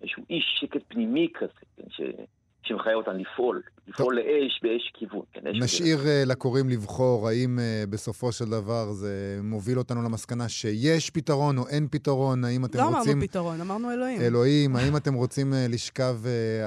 איזשהו 0.00 0.22
איש 0.30 0.44
שקט 0.60 0.82
פנימי 0.88 1.28
כזה, 1.34 1.52
כן, 1.76 1.90
ש, 1.90 2.00
שמחייב 2.62 2.96
אותן 2.96 3.16
לפעול, 3.16 3.62
לפעול 3.88 4.16
לאש 4.16 4.60
באש 4.62 4.92
כיוון. 4.98 5.22
כן, 5.32 5.40
אש 5.46 5.62
נשאיר 5.62 5.98
uh, 5.98 6.28
לקוראים 6.28 6.68
לבחור 6.68 7.28
האם 7.28 7.58
uh, 7.58 7.90
בסופו 7.90 8.32
של 8.32 8.44
דבר 8.44 8.92
זה 8.92 9.40
מוביל 9.42 9.78
אותנו 9.78 10.02
למסקנה 10.02 10.48
שיש 10.48 11.10
פתרון 11.10 11.58
או 11.58 11.68
אין 11.68 11.88
פתרון, 11.90 12.44
האם 12.44 12.64
אתם 12.64 12.78
לא 12.78 12.82
רוצים... 12.82 13.12
אמרנו 13.12 13.20
פתרון, 13.20 13.60
אמרנו 13.60 13.92
אלוהים. 13.92 14.20
אלוהים, 14.20 14.76
האם 14.76 14.96
אתם 14.96 15.14
רוצים 15.14 15.52
uh, 15.52 15.56
לשכב 15.72 16.16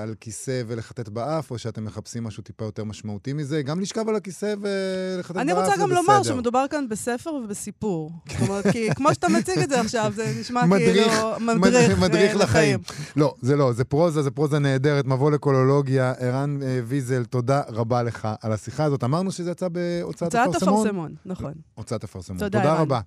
על 0.03 0.15
כיסא 0.19 0.61
ולחטט 0.67 1.09
באף, 1.09 1.51
או 1.51 1.57
שאתם 1.57 1.85
מחפשים 1.85 2.23
משהו 2.23 2.43
טיפה 2.43 2.65
יותר 2.65 2.83
משמעותי 2.83 3.33
מזה? 3.33 3.61
גם 3.61 3.79
לשכב 3.79 4.09
על 4.09 4.15
הכיסא 4.15 4.55
ולחטט 4.61 5.35
באף 5.35 5.45
זה 5.45 5.53
בסדר. 5.53 5.53
אני 5.53 5.53
רוצה 5.53 5.81
גם 5.81 5.91
לומר 5.91 6.23
שמדובר 6.23 6.65
כאן 6.69 6.89
בספר 6.89 7.29
ובסיפור. 7.33 8.11
זאת 8.29 8.49
אומרת, 8.49 8.67
כי 8.67 8.89
כמו 8.95 9.13
שאתה 9.13 9.27
מציג 9.29 9.59
את 9.59 9.69
זה 9.69 9.81
עכשיו, 9.81 10.11
זה 10.15 10.33
נשמע 10.39 10.65
מדריך, 10.65 11.11
כאילו 11.11 11.39
מדריך, 11.39 11.59
מדריך, 11.61 11.99
מדריך 11.99 12.31
אה, 12.31 12.37
לחיים. 12.37 12.79
לא, 13.15 13.33
זה 13.41 13.55
לא, 13.55 13.73
זה 13.73 13.83
פרוזה, 13.83 14.21
זה 14.21 14.31
פרוזה 14.31 14.59
נהדרת, 14.59 15.05
מבוא 15.05 15.31
לקולולוגיה. 15.31 16.13
ערן 16.19 16.59
אה, 16.63 16.79
ויזל, 17.13 17.25
תודה 17.25 17.61
רבה 17.67 18.03
לך 18.03 18.27
על 18.41 18.51
השיחה 18.51 18.83
הזאת. 18.83 19.03
אמרנו 19.03 19.31
שזה 19.31 19.51
יצא 19.51 19.67
בהוצאת 19.67 20.23
הוצאת 20.35 20.49
אפרסמון? 20.49 20.81
אפרסמון, 20.81 21.15
נכון. 21.25 21.53
הוצאת 21.75 22.03
אפרסמון. 22.03 22.39
תודה, 22.39 22.59
תודה. 22.59 22.81
רבה. 22.81 22.99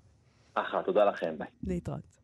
אחלה, 0.54 0.82
תודה 0.82 1.04
לכם, 1.04 1.34
ביי. 1.38 1.48
להתראות. 1.64 2.16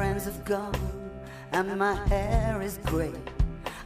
Friends 0.00 0.24
have 0.24 0.42
gone 0.46 1.10
and 1.52 1.78
my 1.78 1.94
hair 2.08 2.62
is 2.62 2.78
grey. 2.86 3.12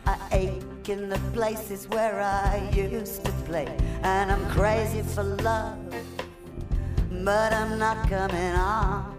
I 0.06 0.16
ache 0.30 0.88
in 0.88 1.08
the 1.08 1.18
places 1.32 1.88
where 1.88 2.20
I 2.20 2.70
used 2.72 3.24
to 3.24 3.32
play, 3.48 3.66
and 4.04 4.30
I'm 4.30 4.48
crazy 4.50 5.02
for 5.02 5.24
love, 5.24 5.76
but 7.10 7.52
I'm 7.52 7.80
not 7.80 8.08
coming 8.08 8.54
on. 8.54 9.12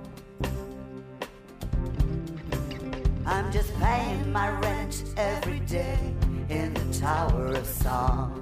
I'm 3.26 3.52
just 3.52 3.78
paying 3.82 4.32
my 4.32 4.48
rent 4.62 5.04
every 5.18 5.60
day 5.78 6.00
in 6.48 6.74
the 6.76 6.88
Tower 6.98 7.48
of 7.48 7.66
Song. 7.66 8.42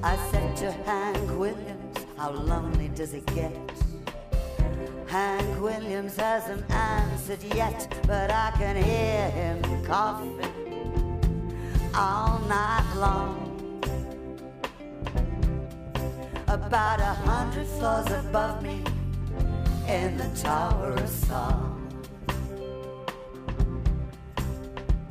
I 0.00 0.14
said 0.30 0.56
to 0.58 0.70
Hank 0.70 1.40
Williams, 1.40 1.98
How 2.16 2.30
lonely 2.30 2.86
does 2.86 3.14
it 3.14 3.26
get? 3.34 3.91
Hank 5.12 5.60
Williams 5.60 6.16
hasn't 6.16 6.64
answered 6.70 7.42
yet, 7.54 7.86
but 8.06 8.30
I 8.30 8.50
can 8.56 8.76
hear 8.76 9.28
him 9.28 9.84
coughing 9.84 10.40
all 11.94 12.38
night 12.48 12.90
long. 12.96 13.36
About 16.48 17.00
a 17.00 17.12
hundred 17.28 17.66
floors 17.66 18.10
above 18.10 18.62
me 18.62 18.82
in 19.86 20.16
the 20.16 20.30
Tower 20.34 20.94
of 20.94 21.08
Song. 21.10 21.92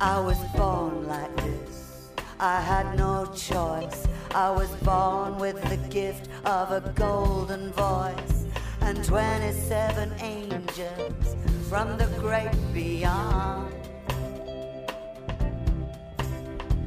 I 0.00 0.18
was 0.18 0.38
born 0.56 1.06
like 1.06 1.36
this. 1.36 2.10
I 2.40 2.60
had 2.60 2.98
no 2.98 3.26
choice. 3.36 4.08
I 4.34 4.50
was 4.50 4.70
born 4.82 5.38
with 5.38 5.62
the 5.70 5.76
gift 5.90 6.28
of 6.44 6.72
a 6.72 6.92
golden 6.96 7.70
voice 7.70 8.41
and 8.84 9.04
27 9.04 10.12
angels 10.20 11.36
from 11.68 11.96
the 11.98 12.06
great 12.18 12.50
beyond. 12.74 13.72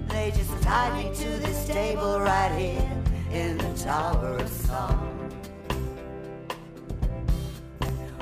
They 0.09 0.31
just 0.31 0.61
tied 0.61 0.93
me 0.97 1.15
to 1.15 1.29
this 1.39 1.67
table 1.67 2.19
right 2.19 2.53
here 2.57 2.91
in 3.31 3.57
the 3.57 3.73
Tower 3.83 4.37
of 4.37 4.49
Song. 4.49 5.11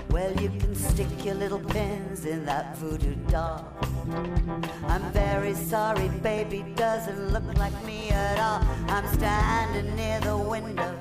Well, 0.10 0.32
you 0.40 0.50
can 0.50 0.76
stick 0.76 1.26
your 1.26 1.36
little 1.36 1.60
pins 1.60 2.26
in 2.26 2.46
that 2.46 2.78
voodoo 2.78 3.16
doll. 3.30 3.68
I'm 4.88 5.12
very 5.12 5.56
sorry, 5.56 6.10
baby, 6.22 6.64
doesn't 6.76 7.34
look 7.34 7.46
like 7.58 7.74
me 7.84 8.10
at 8.12 8.40
all. 8.40 8.62
I'm 8.90 9.08
standing 9.16 9.96
near 9.96 10.20
the 10.20 10.38
window 10.38 11.00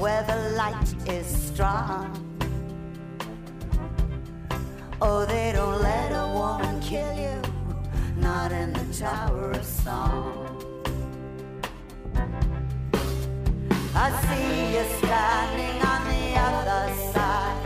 where 0.00 0.22
the 0.22 0.50
light 0.56 0.94
is 1.08 1.26
strong. 1.26 2.12
Oh, 5.02 5.24
they 5.26 5.50
don't 5.52 5.82
let 5.82 6.12
a 6.12 6.26
woman 6.32 6.80
kill 6.80 7.12
you, 7.14 7.42
not 8.16 8.52
in 8.52 8.72
the 8.72 8.84
Tower 8.94 9.50
of 9.52 9.64
Song. 9.64 10.34
I 13.94 14.08
see 14.26 14.76
you 14.76 14.84
standing 14.98 15.82
on 15.92 16.00
the 16.14 16.26
other 16.48 16.94
side. 17.12 17.58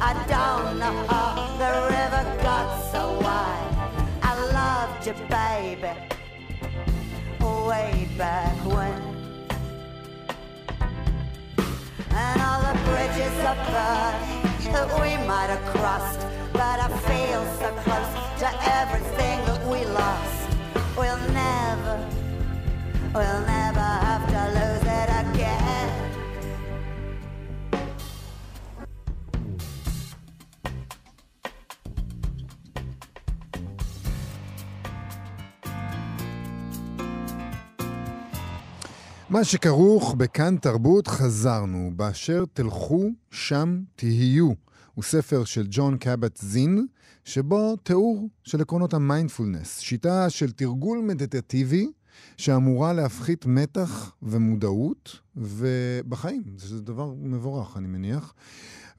I 0.00 0.12
don't 0.28 0.78
know 0.78 0.96
how 1.08 1.34
the 1.62 1.72
river 1.96 2.42
got 2.42 2.68
so 2.92 3.18
wide. 3.20 3.74
I 4.22 4.32
loved 4.58 5.06
you, 5.06 5.14
baby, 5.28 5.94
way 7.40 8.08
back 8.16 8.56
when. 8.64 9.11
And 12.32 12.40
all 12.40 12.62
the 12.62 12.78
bridges 12.88 13.34
burning 13.44 14.72
that 14.72 14.88
we 15.00 15.10
might 15.26 15.50
have 15.54 15.64
crossed. 15.74 16.20
But 16.52 16.80
I 16.80 16.88
feel 17.08 17.42
so 17.60 17.68
close 17.84 18.12
to 18.40 18.48
everything 18.80 19.38
that 19.48 19.62
we 19.66 19.84
lost. 19.84 20.48
We'll 20.96 21.18
never, 21.32 22.08
we'll 23.14 23.40
never 23.46 24.01
מה 39.32 39.44
שכרוך 39.44 40.14
בכאן 40.14 40.56
תרבות 40.56 41.08
חזרנו, 41.08 41.90
באשר 41.96 42.44
תלכו 42.52 43.10
שם 43.30 43.80
תהיו. 43.96 44.52
הוא 44.94 45.04
ספר 45.04 45.44
של 45.44 45.66
ג'ון 45.70 45.98
קאבט 45.98 46.36
זין, 46.36 46.86
שבו 47.24 47.76
תיאור 47.76 48.28
של 48.44 48.60
עקרונות 48.60 48.94
המיינדפולנס, 48.94 49.78
שיטה 49.78 50.30
של 50.30 50.50
תרגול 50.50 50.98
מדיטטיבי 50.98 51.90
שאמורה 52.36 52.92
להפחית 52.92 53.46
מתח 53.46 54.12
ומודעות, 54.22 55.18
ובחיים, 55.36 56.42
זה 56.56 56.80
דבר 56.80 57.14
מבורך, 57.18 57.76
אני 57.76 57.88
מניח. 57.88 58.34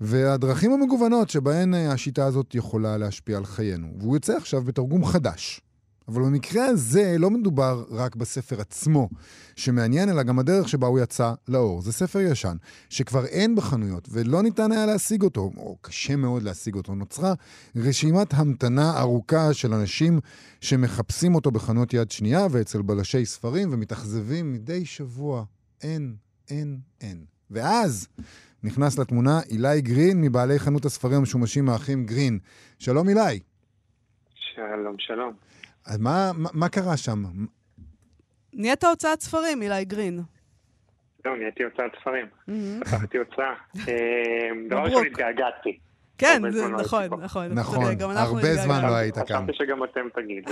והדרכים 0.01 0.71
המגוונות 0.71 1.29
שבהן 1.29 1.73
אה, 1.73 1.91
השיטה 1.91 2.25
הזאת 2.25 2.55
יכולה 2.55 2.97
להשפיע 2.97 3.37
על 3.37 3.45
חיינו. 3.45 3.87
והוא 3.99 4.15
יוצא 4.15 4.37
עכשיו 4.37 4.61
בתרגום 4.61 5.05
חדש. 5.05 5.61
אבל 6.07 6.21
במקרה 6.21 6.65
הזה 6.65 7.15
לא 7.19 7.29
מדובר 7.29 7.83
רק 7.91 8.15
בספר 8.15 8.61
עצמו 8.61 9.09
שמעניין, 9.55 10.09
אלא 10.09 10.23
גם 10.23 10.39
הדרך 10.39 10.69
שבה 10.69 10.87
הוא 10.87 10.99
יצא 10.99 11.33
לאור. 11.47 11.81
זה 11.81 11.91
ספר 11.91 12.19
ישן, 12.19 12.57
שכבר 12.89 13.25
אין 13.25 13.55
בחנויות 13.55 14.07
ולא 14.11 14.43
ניתן 14.43 14.71
היה 14.71 14.85
להשיג 14.85 15.23
אותו, 15.23 15.51
או 15.57 15.77
קשה 15.81 16.15
מאוד 16.15 16.43
להשיג 16.43 16.75
אותו. 16.75 16.95
נוצרה 16.95 17.33
רשימת 17.75 18.33
המתנה 18.33 18.99
ארוכה 18.99 19.53
של 19.53 19.73
אנשים 19.73 20.19
שמחפשים 20.61 21.35
אותו 21.35 21.51
בחנויות 21.51 21.93
יד 21.93 22.11
שנייה 22.11 22.47
ואצל 22.51 22.81
בלשי 22.81 23.25
ספרים 23.25 23.69
ומתאכזבים 23.71 24.53
מדי 24.53 24.85
שבוע. 24.85 25.43
אין, 25.83 26.15
אין, 26.49 26.77
אין. 27.01 27.25
ואז 27.51 28.07
נכנס 28.63 28.99
לתמונה 28.99 29.39
אילי 29.49 29.81
גרין 29.81 30.21
מבעלי 30.21 30.59
חנות 30.59 30.85
הספרים 30.85 31.17
המשומשים 31.17 31.69
האחים 31.69 32.05
גרין. 32.05 32.39
שלום 32.79 33.09
אילי. 33.09 33.39
שלום, 34.55 34.95
שלום. 34.99 35.33
אז 35.85 35.97
מה, 35.99 36.31
מה, 36.37 36.49
מה 36.53 36.69
קרה 36.69 36.97
שם? 36.97 37.23
נהיית 38.53 38.83
הוצאת 38.83 39.21
ספרים, 39.21 39.61
אילי 39.61 39.85
גרין. 39.85 40.19
לא, 41.25 41.37
נהייתי 41.37 41.63
הוצאת 41.63 41.91
ספרים. 42.01 42.25
פתחתי 42.79 43.17
הוצאה. 43.17 43.53
אה, 43.87 44.49
דבר. 44.69 44.79
ראשון 44.83 45.05
התגעגעתי. 45.05 45.79
כן, 46.17 46.41
לא 46.53 46.67
נכון. 46.69 47.03
נכון. 47.23 47.53
נכון, 47.53 47.83
אנחנו 48.01 48.37
הרבה 48.37 48.55
זמן. 48.55 48.81
לא 48.85 48.95
היית 48.95 49.15
כאן. 49.15 49.23
חשבתי 49.25 49.51
שגם 49.53 49.83
אתם 49.83 50.07
תגידו. 50.15 50.51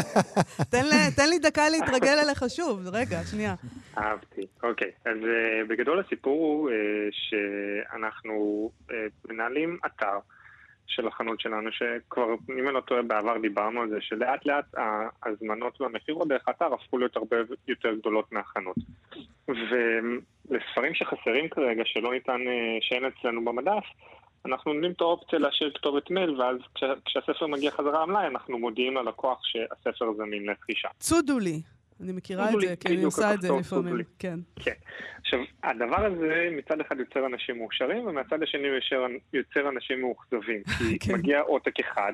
תן 0.72 0.84
לי- 0.84 1.10
תן 1.16 1.28
לי 1.28 1.38
דקה 1.38 1.68
להתרגל 1.68 2.18
אליך 2.26 2.44
שוב. 2.48 2.80
רגע, 2.92 3.24
שנייה. 3.24 3.54
אהבתי. 3.98 4.40
אוקיי, 4.62 4.90
אז 5.06 5.16
אה, 5.16 5.64
בגדול 5.68 6.00
הסיפור 6.06 6.38
הוא 6.40 6.70
אה, 6.70 6.74
שאנחנו 7.10 8.70
אה, 8.90 8.96
מנהלים 9.28 9.78
אתר 9.86 10.18
של 10.88 11.08
החנות 11.08 11.40
שלנו, 11.40 11.72
שכבר, 11.72 12.24
אם 12.50 12.66
אני 12.66 12.74
לא 12.74 12.80
טועה, 12.80 13.02
בעבר 13.02 13.38
דיברנו 13.38 13.80
על 13.80 13.88
זה, 13.88 13.96
שלאט 14.00 14.46
לאט 14.46 14.64
ההזמנות 15.22 15.80
והמכירות 15.80 16.28
דרך 16.28 16.48
האתר 16.48 16.74
הפכו 16.74 16.98
להיות 16.98 17.16
הרבה 17.16 17.36
יותר 17.68 17.94
גדולות 17.94 18.32
מהחנות. 18.32 18.76
ולספרים 19.48 20.94
שחסרים 20.94 21.48
כרגע, 21.48 21.82
שלא 21.86 22.12
ניתן, 22.12 22.40
אה, 22.48 22.78
שאין 22.80 23.04
אצלנו 23.04 23.44
במדף, 23.44 23.84
אנחנו 24.46 24.72
נותנים 24.72 24.92
את 24.92 25.00
האופציה 25.00 25.38
להשאיר 25.38 25.70
כתובת 25.74 26.10
מייל, 26.10 26.40
ואז 26.40 26.56
כש, 26.74 26.84
כשהספר 27.04 27.46
מגיע 27.46 27.70
חזרה 27.70 28.02
למלאי, 28.02 28.26
אנחנו 28.26 28.58
מודיעים 28.58 28.96
ללקוח 28.96 29.40
שהספר 29.44 30.12
זמין 30.16 30.46
לרכישה. 30.46 30.88
צודו 31.00 31.38
לי. 31.38 31.60
אני 32.00 32.12
מכירה 32.12 32.44
את 32.46 32.60
זה, 32.60 32.66
לי, 32.70 32.76
כי 32.80 32.88
אני 32.88 33.02
עושה 33.04 33.34
את 33.34 33.42
זה 33.42 33.48
לפעמים. 33.60 33.96
כן. 34.18 34.38
כן. 34.56 34.72
עכשיו, 35.20 35.38
הדבר 35.64 36.04
הזה 36.06 36.48
מצד 36.52 36.80
אחד 36.80 36.98
יוצר 37.00 37.26
אנשים 37.26 37.58
מאושרים, 37.58 38.06
ומהצד 38.06 38.42
השני 38.42 38.68
יוצר, 38.68 39.06
יוצר 39.32 39.68
אנשים 39.68 40.00
מאוכזבים. 40.00 40.62
כי 40.78 40.98
כן. 41.08 41.14
מגיע 41.14 41.40
עותק 41.40 41.80
אחד, 41.80 42.12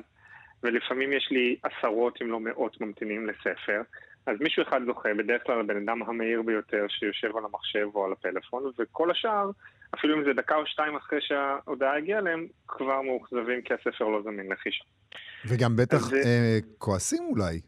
ולפעמים 0.63 1.13
יש 1.13 1.27
לי 1.31 1.55
עשרות 1.63 2.21
אם 2.21 2.27
לא 2.31 2.39
מאות 2.39 2.81
ממתינים 2.81 3.27
לספר, 3.27 3.81
אז 4.25 4.35
מישהו 4.39 4.63
אחד 4.63 4.81
זוכה, 4.85 5.09
בדרך 5.17 5.41
כלל 5.45 5.59
הבן 5.59 5.77
אדם 5.77 6.03
המהיר 6.03 6.41
ביותר 6.41 6.85
שיושב 6.89 7.37
על 7.37 7.43
המחשב 7.45 7.87
או 7.95 8.05
על 8.05 8.11
הפלאפון, 8.11 8.71
וכל 8.79 9.11
השאר, 9.11 9.49
אפילו 9.95 10.17
אם 10.19 10.23
זה 10.25 10.33
דקה 10.33 10.55
או 10.55 10.65
שתיים 10.65 10.95
אחרי 10.95 11.19
שההודעה 11.21 11.97
הגיעה 11.97 12.19
אליהם, 12.19 12.47
כבר 12.67 13.01
מאוכזבים 13.01 13.61
כי 13.61 13.73
הספר 13.73 14.05
לא 14.05 14.21
זמין 14.23 14.51
לחישה. 14.51 14.83
וגם 15.47 15.75
בטח 15.75 15.97
אז 15.97 16.01
זה- 16.05 16.21
אה, 16.25 16.57
כועסים 16.77 17.23
אולי, 17.29 17.59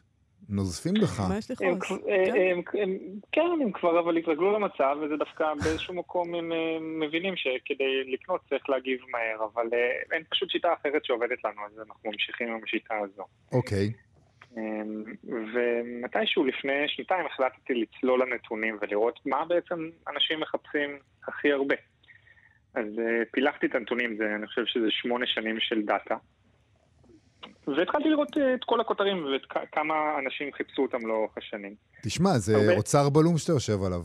נוזפים 0.49 0.93
בך. 0.93 1.19
מה 1.29 1.37
יש 1.37 1.51
לכעוס? 1.51 1.79
כבר- 1.79 2.09
אה, 2.09 2.25
כן. 2.25 2.81
הם, 2.81 3.21
כן, 3.31 3.71
כבר 3.73 3.99
אבל 3.99 4.17
התרגלו 4.17 4.51
למצב, 4.59 4.97
וזה 5.01 5.17
דווקא 5.17 5.53
באיזשהו 5.63 5.93
מקום 5.93 6.35
הם 6.35 6.51
אה, 6.51 6.77
מבינים 6.81 7.33
שכדי 7.35 8.03
לקנות 8.13 8.41
צריך 8.49 8.69
להגיב 8.69 8.99
מהר, 9.11 9.47
אבל 9.53 9.67
אה, 9.73 10.15
אין 10.15 10.23
פשוט 10.29 10.49
שיטה 10.49 10.73
אחרת 10.73 11.05
שעובדת 11.05 11.43
לנו, 11.45 11.61
אז 11.65 11.79
אנחנו 11.79 12.11
ממשיכים 12.11 12.47
עם 12.49 12.59
השיטה 12.63 12.95
הזו. 12.97 13.23
אוקיי. 13.51 13.91
אמ, 14.57 15.03
ומתישהו 15.53 16.45
לפני 16.45 16.83
שנתיים 16.87 17.25
החלטתי 17.25 17.73
לצלול 17.73 18.21
לנתונים 18.21 18.77
ולראות 18.81 19.19
מה 19.25 19.45
בעצם 19.45 19.89
אנשים 20.13 20.39
מחפשים 20.39 20.89
הכי 21.27 21.51
הרבה. 21.51 21.75
אז 22.75 22.85
פילחתי 23.31 23.65
את 23.65 23.75
הנתונים, 23.75 24.17
זה, 24.17 24.35
אני 24.35 24.47
חושב 24.47 24.61
שזה 24.65 24.87
שמונה 24.89 25.25
שנים 25.27 25.59
של 25.59 25.81
דאטה. 25.81 26.15
והתחלתי 27.67 28.09
לראות 28.09 28.37
אה, 28.37 28.53
את 28.53 28.63
כל 28.65 28.81
הכותרים 28.81 29.25
וכמה 29.35 29.93
אנשים 30.25 30.53
חיפשו 30.53 30.81
אותם 30.81 31.07
לאורך 31.07 31.31
השנים. 31.37 31.75
תשמע, 32.03 32.37
זה 32.37 32.55
הרבה- 32.57 32.77
אוצר 32.77 33.09
בלום 33.09 33.37
שאתה 33.37 33.51
יושב 33.51 33.83
עליו. 33.83 34.01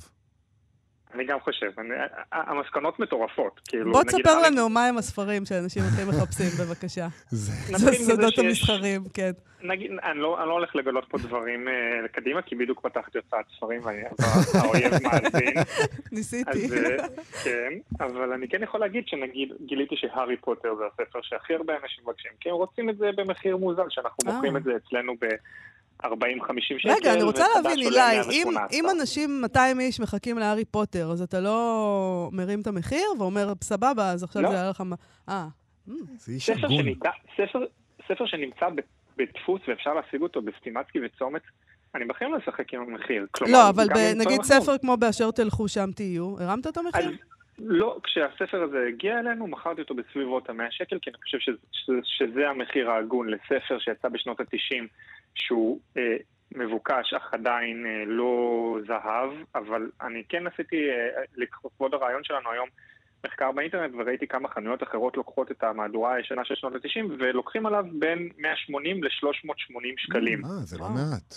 אני 1.14 1.24
גם 1.24 1.40
חושב, 1.40 1.70
אני, 1.78 1.88
המסקנות 2.32 2.98
מטורפות. 3.00 3.60
כאילו, 3.68 3.92
בוא 3.92 4.02
תספר 4.04 4.18
אריק- 4.30 4.46
לנו 4.46 4.68
מהם 4.68 4.98
הספרים 4.98 5.44
שאנשים 5.44 5.82
הכי 5.82 6.04
מחפשים, 6.04 6.46
בבקשה. 6.60 7.06
זה... 7.30 7.52
זה 7.52 7.72
נתחיל 7.72 7.88
מזה 7.88 8.04
סודות 8.12 8.34
שיש- 8.34 8.44
המסחרים, 8.44 9.02
כן. 9.14 9.30
נגיד, 9.62 9.90
אני 10.02 10.18
לא, 10.18 10.38
אני 10.40 10.48
לא 10.48 10.52
הולך 10.52 10.76
לגלות 10.76 11.04
פה 11.08 11.18
דברים 11.18 11.68
אה, 11.68 11.72
קדימה, 12.08 12.42
כי 12.42 12.54
בדיוק 12.54 12.80
פתחתי 12.80 13.18
הוצאת 13.18 13.44
ספרים 13.56 13.80
ואני, 13.84 13.98
האויב 14.60 14.92
מאזין. 15.02 15.54
ניסיתי. 16.12 16.50
אז 16.50 16.72
אה, 16.72 16.96
כן, 17.44 17.72
אבל 18.00 18.32
אני 18.32 18.48
כן 18.48 18.62
יכול 18.62 18.80
להגיד 18.80 19.04
שנגיד 19.06 19.48
גיליתי 19.66 19.94
שהארי 19.98 20.36
פוטר 20.36 20.74
זה 20.74 20.84
הספר 20.92 21.18
שהכי 21.22 21.54
הרבה 21.54 21.72
אנשים 21.82 22.04
מבקשים, 22.06 22.30
כי 22.40 22.48
הם 22.48 22.54
רוצים 22.54 22.90
את 22.90 22.98
זה 22.98 23.10
במחיר 23.16 23.56
מוזל, 23.56 23.82
שאנחנו 23.90 24.18
אה. 24.28 24.32
מוכרים 24.34 24.56
את 24.56 24.64
זה 24.64 24.70
אצלנו 24.76 25.12
ב-40-50 25.20 26.08
שקל. 26.78 26.90
רגע, 26.90 27.12
אני 27.14 27.22
רוצה 27.22 27.44
להבין, 27.54 27.78
אילי, 27.78 28.00
אם- 28.30 28.48
118. 28.54 28.66
אם 28.72 28.84
אנשים, 29.00 29.40
200 29.40 29.80
איש 29.80 30.00
מחכים 30.00 30.38
להארי 30.38 30.64
פוטר, 30.64 31.01
אז 31.10 31.22
אתה 31.22 31.40
לא 31.40 32.30
מרים 32.32 32.60
את 32.60 32.66
המחיר 32.66 33.06
ואומר, 33.18 33.52
סבבה, 33.62 34.10
אז 34.10 34.22
עכשיו 34.22 34.42
לא. 34.42 34.48
זה 34.48 34.54
יעלה 34.54 34.70
לך... 34.70 34.82
אה, 35.28 35.46
זה 36.16 36.32
איש 36.32 36.50
הגון. 36.50 36.82
שניתן, 36.82 37.10
ספר, 37.36 37.64
ספר 38.08 38.26
שנמצא 38.26 38.66
בדפוס 39.16 39.60
ואפשר 39.68 39.94
להשיג 39.94 40.22
אותו 40.22 40.42
בסטימצקי 40.42 40.98
וצומת, 41.04 41.42
אני 41.94 42.04
בחיים 42.04 42.32
לא 42.32 42.38
אשחק 42.38 42.74
עם 42.74 42.80
המחיר. 42.80 43.26
כלומר, 43.30 43.52
לא, 43.52 43.68
אבל 43.68 43.86
ב- 43.94 44.16
נגיד 44.16 44.42
ספר 44.42 44.78
כמו 44.78 44.96
באשר 44.96 45.30
תלכו 45.30 45.68
שם 45.68 45.92
תהיו, 45.96 46.36
הרמת 46.40 46.66
את 46.66 46.78
אז 46.78 46.84
המחיר? 46.84 47.16
לא, 47.58 47.98
כשהספר 48.02 48.62
הזה 48.62 48.84
הגיע 48.88 49.18
אלינו, 49.18 49.46
מכרתי 49.46 49.80
אותו 49.80 49.94
בסביבות 49.94 50.50
ה-100 50.50 50.70
שקל, 50.70 50.98
כי 51.02 51.10
אני 51.10 51.18
חושב 51.22 51.38
שזה, 51.38 51.56
שזה, 51.72 51.98
שזה 52.04 52.48
המחיר 52.48 52.90
ההגון 52.90 53.28
לספר 53.28 53.78
שיצא 53.78 54.08
בשנות 54.08 54.40
ה-90, 54.40 54.86
שהוא 55.34 55.80
אה, 55.96 56.16
מבוקש 56.56 57.14
אך 57.14 57.34
עדיין 57.34 57.86
אה, 57.86 58.04
לא 58.06 58.76
זהב, 58.86 59.30
אבל 59.54 59.90
אני 60.02 60.22
כן 60.28 60.46
עשיתי, 60.46 60.76
אה, 60.76 61.22
לכבוד 61.36 61.94
הרעיון 61.94 62.24
שלנו 62.24 62.50
היום, 62.50 62.68
מחקר 63.26 63.52
באינטרנט, 63.52 63.94
וראיתי 63.98 64.26
כמה 64.26 64.48
חנויות 64.48 64.82
אחרות 64.82 65.16
לוקחות 65.16 65.50
את 65.50 65.62
המהדורה 65.64 66.14
הישנה 66.14 66.44
של 66.44 66.54
שנות 66.54 66.72
ה-90, 66.74 67.12
ולוקחים 67.18 67.66
עליו 67.66 67.84
בין 67.98 68.28
180 68.38 69.04
ל-380 69.04 69.94
שקלים. 69.96 70.44
אה, 70.44 70.50
זה 70.50 70.78
לא. 70.78 70.88
מעט. 70.88 71.34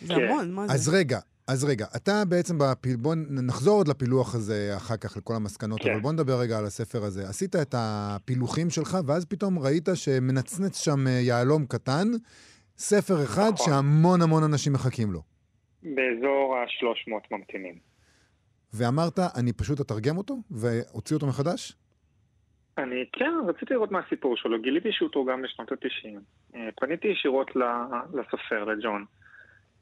זה 0.00 0.14
כן. 0.14 0.24
המון, 0.24 0.52
מה 0.52 0.66
זה? 0.66 0.72
אז 0.74 0.94
רגע, 0.94 1.18
אז 1.48 1.64
רגע, 1.64 1.86
אתה 1.96 2.24
בעצם 2.24 2.58
בפיל... 2.58 2.96
בוא 2.96 3.14
נחזור 3.30 3.76
עוד 3.76 3.88
לפילוח 3.88 4.34
הזה 4.34 4.72
אחר 4.76 4.96
כך, 4.96 5.16
לכל 5.16 5.34
המסקנות, 5.34 5.80
כן. 5.82 5.90
אבל 5.90 6.00
בוא 6.00 6.12
נדבר 6.12 6.40
רגע 6.40 6.58
על 6.58 6.64
הספר 6.64 7.04
הזה. 7.04 7.28
עשית 7.28 7.56
את 7.56 7.74
הפילוחים 7.78 8.70
שלך, 8.70 8.98
ואז 9.06 9.24
פתאום 9.24 9.58
ראית 9.58 9.88
שמנצנץ 9.94 10.84
שם 10.84 11.06
אה, 11.06 11.12
יהלום 11.12 11.66
קטן, 11.66 12.08
ספר 12.80 13.14
אחד 13.24 13.50
נכון. 13.52 13.66
שהמון 13.66 14.22
המון 14.22 14.42
אנשים 14.42 14.72
מחכים 14.72 15.12
לו. 15.12 15.20
באזור 15.82 16.56
ה-300 16.56 17.12
ממתינים. 17.30 17.74
ואמרת, 18.74 19.18
אני 19.36 19.52
פשוט 19.52 19.80
אתרגם 19.80 20.16
אותו, 20.16 20.36
ואוציא 20.50 21.16
אותו 21.16 21.26
מחדש? 21.26 21.72
אני 22.78 23.04
כן, 23.12 23.32
רציתי 23.48 23.74
לראות 23.74 23.90
מה 23.90 24.00
הסיפור 24.06 24.36
שלו. 24.36 24.62
גיליתי 24.62 24.92
שהוא 24.92 25.08
תורגם 25.08 25.42
בשנות 25.42 25.72
ה-90. 25.72 26.56
פניתי 26.76 27.08
ישירות 27.08 27.50
לסופר, 28.14 28.64
לג'ון. 28.64 29.04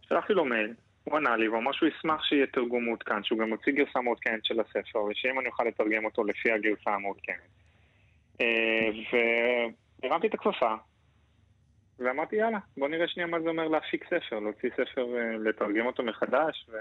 שלחתי 0.08 0.32
לו 0.32 0.44
מייל, 0.44 0.74
הוא 1.04 1.16
ענה 1.16 1.36
לי, 1.36 1.48
והוא 1.48 1.58
אמר 1.58 1.72
שהוא 1.72 1.88
ישמח 1.88 2.24
שיהיה 2.24 2.46
תרגום 2.46 2.84
מעודכן, 2.84 3.24
שהוא 3.24 3.38
גם 3.38 3.50
הוציא 3.50 3.72
גרסה 3.72 4.00
מעודכנת 4.00 4.44
של 4.44 4.60
הספר, 4.60 5.02
ושאם 5.04 5.40
אני 5.40 5.48
אוכל 5.48 5.64
לתרגם 5.64 6.04
אותו 6.04 6.24
לפי 6.24 6.52
הגרסה 6.52 6.90
המעודכנת. 6.90 7.50
אה, 8.40 8.88
והרמתי 10.02 10.26
את 10.26 10.34
הכפפה, 10.34 10.74
ואמרתי, 11.98 12.36
יאללה, 12.36 12.58
בוא 12.76 12.88
נראה 12.88 13.08
שנייה 13.08 13.26
מה 13.26 13.40
זה 13.40 13.48
אומר 13.48 13.68
להפיק 13.68 14.04
ספר, 14.04 14.38
להוציא 14.38 14.70
ספר, 14.70 15.16
אה, 15.16 15.36
לתרגם 15.38 15.86
אותו 15.86 16.02
מחדש, 16.02 16.66
ו... 16.68 16.76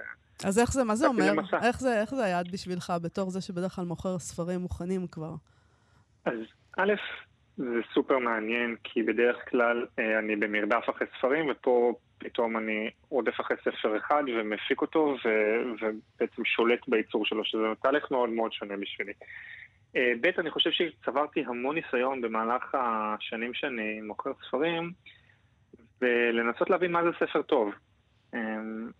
אז 0.48 0.60
איך 0.60 0.72
זה, 0.72 0.84
מה 0.84 0.96
זה 0.96 1.08
אומר? 1.08 1.24
איך 1.64 1.80
זה, 1.80 2.02
איך 2.02 2.16
זה 2.16 2.24
היה 2.24 2.42
בשבילך, 2.54 2.94
בתור 3.04 3.30
זה 3.30 3.42
שבדרך 3.42 3.72
כלל 3.72 3.86
מוכר 3.86 4.20
ספרים 4.20 4.60
מוכנים 4.60 5.08
כבר? 5.08 5.34
אז 6.26 6.40
א', 6.78 6.94
זה 7.58 7.80
סופר 7.94 8.18
מעניין, 8.18 8.76
כי 8.84 9.04
בדרך 9.04 9.50
כלל 9.50 9.86
אה, 10.00 10.20
אני 10.20 10.36
במרדף 10.36 10.84
אחרי 10.90 11.08
ספרים, 11.18 11.50
ופה 11.52 11.94
פתאום 12.18 12.58
אני 12.58 12.90
רודף 13.10 13.42
אחרי 13.42 13.58
ספר 13.58 13.98
אחד 13.98 14.24
ומפיק 14.38 14.82
אותו, 14.82 15.16
ו- 15.26 15.72
ובעצם 15.74 16.46
שולט 16.46 16.80
בייצור 16.88 17.26
שלו, 17.26 17.46
שזה 17.46 17.64
תהליך 17.82 18.12
מאוד 18.12 18.30
מאוד 18.30 18.54
שונה 18.54 18.78
בשבילי. 18.78 19.14
אה, 19.98 20.14
ב', 20.22 20.40
אני 20.40 20.52
חושב 20.52 20.70
שצברתי 20.72 21.44
המון 21.48 21.76
ניסיון 21.76 22.22
במהלך 22.22 22.76
השנים 22.76 23.54
שאני 23.54 24.02
מוכר 24.02 24.32
ספרים, 24.48 24.92
ולנסות 26.02 26.70
להבין 26.70 26.92
מה 26.92 27.04
זה 27.04 27.10
ספר 27.20 27.42
טוב. 27.42 27.74
אה, 28.34 28.40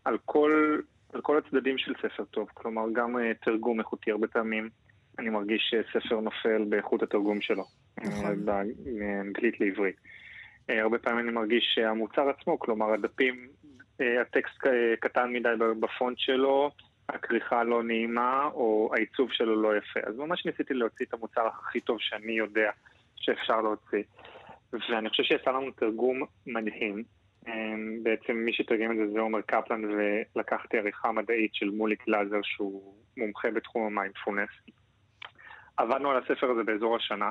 על 0.06 0.18
כל, 0.26 0.80
על 1.14 1.22
כל 1.22 1.38
הצדדים 1.38 1.78
של 1.78 1.94
ספר 2.02 2.26
טוב, 2.26 2.50
כלומר 2.54 2.84
גם 2.94 3.18
אה, 3.18 3.32
תרגום 3.34 3.80
איכותי 3.80 4.12
הרבה 4.12 4.28
פעמים. 4.28 4.70
אני 5.20 5.30
מרגיש 5.30 5.74
שספר 5.74 6.20
נופל 6.20 6.64
באיכות 6.70 7.04
התרגום 7.04 7.42
שלו, 7.42 7.64
נכון. 7.98 8.46
ב- 8.46 8.62
מאנגלית 9.00 9.60
לעברית. 9.60 9.96
הרבה 10.70 10.98
פעמים 10.98 11.20
אני 11.20 11.32
מרגיש 11.32 11.72
שהמוצר 11.76 12.30
עצמו, 12.30 12.60
כלומר 12.60 12.94
הדפים, 12.94 13.48
הטקסט 14.00 14.58
קטן 15.00 15.34
מדי 15.34 15.50
בפונט 15.80 16.20
שלו, 16.20 16.72
הכריכה 17.10 17.64
לא 17.64 17.84
נעימה, 17.84 18.44
או 18.54 18.90
העיצוב 18.94 19.32
שלו 19.32 19.62
לא 19.62 19.78
יפה. 19.78 20.00
אז 20.04 20.18
ממש 20.18 20.46
ניסיתי 20.46 20.74
להוציא 20.74 21.06
את 21.06 21.14
המוצר 21.14 21.48
הכי 21.48 21.80
טוב 21.80 21.98
שאני 22.00 22.32
יודע 22.32 22.72
שאפשר 23.16 23.62
להוציא. 23.62 24.04
ואני 24.74 25.10
חושב 25.10 25.24
שיצא 25.24 25.52
לנו 25.52 25.72
תרגום 25.72 26.24
מדהים. 26.48 27.04
אה, 27.48 27.54
בעצם 28.04 28.34
מי 28.34 28.54
שתרגם 28.54 28.92
את 28.92 28.98
זה 28.98 29.14
זה 29.14 29.20
עומר 29.20 29.42
קפלן, 29.42 29.82
ולקחתי 29.86 30.78
עריכה 30.78 31.12
מדעית 31.12 31.56
של 31.56 31.70
מוליק 31.70 32.06
גלאזר, 32.06 32.40
שהוא 32.44 32.94
מומחה 33.18 33.52
בתחום 33.52 33.86
המיינדפולנס. 33.86 34.50
עבדנו 35.78 36.12
על 36.12 36.24
הספר 36.24 36.52
הזה 36.52 36.64
באזור 36.64 36.96
השנה. 36.96 37.30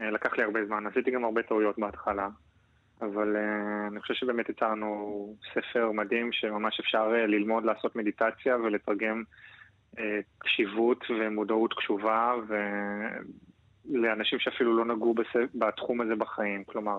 אה, 0.00 0.10
לקח 0.10 0.36
לי 0.36 0.42
הרבה 0.42 0.66
זמן, 0.66 0.86
עשיתי 0.86 1.10
גם 1.10 1.24
הרבה 1.24 1.42
טעויות 1.42 1.78
בהתחלה, 1.78 2.28
אבל 3.00 3.36
uh, 3.36 3.88
אני 3.92 4.00
חושב 4.00 4.14
שבאמת 4.14 4.48
יצא 4.48 4.68
לנו 4.68 5.34
ספר 5.54 5.92
מדהים 5.92 6.32
שממש 6.32 6.80
אפשר 6.80 7.12
uh, 7.12 7.26
ללמוד 7.26 7.64
לעשות 7.64 7.96
מדיטציה 7.96 8.56
ולתרגם 8.56 9.22
uh, 9.96 10.00
קשיבות 10.38 11.04
ומודעות 11.10 11.74
קשובה 11.74 12.32
ולאנשים 13.90 14.38
שאפילו 14.38 14.76
לא 14.76 14.84
נגעו. 14.84 15.14
בתחום 15.54 16.00
הזה 16.00 16.16
בחיים. 16.16 16.64
כלומר, 16.64 16.98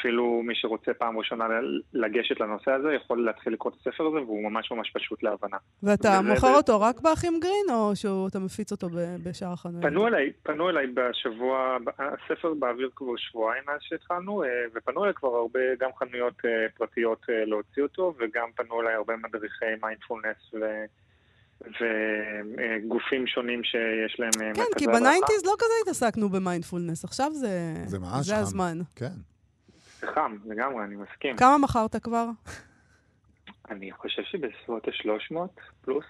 אפילו 0.00 0.42
מי 0.44 0.54
שרוצה 0.54 0.94
פעם 0.94 1.18
ראשונה 1.18 1.44
לגשת 1.92 2.40
לנושא 2.40 2.70
הזה, 2.70 2.92
יכול 2.92 3.24
להתחיל 3.24 3.52
לקרוא 3.52 3.72
את 3.72 3.88
הספר 3.88 4.06
הזה, 4.06 4.16
והוא 4.16 4.50
ממש 4.50 4.70
ממש 4.72 4.90
פשוט 4.94 5.22
להבנה. 5.22 5.56
ואתה 5.82 6.08
וזה- 6.08 6.32
מוכר 6.34 6.46
זה- 6.46 6.54
אותו 6.56 6.80
רק 6.80 7.00
באחים 7.00 7.40
גרין, 7.40 7.66
או 7.70 7.96
שאתה 7.96 8.38
מפיץ 8.38 8.72
אותו 8.72 8.88
בשאר 9.22 9.52
החנויות? 9.52 9.82
פנו 9.84 10.06
אליי, 10.06 10.32
פנו 10.42 10.70
אליי 10.70 10.86
בשבוע, 10.94 11.76
הספר 11.98 12.54
באוויר 12.54 12.90
כבר 12.96 13.16
שבועיים 13.16 13.62
מאז 13.66 13.78
שהתחלנו, 13.80 14.42
אה, 14.44 14.48
ופנו 14.74 15.02
אליי 15.04 15.14
כבר 15.14 15.28
הרבה, 15.28 15.60
גם 15.80 15.90
חנויות 15.98 16.34
אה, 16.44 16.50
פרטיות 16.78 17.26
אה, 17.30 17.44
להוציא 17.44 17.82
אותו, 17.82 18.14
וגם 18.18 18.48
פנו 18.56 18.80
אליי 18.80 18.94
הרבה 18.94 19.14
מדריכי 19.16 19.64
מיינדפולנס 19.82 20.36
ו... 20.54 20.58
וגופים 21.80 23.26
שונים 23.26 23.64
שיש 23.64 24.20
להם 24.20 24.54
כן, 24.54 24.62
כי. 24.78 24.86
ב 24.86 24.92
nineties 24.92 25.44
לא 25.44 25.52
כזה 25.58 25.72
התעסקנו 25.82 26.28
במיינדפולנס, 26.28 27.04
עכשיו 27.04 27.30
זה... 27.34 27.74
זה 27.86 27.98
ממש 27.98 28.26
זה. 28.26 28.36
הזמן. 28.36 28.78
כן. 28.96 29.06
זה 30.02 30.12
חם, 30.14 30.36
לגמרי, 30.44 30.84
אני 30.84 30.96
מסכים. 30.96 31.36
כמה 31.36 31.58
מכרת 31.58 31.96
כבר? 31.96 32.26
אני 33.70 33.92
חושב 33.92 34.22
שבסביבות 34.22 34.88
ה-300 34.88 35.36
פלוס. 35.80 36.04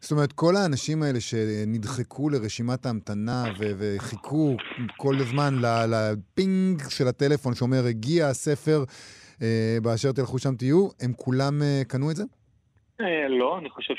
זאת 0.00 0.12
אומרת, 0.12 0.32
כל 0.32 0.56
האנשים 0.56 1.02
האלה 1.02 1.20
שנדחקו 1.20 2.30
לרשימת 2.30 2.86
ההמתנה 2.86 3.44
ו- 3.58 3.72
וחיכו 3.78 4.56
כל 4.96 5.14
הזמן 5.20 5.54
ל- 5.54 5.86
ל 5.94 6.12
ping 6.12 6.82
של 6.88 7.08
הטלפון 7.08 7.54
שאומר, 7.54 7.84
הגיע 7.88 8.26
הספר, 8.26 8.84
אה, 9.42 9.76
באשר 9.82 10.12
תלכו 10.12 10.38
שם 10.38 10.54
תהיו, 10.54 10.88
הם 11.00 11.12
כולם 11.16 11.62
אה, 11.62 11.82
קנו 11.88 12.10
את 12.10 12.16
זה? 12.16 12.24
אה, 13.00 13.28
לא, 13.28 13.58
אני 13.58 13.70
חושב 13.70 13.94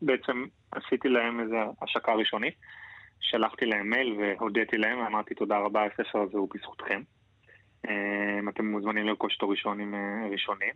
שבעצם 0.00 0.44
עשיתי 0.72 1.08
להם 1.08 1.40
איזו 1.40 1.74
השקה 1.82 2.12
ראשונית. 2.12 2.54
שלחתי 3.20 3.66
להם 3.66 3.90
מייל 3.90 4.16
והודיתי 4.20 4.76
להם, 4.76 4.98
ואמרתי 4.98 5.34
תודה 5.34 5.58
רבה, 5.58 5.84
הספר 5.84 6.18
הזה 6.18 6.38
הוא 6.38 6.48
בזכותכם. 6.54 7.02
אה, 7.88 8.40
אתם 8.48 8.66
מוזמנים 8.66 9.06
לרכוש 9.06 9.34
אותו 9.34 9.48
ראשונים 9.48 9.94
אה, 9.94 10.28
ראשונים. 10.30 10.72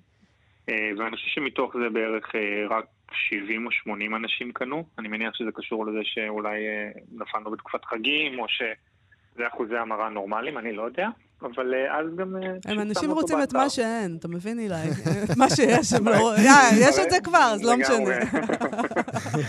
אה, 0.68 0.90
ואני 0.98 1.16
חושב 1.16 1.28
שמתוך 1.28 1.76
זה 1.76 1.90
בערך 1.90 2.32
רק 2.70 2.84
70 3.12 3.66
או 3.66 3.72
80 3.72 4.14
אנשים 4.14 4.52
קנו. 4.52 4.84
אני 4.98 5.08
מניח 5.08 5.34
שזה 5.34 5.50
קשור 5.54 5.86
לזה 5.86 5.98
שאולי 6.02 6.58
נפלנו 7.12 7.50
בתקופת 7.50 7.84
חגים, 7.84 8.38
או 8.38 8.46
שזה 8.48 9.48
אחוזי 9.48 9.76
המרה 9.76 10.08
נורמליים, 10.08 10.58
אני 10.58 10.72
לא 10.72 10.82
יודע. 10.82 11.08
אבל 11.42 11.74
אז 11.90 12.16
גם... 12.16 12.34
הם 12.64 12.80
אנשים 12.80 13.10
רוצים 13.10 13.42
את. 13.42 13.52
מה 13.52 13.70
שאין, 13.70 14.16
אתה 14.18 14.28
מבין, 14.28 14.58
אילי? 14.58 14.74
מה 15.36 15.50
שיש, 15.50 15.92
הם 15.92 16.08
לא... 16.08 16.34
יש 16.88 16.98
את 16.98 17.10
זה 17.10 17.16
כבר, 17.24 17.50
אז 17.54 17.62
לא. 17.62 17.76
משנה. 17.76 17.94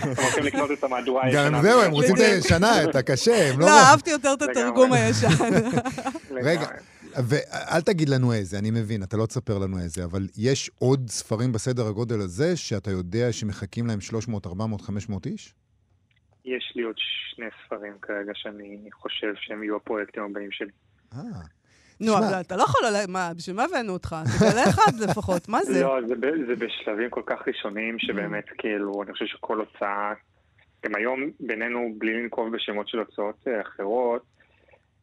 הם 0.04 0.14
הולכים 0.18 0.44
לקנות 0.44 0.72
את 0.72 0.84
המהדורה 0.84 1.26
הישנה. 1.26 1.50
גם 1.50 1.62
זהו, 1.62 1.82
הם 1.82 1.92
רוצים 1.92 2.16
את. 2.16 2.20
הישנה, 2.20 2.84
את 2.84 2.96
הקשה, 2.96 3.50
הם 3.50 3.60
לא... 3.60 3.66
לא, 3.66 3.72
אהבתי 3.72 4.10
יותר 4.10 4.34
את. 4.34 4.42
התרגום 4.42 4.94
הישן. 4.94 5.28
רגע. 6.48 6.68
ואל 7.16 7.82
תגיד 7.82 8.10
לנו 8.10 8.34
איזה, 8.34 8.60
אני 8.60 8.72
מבין, 8.72 9.04
אתה 9.04 9.18
לא 9.18 9.26
תספר 9.26 9.58
לנו 9.58 9.78
איזה, 9.78 10.04
אבל 10.04 10.28
יש 10.38 10.72
עוד 10.80 11.10
ספרים 11.10 11.52
בסדר 11.52 11.88
הגודל 11.88 12.20
הזה, 12.20 12.58
שאתה 12.58 12.92
יודע 12.92 13.32
שמחכים 13.32 13.88
להם 13.88 14.02
300, 14.02 14.48
400, 14.48 14.82
500 14.82 15.26
איש? 15.26 15.54
יש 16.46 16.74
לי 16.76 16.84
עוד 16.84 16.96
שני 16.98 17.46
ספרים 17.66 17.94
כרגע 18.02 18.32
שאני 18.36 18.90
חושב 18.94 19.34
שהם 19.36 19.64
יהיו 19.64 19.76
הפרויקטים 19.76 20.24
הבאים 20.24 20.52
שלי. 20.52 20.72
אה, 21.14 21.20
נו. 22.00 22.18
אבל 22.18 22.42
אתה 22.42 22.56
לא 22.56 22.64
יכול... 22.64 22.82
מה, 23.08 23.32
בשביל 23.38 23.56
מה 23.56 23.64
הבאנו 23.64 23.94
אותך? 23.94 24.16
תגלה 24.38 24.64
אחד 24.70 24.92
לפחות, 25.10 25.50
מה 25.50 25.64
זה? 25.64 25.82
לא, 25.84 25.98
זה, 26.08 26.16
ב- 26.16 26.48
זה 26.48 26.56
בשלבים 26.56 27.10
כל 27.10 27.22
כך 27.26 27.48
ראשונים 27.48 28.00
שבאמת, 28.00 28.46
כאילו, 28.58 29.04
אני 29.04 29.14
חושב 29.14 29.26
שכל 29.26 29.60
הוצאה, 29.60 30.14
גם 30.86 30.96
היום 30.96 31.20
בינינו, 31.40 31.94
בלי 31.98 32.24
לנקוב 32.24 32.56
בשמות 32.56 32.88
של 32.88 33.00
הוצאות 33.00 33.48
אה, 33.48 33.62
אחרות, 33.62 34.24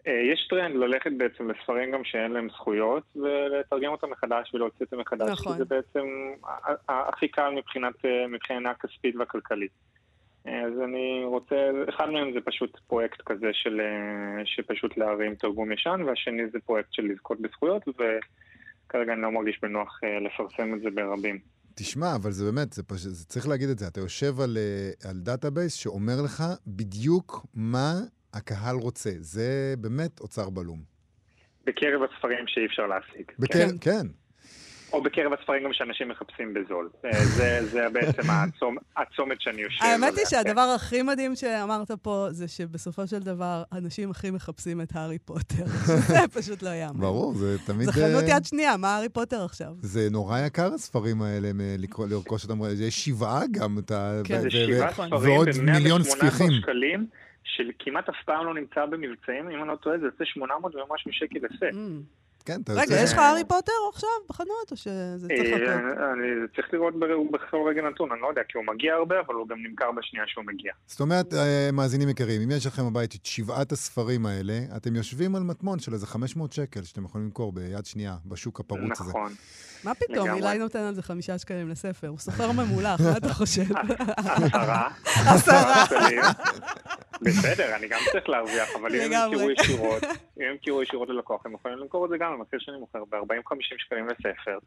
יש 0.06 0.46
טרנד 0.50 0.76
ללכת 0.76 1.10
בעצם 1.16 1.50
לספרים 1.50 1.90
גם 1.90 2.04
שאין 2.04 2.32
להם 2.32 2.48
זכויות, 2.50 3.02
ולתרגם 3.16 3.92
אותם 3.92 4.10
מחדש 4.10 4.54
ולהוציא 4.54 4.86
אותם 4.86 5.00
מחדש, 5.00 5.30
נכון. 5.30 5.52
כי 5.52 5.58
זה 5.58 5.64
בעצם 5.64 6.06
הכי 6.88 7.28
קל 7.28 7.50
מבחינת, 7.50 8.04
אה, 8.04 8.26
מבחינה 8.28 8.74
כספית 8.74 9.16
והכלכלית. 9.16 9.70
אה, 10.46 10.62
אז 10.62 10.72
אני 10.84 11.24
רוצה, 11.24 11.56
אחד 11.88 12.10
מהם 12.10 12.32
זה 12.32 12.40
פשוט 12.44 12.78
פרויקט 12.86 13.22
כזה 13.26 13.46
של, 13.52 13.80
אה, 13.80 14.42
שפשוט 14.44 14.96
להרים 14.96 15.34
תרגום 15.34 15.72
ישן, 15.72 16.00
והשני 16.06 16.42
זה 16.52 16.58
פרויקט 16.66 16.92
של 16.92 17.02
לזכות 17.02 17.40
בזכויות, 17.40 17.82
וכרגע 17.88 19.12
אני 19.12 19.22
לא 19.22 19.32
מרגיש 19.32 19.58
בנוח 19.62 20.00
אה, 20.04 20.20
לפרסם 20.20 20.74
את 20.74 20.80
זה 20.80 20.90
ברבים. 20.90 21.38
תשמע, 21.74 22.14
אבל 22.16 22.30
זה 22.30 22.52
באמת, 22.52 22.72
זה 22.72 22.82
פשוט, 22.82 23.10
זה 23.10 23.26
צריך 23.26 23.48
להגיד 23.48 23.68
את 23.68 23.78
זה. 23.78 23.86
אתה 23.88 24.00
יושב 24.00 24.40
על, 24.40 24.56
אה, 24.56 25.10
על 25.10 25.16
database 25.16 25.74
שאומר 25.74 26.22
לך 26.24 26.42
בדיוק 26.66 27.46
מה 27.54 27.92
הקהל 28.34 28.76
רוצה. 28.76 29.10
זה 29.18 29.74
באמת 29.78 30.20
אוצר 30.20 30.50
בלום. 30.50 30.96
בקרב 31.66 32.00
הספרים 32.02 32.44
שאי 32.46 32.66
אפשר 32.66 32.86
להשיג. 32.86 33.32
בקר... 33.38 33.58
כן. 33.58 33.76
כן. 33.80 34.06
או 34.92 35.02
בקרב 35.02 35.32
הספרים 35.32 35.64
גם 35.64 35.70
שאנשים 35.72 36.08
מחפשים 36.08 36.54
בזול. 36.54 36.90
אה, 37.04 37.24
זה, 37.24 37.66
זה 37.70 37.86
בעצם 37.92 38.22
הצומ, 38.30 38.76
הצומת 38.96 39.40
שאני 39.40 39.62
יושב 39.62 39.84
האמת 39.84 40.02
היא 40.02 40.12
עליה. 40.12 40.26
שהדבר 40.26 40.60
הכי 40.60 41.02
מדהים 41.02 41.36
שאמרת 41.36 41.90
פה, 41.90 42.26
זה 42.30 42.48
שבסופו 42.48 43.06
של 43.06 43.18
דבר, 43.18 43.62
אנשים 43.72 44.10
הכי 44.10 44.30
מחפשים 44.30 44.80
את 44.80 44.88
הארי 44.94 45.18
פוטר. 45.18 45.66
זה 46.08 46.28
פשוט 46.34 46.62
לא 46.62 46.68
יאמן. 46.68 47.00
ברור, 47.00 47.34
זה 47.34 47.56
תמיד... 47.66 47.86
זה 47.86 47.92
חנות 47.92 48.24
אה, 48.24 48.36
יד 48.36 48.44
שנייה, 48.44 48.76
מה 48.76 48.96
הארי 48.96 49.08
פוטר 49.08 49.44
עכשיו? 49.44 49.68
זה 49.80 50.08
נורא 50.10 50.38
יקר 50.38 50.74
הספרים 50.74 51.22
האלה, 51.22 51.50
לרכוש 52.10 52.44
אותם. 52.44 52.60
יש 52.80 53.04
שבעה 53.04 53.42
גם, 53.50 53.78
אתה... 53.78 54.20
כן. 54.24 54.40
זה 54.40 54.50
שבעה. 54.50 54.92
ספרים 54.92 55.12
ועוד 55.12 55.48
ב- 55.48 55.60
מיליון 55.60 56.00
118 56.02 56.30
ספיחים. 56.30 56.52
שקלים, 56.62 57.06
שכמעט 57.46 58.08
אף 58.08 58.24
פעם 58.24 58.46
לא 58.46 58.54
נמצא 58.54 58.86
במבצעים, 58.86 59.50
אם 59.50 59.60
אני 59.60 59.68
לא 59.68 59.76
טועה, 59.76 59.98
זה 59.98 60.04
יוצא 60.04 60.24
800 60.24 60.74
ומשהו 60.74 61.12
שקל 61.12 61.38
לסט. 61.42 61.62
Mm. 61.62 62.26
כן, 62.46 62.60
אתה 62.64 62.72
רגע. 62.72 63.02
יש 63.02 63.12
לך 63.12 63.18
הארי 63.18 63.44
פוטר 63.44 63.72
עכשיו 63.92 64.08
בחנות, 64.28 64.70
או 64.70 64.76
שזה 64.76 65.28
צריך 65.28 65.40
לחכות? 65.40 65.68
אה, 65.68 66.12
אני 66.12 66.26
צריך 66.56 66.74
לראות 66.74 66.94
בכל 67.32 67.56
רגע 67.68 67.82
נתון, 67.82 68.12
אני 68.12 68.20
לא 68.20 68.28
יודע, 68.28 68.42
כי 68.48 68.58
הוא 68.58 68.64
מגיע 68.74 68.94
הרבה, 68.94 69.14
אבל 69.26 69.34
הוא 69.34 69.48
גם 69.48 69.56
נמכר 69.62 69.92
בשנייה 69.92 70.24
שהוא 70.28 70.44
מגיע. 70.44 70.72
זאת 70.86 71.00
אומרת, 71.00 71.34
אה, 71.34 71.68
מאזינים 71.72 72.08
יקרים, 72.08 72.42
אם 72.42 72.50
יש 72.50 72.66
לכם 72.66 72.82
בבית 72.90 73.14
את 73.14 73.26
שבעת 73.26 73.72
הספרים 73.72 74.26
האלה, 74.26 74.58
אתם 74.76 74.96
יושבים 74.96 75.36
על 75.36 75.42
מטמון 75.42 75.78
של 75.78 75.92
איזה 75.92 76.06
500 76.06 76.52
שקל 76.52 76.82
שאתם 76.82 77.04
יכולים 77.04 77.26
למכור 77.26 77.52
ביד 77.52 77.86
שנייה, 77.86 78.16
בשוק 78.26 78.60
הפרוץ 78.60 79.00
הזה. 79.00 79.10
נכון. 79.10 79.32
מה 79.84 79.94
פתאום. 79.94 80.28
אילי 80.28 80.58
נותן 80.58 80.78
על 80.78 80.94
זה 80.94 81.02
חמישה 81.02 81.38
שקלים 81.38 81.68
לספר. 81.68 82.08
הוא 82.08 82.18
סופר 82.18 82.52
ממולח, 82.52 83.00
מה 83.00 83.16
אתה 83.16 83.34
חושב? 83.34 83.62
עשרה. 84.16 84.88
עשרה. 85.34 85.84
בסדר, 87.22 87.76
אני 87.76 87.88
גם 87.88 87.98
צריך 88.12 88.28
להרוויח, 88.28 88.68
אבל 88.80 88.94
אם 88.94 89.12
הם. 89.12 89.32
ימכרו 89.32 89.50
ישירות, 89.50 90.02
אם 90.04 90.42
הם 90.42 90.52
ימכרו 90.52 90.82
ישירות 90.82 91.08
ללקוח, 91.08 91.46
הם 91.46 91.54
יכולים 91.54 91.78
למכור 91.78 92.04
את 92.04 92.10
זה 92.10 92.16
גם 92.18 92.38
במחיר 92.38 92.58
שאני 92.58 92.76
מוכר 92.76 93.04
ב-40-50 93.04 93.74
שקלים 93.78 94.06
לספר, 94.08 94.58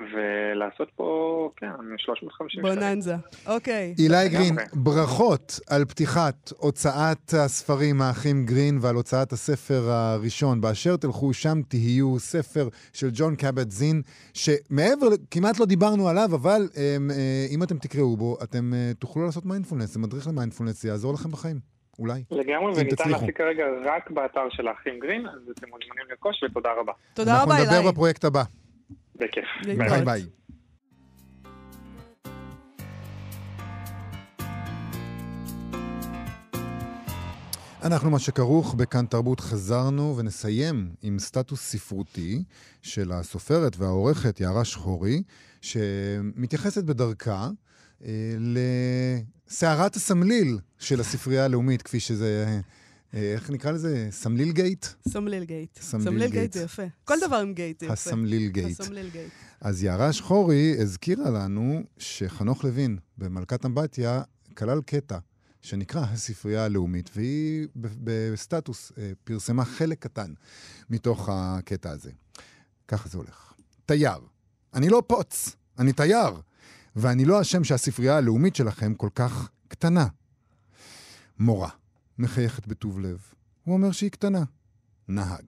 ולעשות 0.00 0.90
פה, 0.96 1.50
כן, 1.56 1.66
350 1.98 2.48
שקלים. 2.48 2.74
בוננזה. 2.74 3.14
אוקיי. 3.46 3.94
אילי 3.98 4.28
גרין. 4.28 4.56
ברכות 4.72 5.60
על 5.70 5.84
פתיחת 5.84 6.52
הוצאת 6.56 7.34
הספרים 7.34 8.02
האחים 8.02 8.44
גרין 8.44 8.78
ועל 8.80 8.94
הוצאת 8.94 9.32
הספר 9.32 9.90
הראשון. 9.90 10.60
באשר 10.60 10.96
תלכו 10.96 11.34
שם 11.34 11.62
תהיו 11.68 12.18
ספר 12.18 12.68
של 12.92 13.08
ג'ון 13.12 13.36
קאבט 13.36 13.70
זין, 13.70 14.02
שמעבר, 14.34 15.06
כמעט 15.30 15.60
לא 15.60 15.66
דיברנו 15.66 16.08
עליו, 16.08 16.28
אבל 16.34 16.68
אמ, 16.76 17.10
אה, 17.10 17.46
אם 17.50 17.62
אתם 17.62 17.78
תקראו 17.78 18.16
בו, 18.16 18.38
אתם 18.42 18.74
אה, 18.74 18.92
תוכלו 18.98 19.24
לעשות 19.24 19.46
מיינדפולנס. 19.46 19.90
זה 19.90 19.98
מדריך 19.98 20.26
למיינדפולנס, 20.26 20.82
זה 20.82 20.88
יעזור 20.88 21.14
לכם 21.14 21.30
בחיים. 21.30 21.75
אולי. 21.98 22.24
לגמרי, 22.30 22.72
וניתן. 22.76 23.10
להשיג 23.10 23.36
כרגע 23.36 23.64
רק 23.84 24.10
באתר 24.10 24.48
של 24.50 24.68
האחים 24.68 25.00
גרין, 25.00 25.26
אז 25.26 25.50
אתם 25.50 25.68
מוזמנים 25.68 26.04
לרכוש, 26.10 26.42
ותודה 26.42 26.68
רבה. 26.80 26.92
תודה 27.14 27.42
רבה, 27.42 27.54
אנחנו 27.54 27.64
אילי. 27.64 27.78
נדבר 27.78 27.92
בפרויקט 27.92 28.24
הבא. 28.24 28.42
בכיף. 29.16 29.44
ביי 29.64 30.04
ביי. 30.04 30.22
אנחנו 37.86 38.10
מה 38.10 38.18
שכרוך 38.18 38.74
בכאן 38.74 39.06
תרבות 39.06 39.40
חזרנו 39.40 40.16
ונסיים 40.16 40.88
עם 41.02 41.18
סטטוס 41.18 41.60
ספרותי 41.60 42.42
של 42.82 43.12
הסופרת 43.12 43.76
והעורכת 43.78 44.40
יערה 44.40 44.64
שחורי, 44.64 45.22
שמתייחסת 45.60 46.84
בדרכה 46.84 47.48
אה, 48.04 48.10
לסערת 49.50 49.96
הסמליל 49.96 50.58
של 50.78 51.00
הספרייה 51.00 51.44
הלאומית, 51.44 51.82
כפי 51.82 52.00
שזה, 52.00 52.60
אה, 53.14 53.32
איך 53.34 53.50
נקרא 53.50 53.70
לזה? 53.70 54.08
סמליל 54.10 54.52
גייט? 54.52 54.86
סמליל 55.08 55.44
גייט. 55.44 55.78
סמליל 55.80 56.30
גייט. 56.30 56.52
זה 56.52 56.62
יפה. 56.62 56.82
כל 57.04 57.16
דבר 57.26 57.36
עם 57.36 57.52
גייט 57.54 57.80
זה 57.80 57.86
יפה. 57.86 57.92
הסמליל 57.92 58.48
גייט. 58.48 58.80
הסמליל 58.80 59.10
גייט. 59.10 59.30
אז 59.60 59.82
יערה 59.82 60.12
שחורי 60.12 60.74
הזכירה 60.78 61.30
לנו 61.30 61.82
שחנוך 61.98 62.64
לוין 62.64 62.98
במלכת 63.18 63.64
אמבטיה 63.66 64.22
כלל 64.54 64.80
קטע 64.86 65.18
שנקרא 65.62 66.00
הספרייה 66.00 66.64
הלאומית, 66.64 67.10
והיא 67.14 67.66
בסטטוס 67.76 68.92
אה, 68.98 69.12
פרסמה 69.24 69.64
חלק 69.64 69.98
קטן 69.98 70.32
מתוך 70.90 71.28
הקטע 71.32 71.90
הזה. 71.90 72.10
ככה 72.88 73.08
זה 73.08 73.18
הולך. 73.18 73.52
תייר. 73.86 74.18
אני 74.74 74.88
לא 74.88 75.02
פוץ, 75.06 75.56
אני 75.78 75.92
תייר, 75.92 76.40
ואני 76.96 77.24
לא 77.24 77.40
אשם 77.40 77.64
שהספרייה 77.64 78.16
הלאומית 78.16 78.56
שלכם 78.56 78.94
כל 78.94 79.08
כך 79.14 79.48
קטנה. 79.68 80.06
מורה, 81.38 81.68
מחייכת 82.18 82.66
בטוב 82.66 83.00
לב. 83.00 83.18
הוא 83.64 83.74
אומר 83.74 83.92
שהיא 83.92 84.10
קטנה. 84.10 84.44
נהג, 85.08 85.44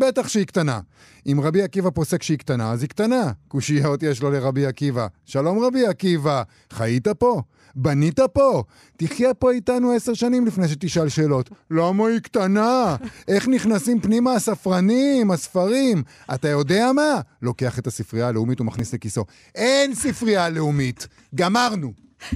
בטח 0.00 0.28
שהיא 0.28 0.46
קטנה. 0.46 0.80
אם 1.26 1.40
רבי 1.42 1.62
עקיבא 1.62 1.90
פוסק 1.90 2.22
שהיא 2.22 2.38
קטנה, 2.38 2.72
אז 2.72 2.82
היא 2.82 2.88
קטנה. 2.88 3.32
קושיות 3.48 4.02
יש 4.02 4.22
לו 4.22 4.30
לרבי 4.30 4.66
עקיבא. 4.66 5.06
שלום 5.24 5.64
רבי 5.64 5.86
עקיבא, 5.86 6.42
חיית 6.72 7.08
פה? 7.08 7.42
בנית 7.76 8.20
פה? 8.32 8.62
תחיה 8.96 9.34
פה 9.34 9.50
איתנו 9.50 9.92
עשר 9.92 10.14
שנים 10.14 10.46
לפני 10.46 10.68
שתשאל 10.68 11.08
שאלות. 11.08 11.50
למה 11.70 12.06
היא 12.06 12.18
קטנה? 12.18 12.96
איך 13.28 13.48
נכנסים 13.48 14.00
פנימה 14.00 14.32
הספרנים, 14.34 15.30
הספרים? 15.30 16.02
אתה 16.34 16.48
יודע 16.48 16.92
מה? 16.92 17.20
לוקח 17.42 17.78
את 17.78 17.86
הספרייה 17.86 18.28
הלאומית 18.28 18.60
ומכניס 18.60 18.94
לכיסו. 18.94 19.24
אין 19.54 19.94
ספרייה 19.94 20.48
לאומית! 20.48 21.08
גמרנו! 21.34 21.92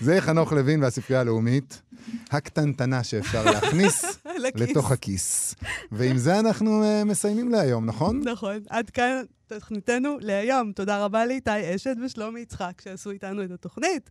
זה 0.00 0.20
חנוך 0.20 0.52
לוין 0.52 0.82
והספרייה 0.82 1.20
הלאומית. 1.20 1.82
הקטנטנה 2.30 3.04
שאפשר 3.04 3.44
להכניס. 3.44 4.04
לתוך 4.54 4.92
הכיס. 4.92 5.54
ועם 5.92 6.18
זה 6.18 6.38
אנחנו 6.38 6.82
uh, 6.82 7.04
מסיימים 7.04 7.48
להיום, 7.48 7.86
נכון? 7.86 8.20
נכון. 8.24 8.60
עד 8.70 8.90
כאן 8.90 9.22
תוכניתנו 9.46 10.16
להיום. 10.20 10.72
תודה 10.72 11.04
רבה 11.04 11.26
לאיתי 11.26 11.74
אשת 11.74 11.96
ושלומי 12.04 12.40
יצחק 12.40 12.80
שעשו 12.84 13.10
איתנו 13.10 13.44
את 13.44 13.50
התוכנית. 13.50 14.10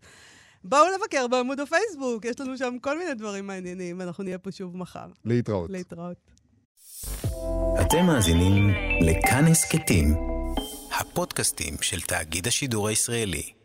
בואו 0.63 0.85
לבקר 0.95 1.27
בעמוד 1.27 1.59
הפייסבוק, 1.59 2.25
יש 2.25 2.39
לנו 2.39 2.57
שם 2.57 2.77
כל 2.81 2.97
מיני 2.97 3.13
דברים 3.13 3.47
מעניינים, 3.47 3.99
ואנחנו 3.99 4.23
נהיה 4.23 4.37
פה 4.37 4.51
שוב 4.51 4.77
מחר. 4.77 5.07
להתראות. 5.25 5.69
להתראות. 5.69 6.17
אתם 7.81 8.05
מאזינים 8.05 8.69
לכאן 9.01 9.45
הסכתים, 9.45 10.15
הפודקאסטים 10.99 11.73
של 11.81 12.01
תאגיד 12.01 12.47
השידור 12.47 12.87
הישראלי. 12.87 13.56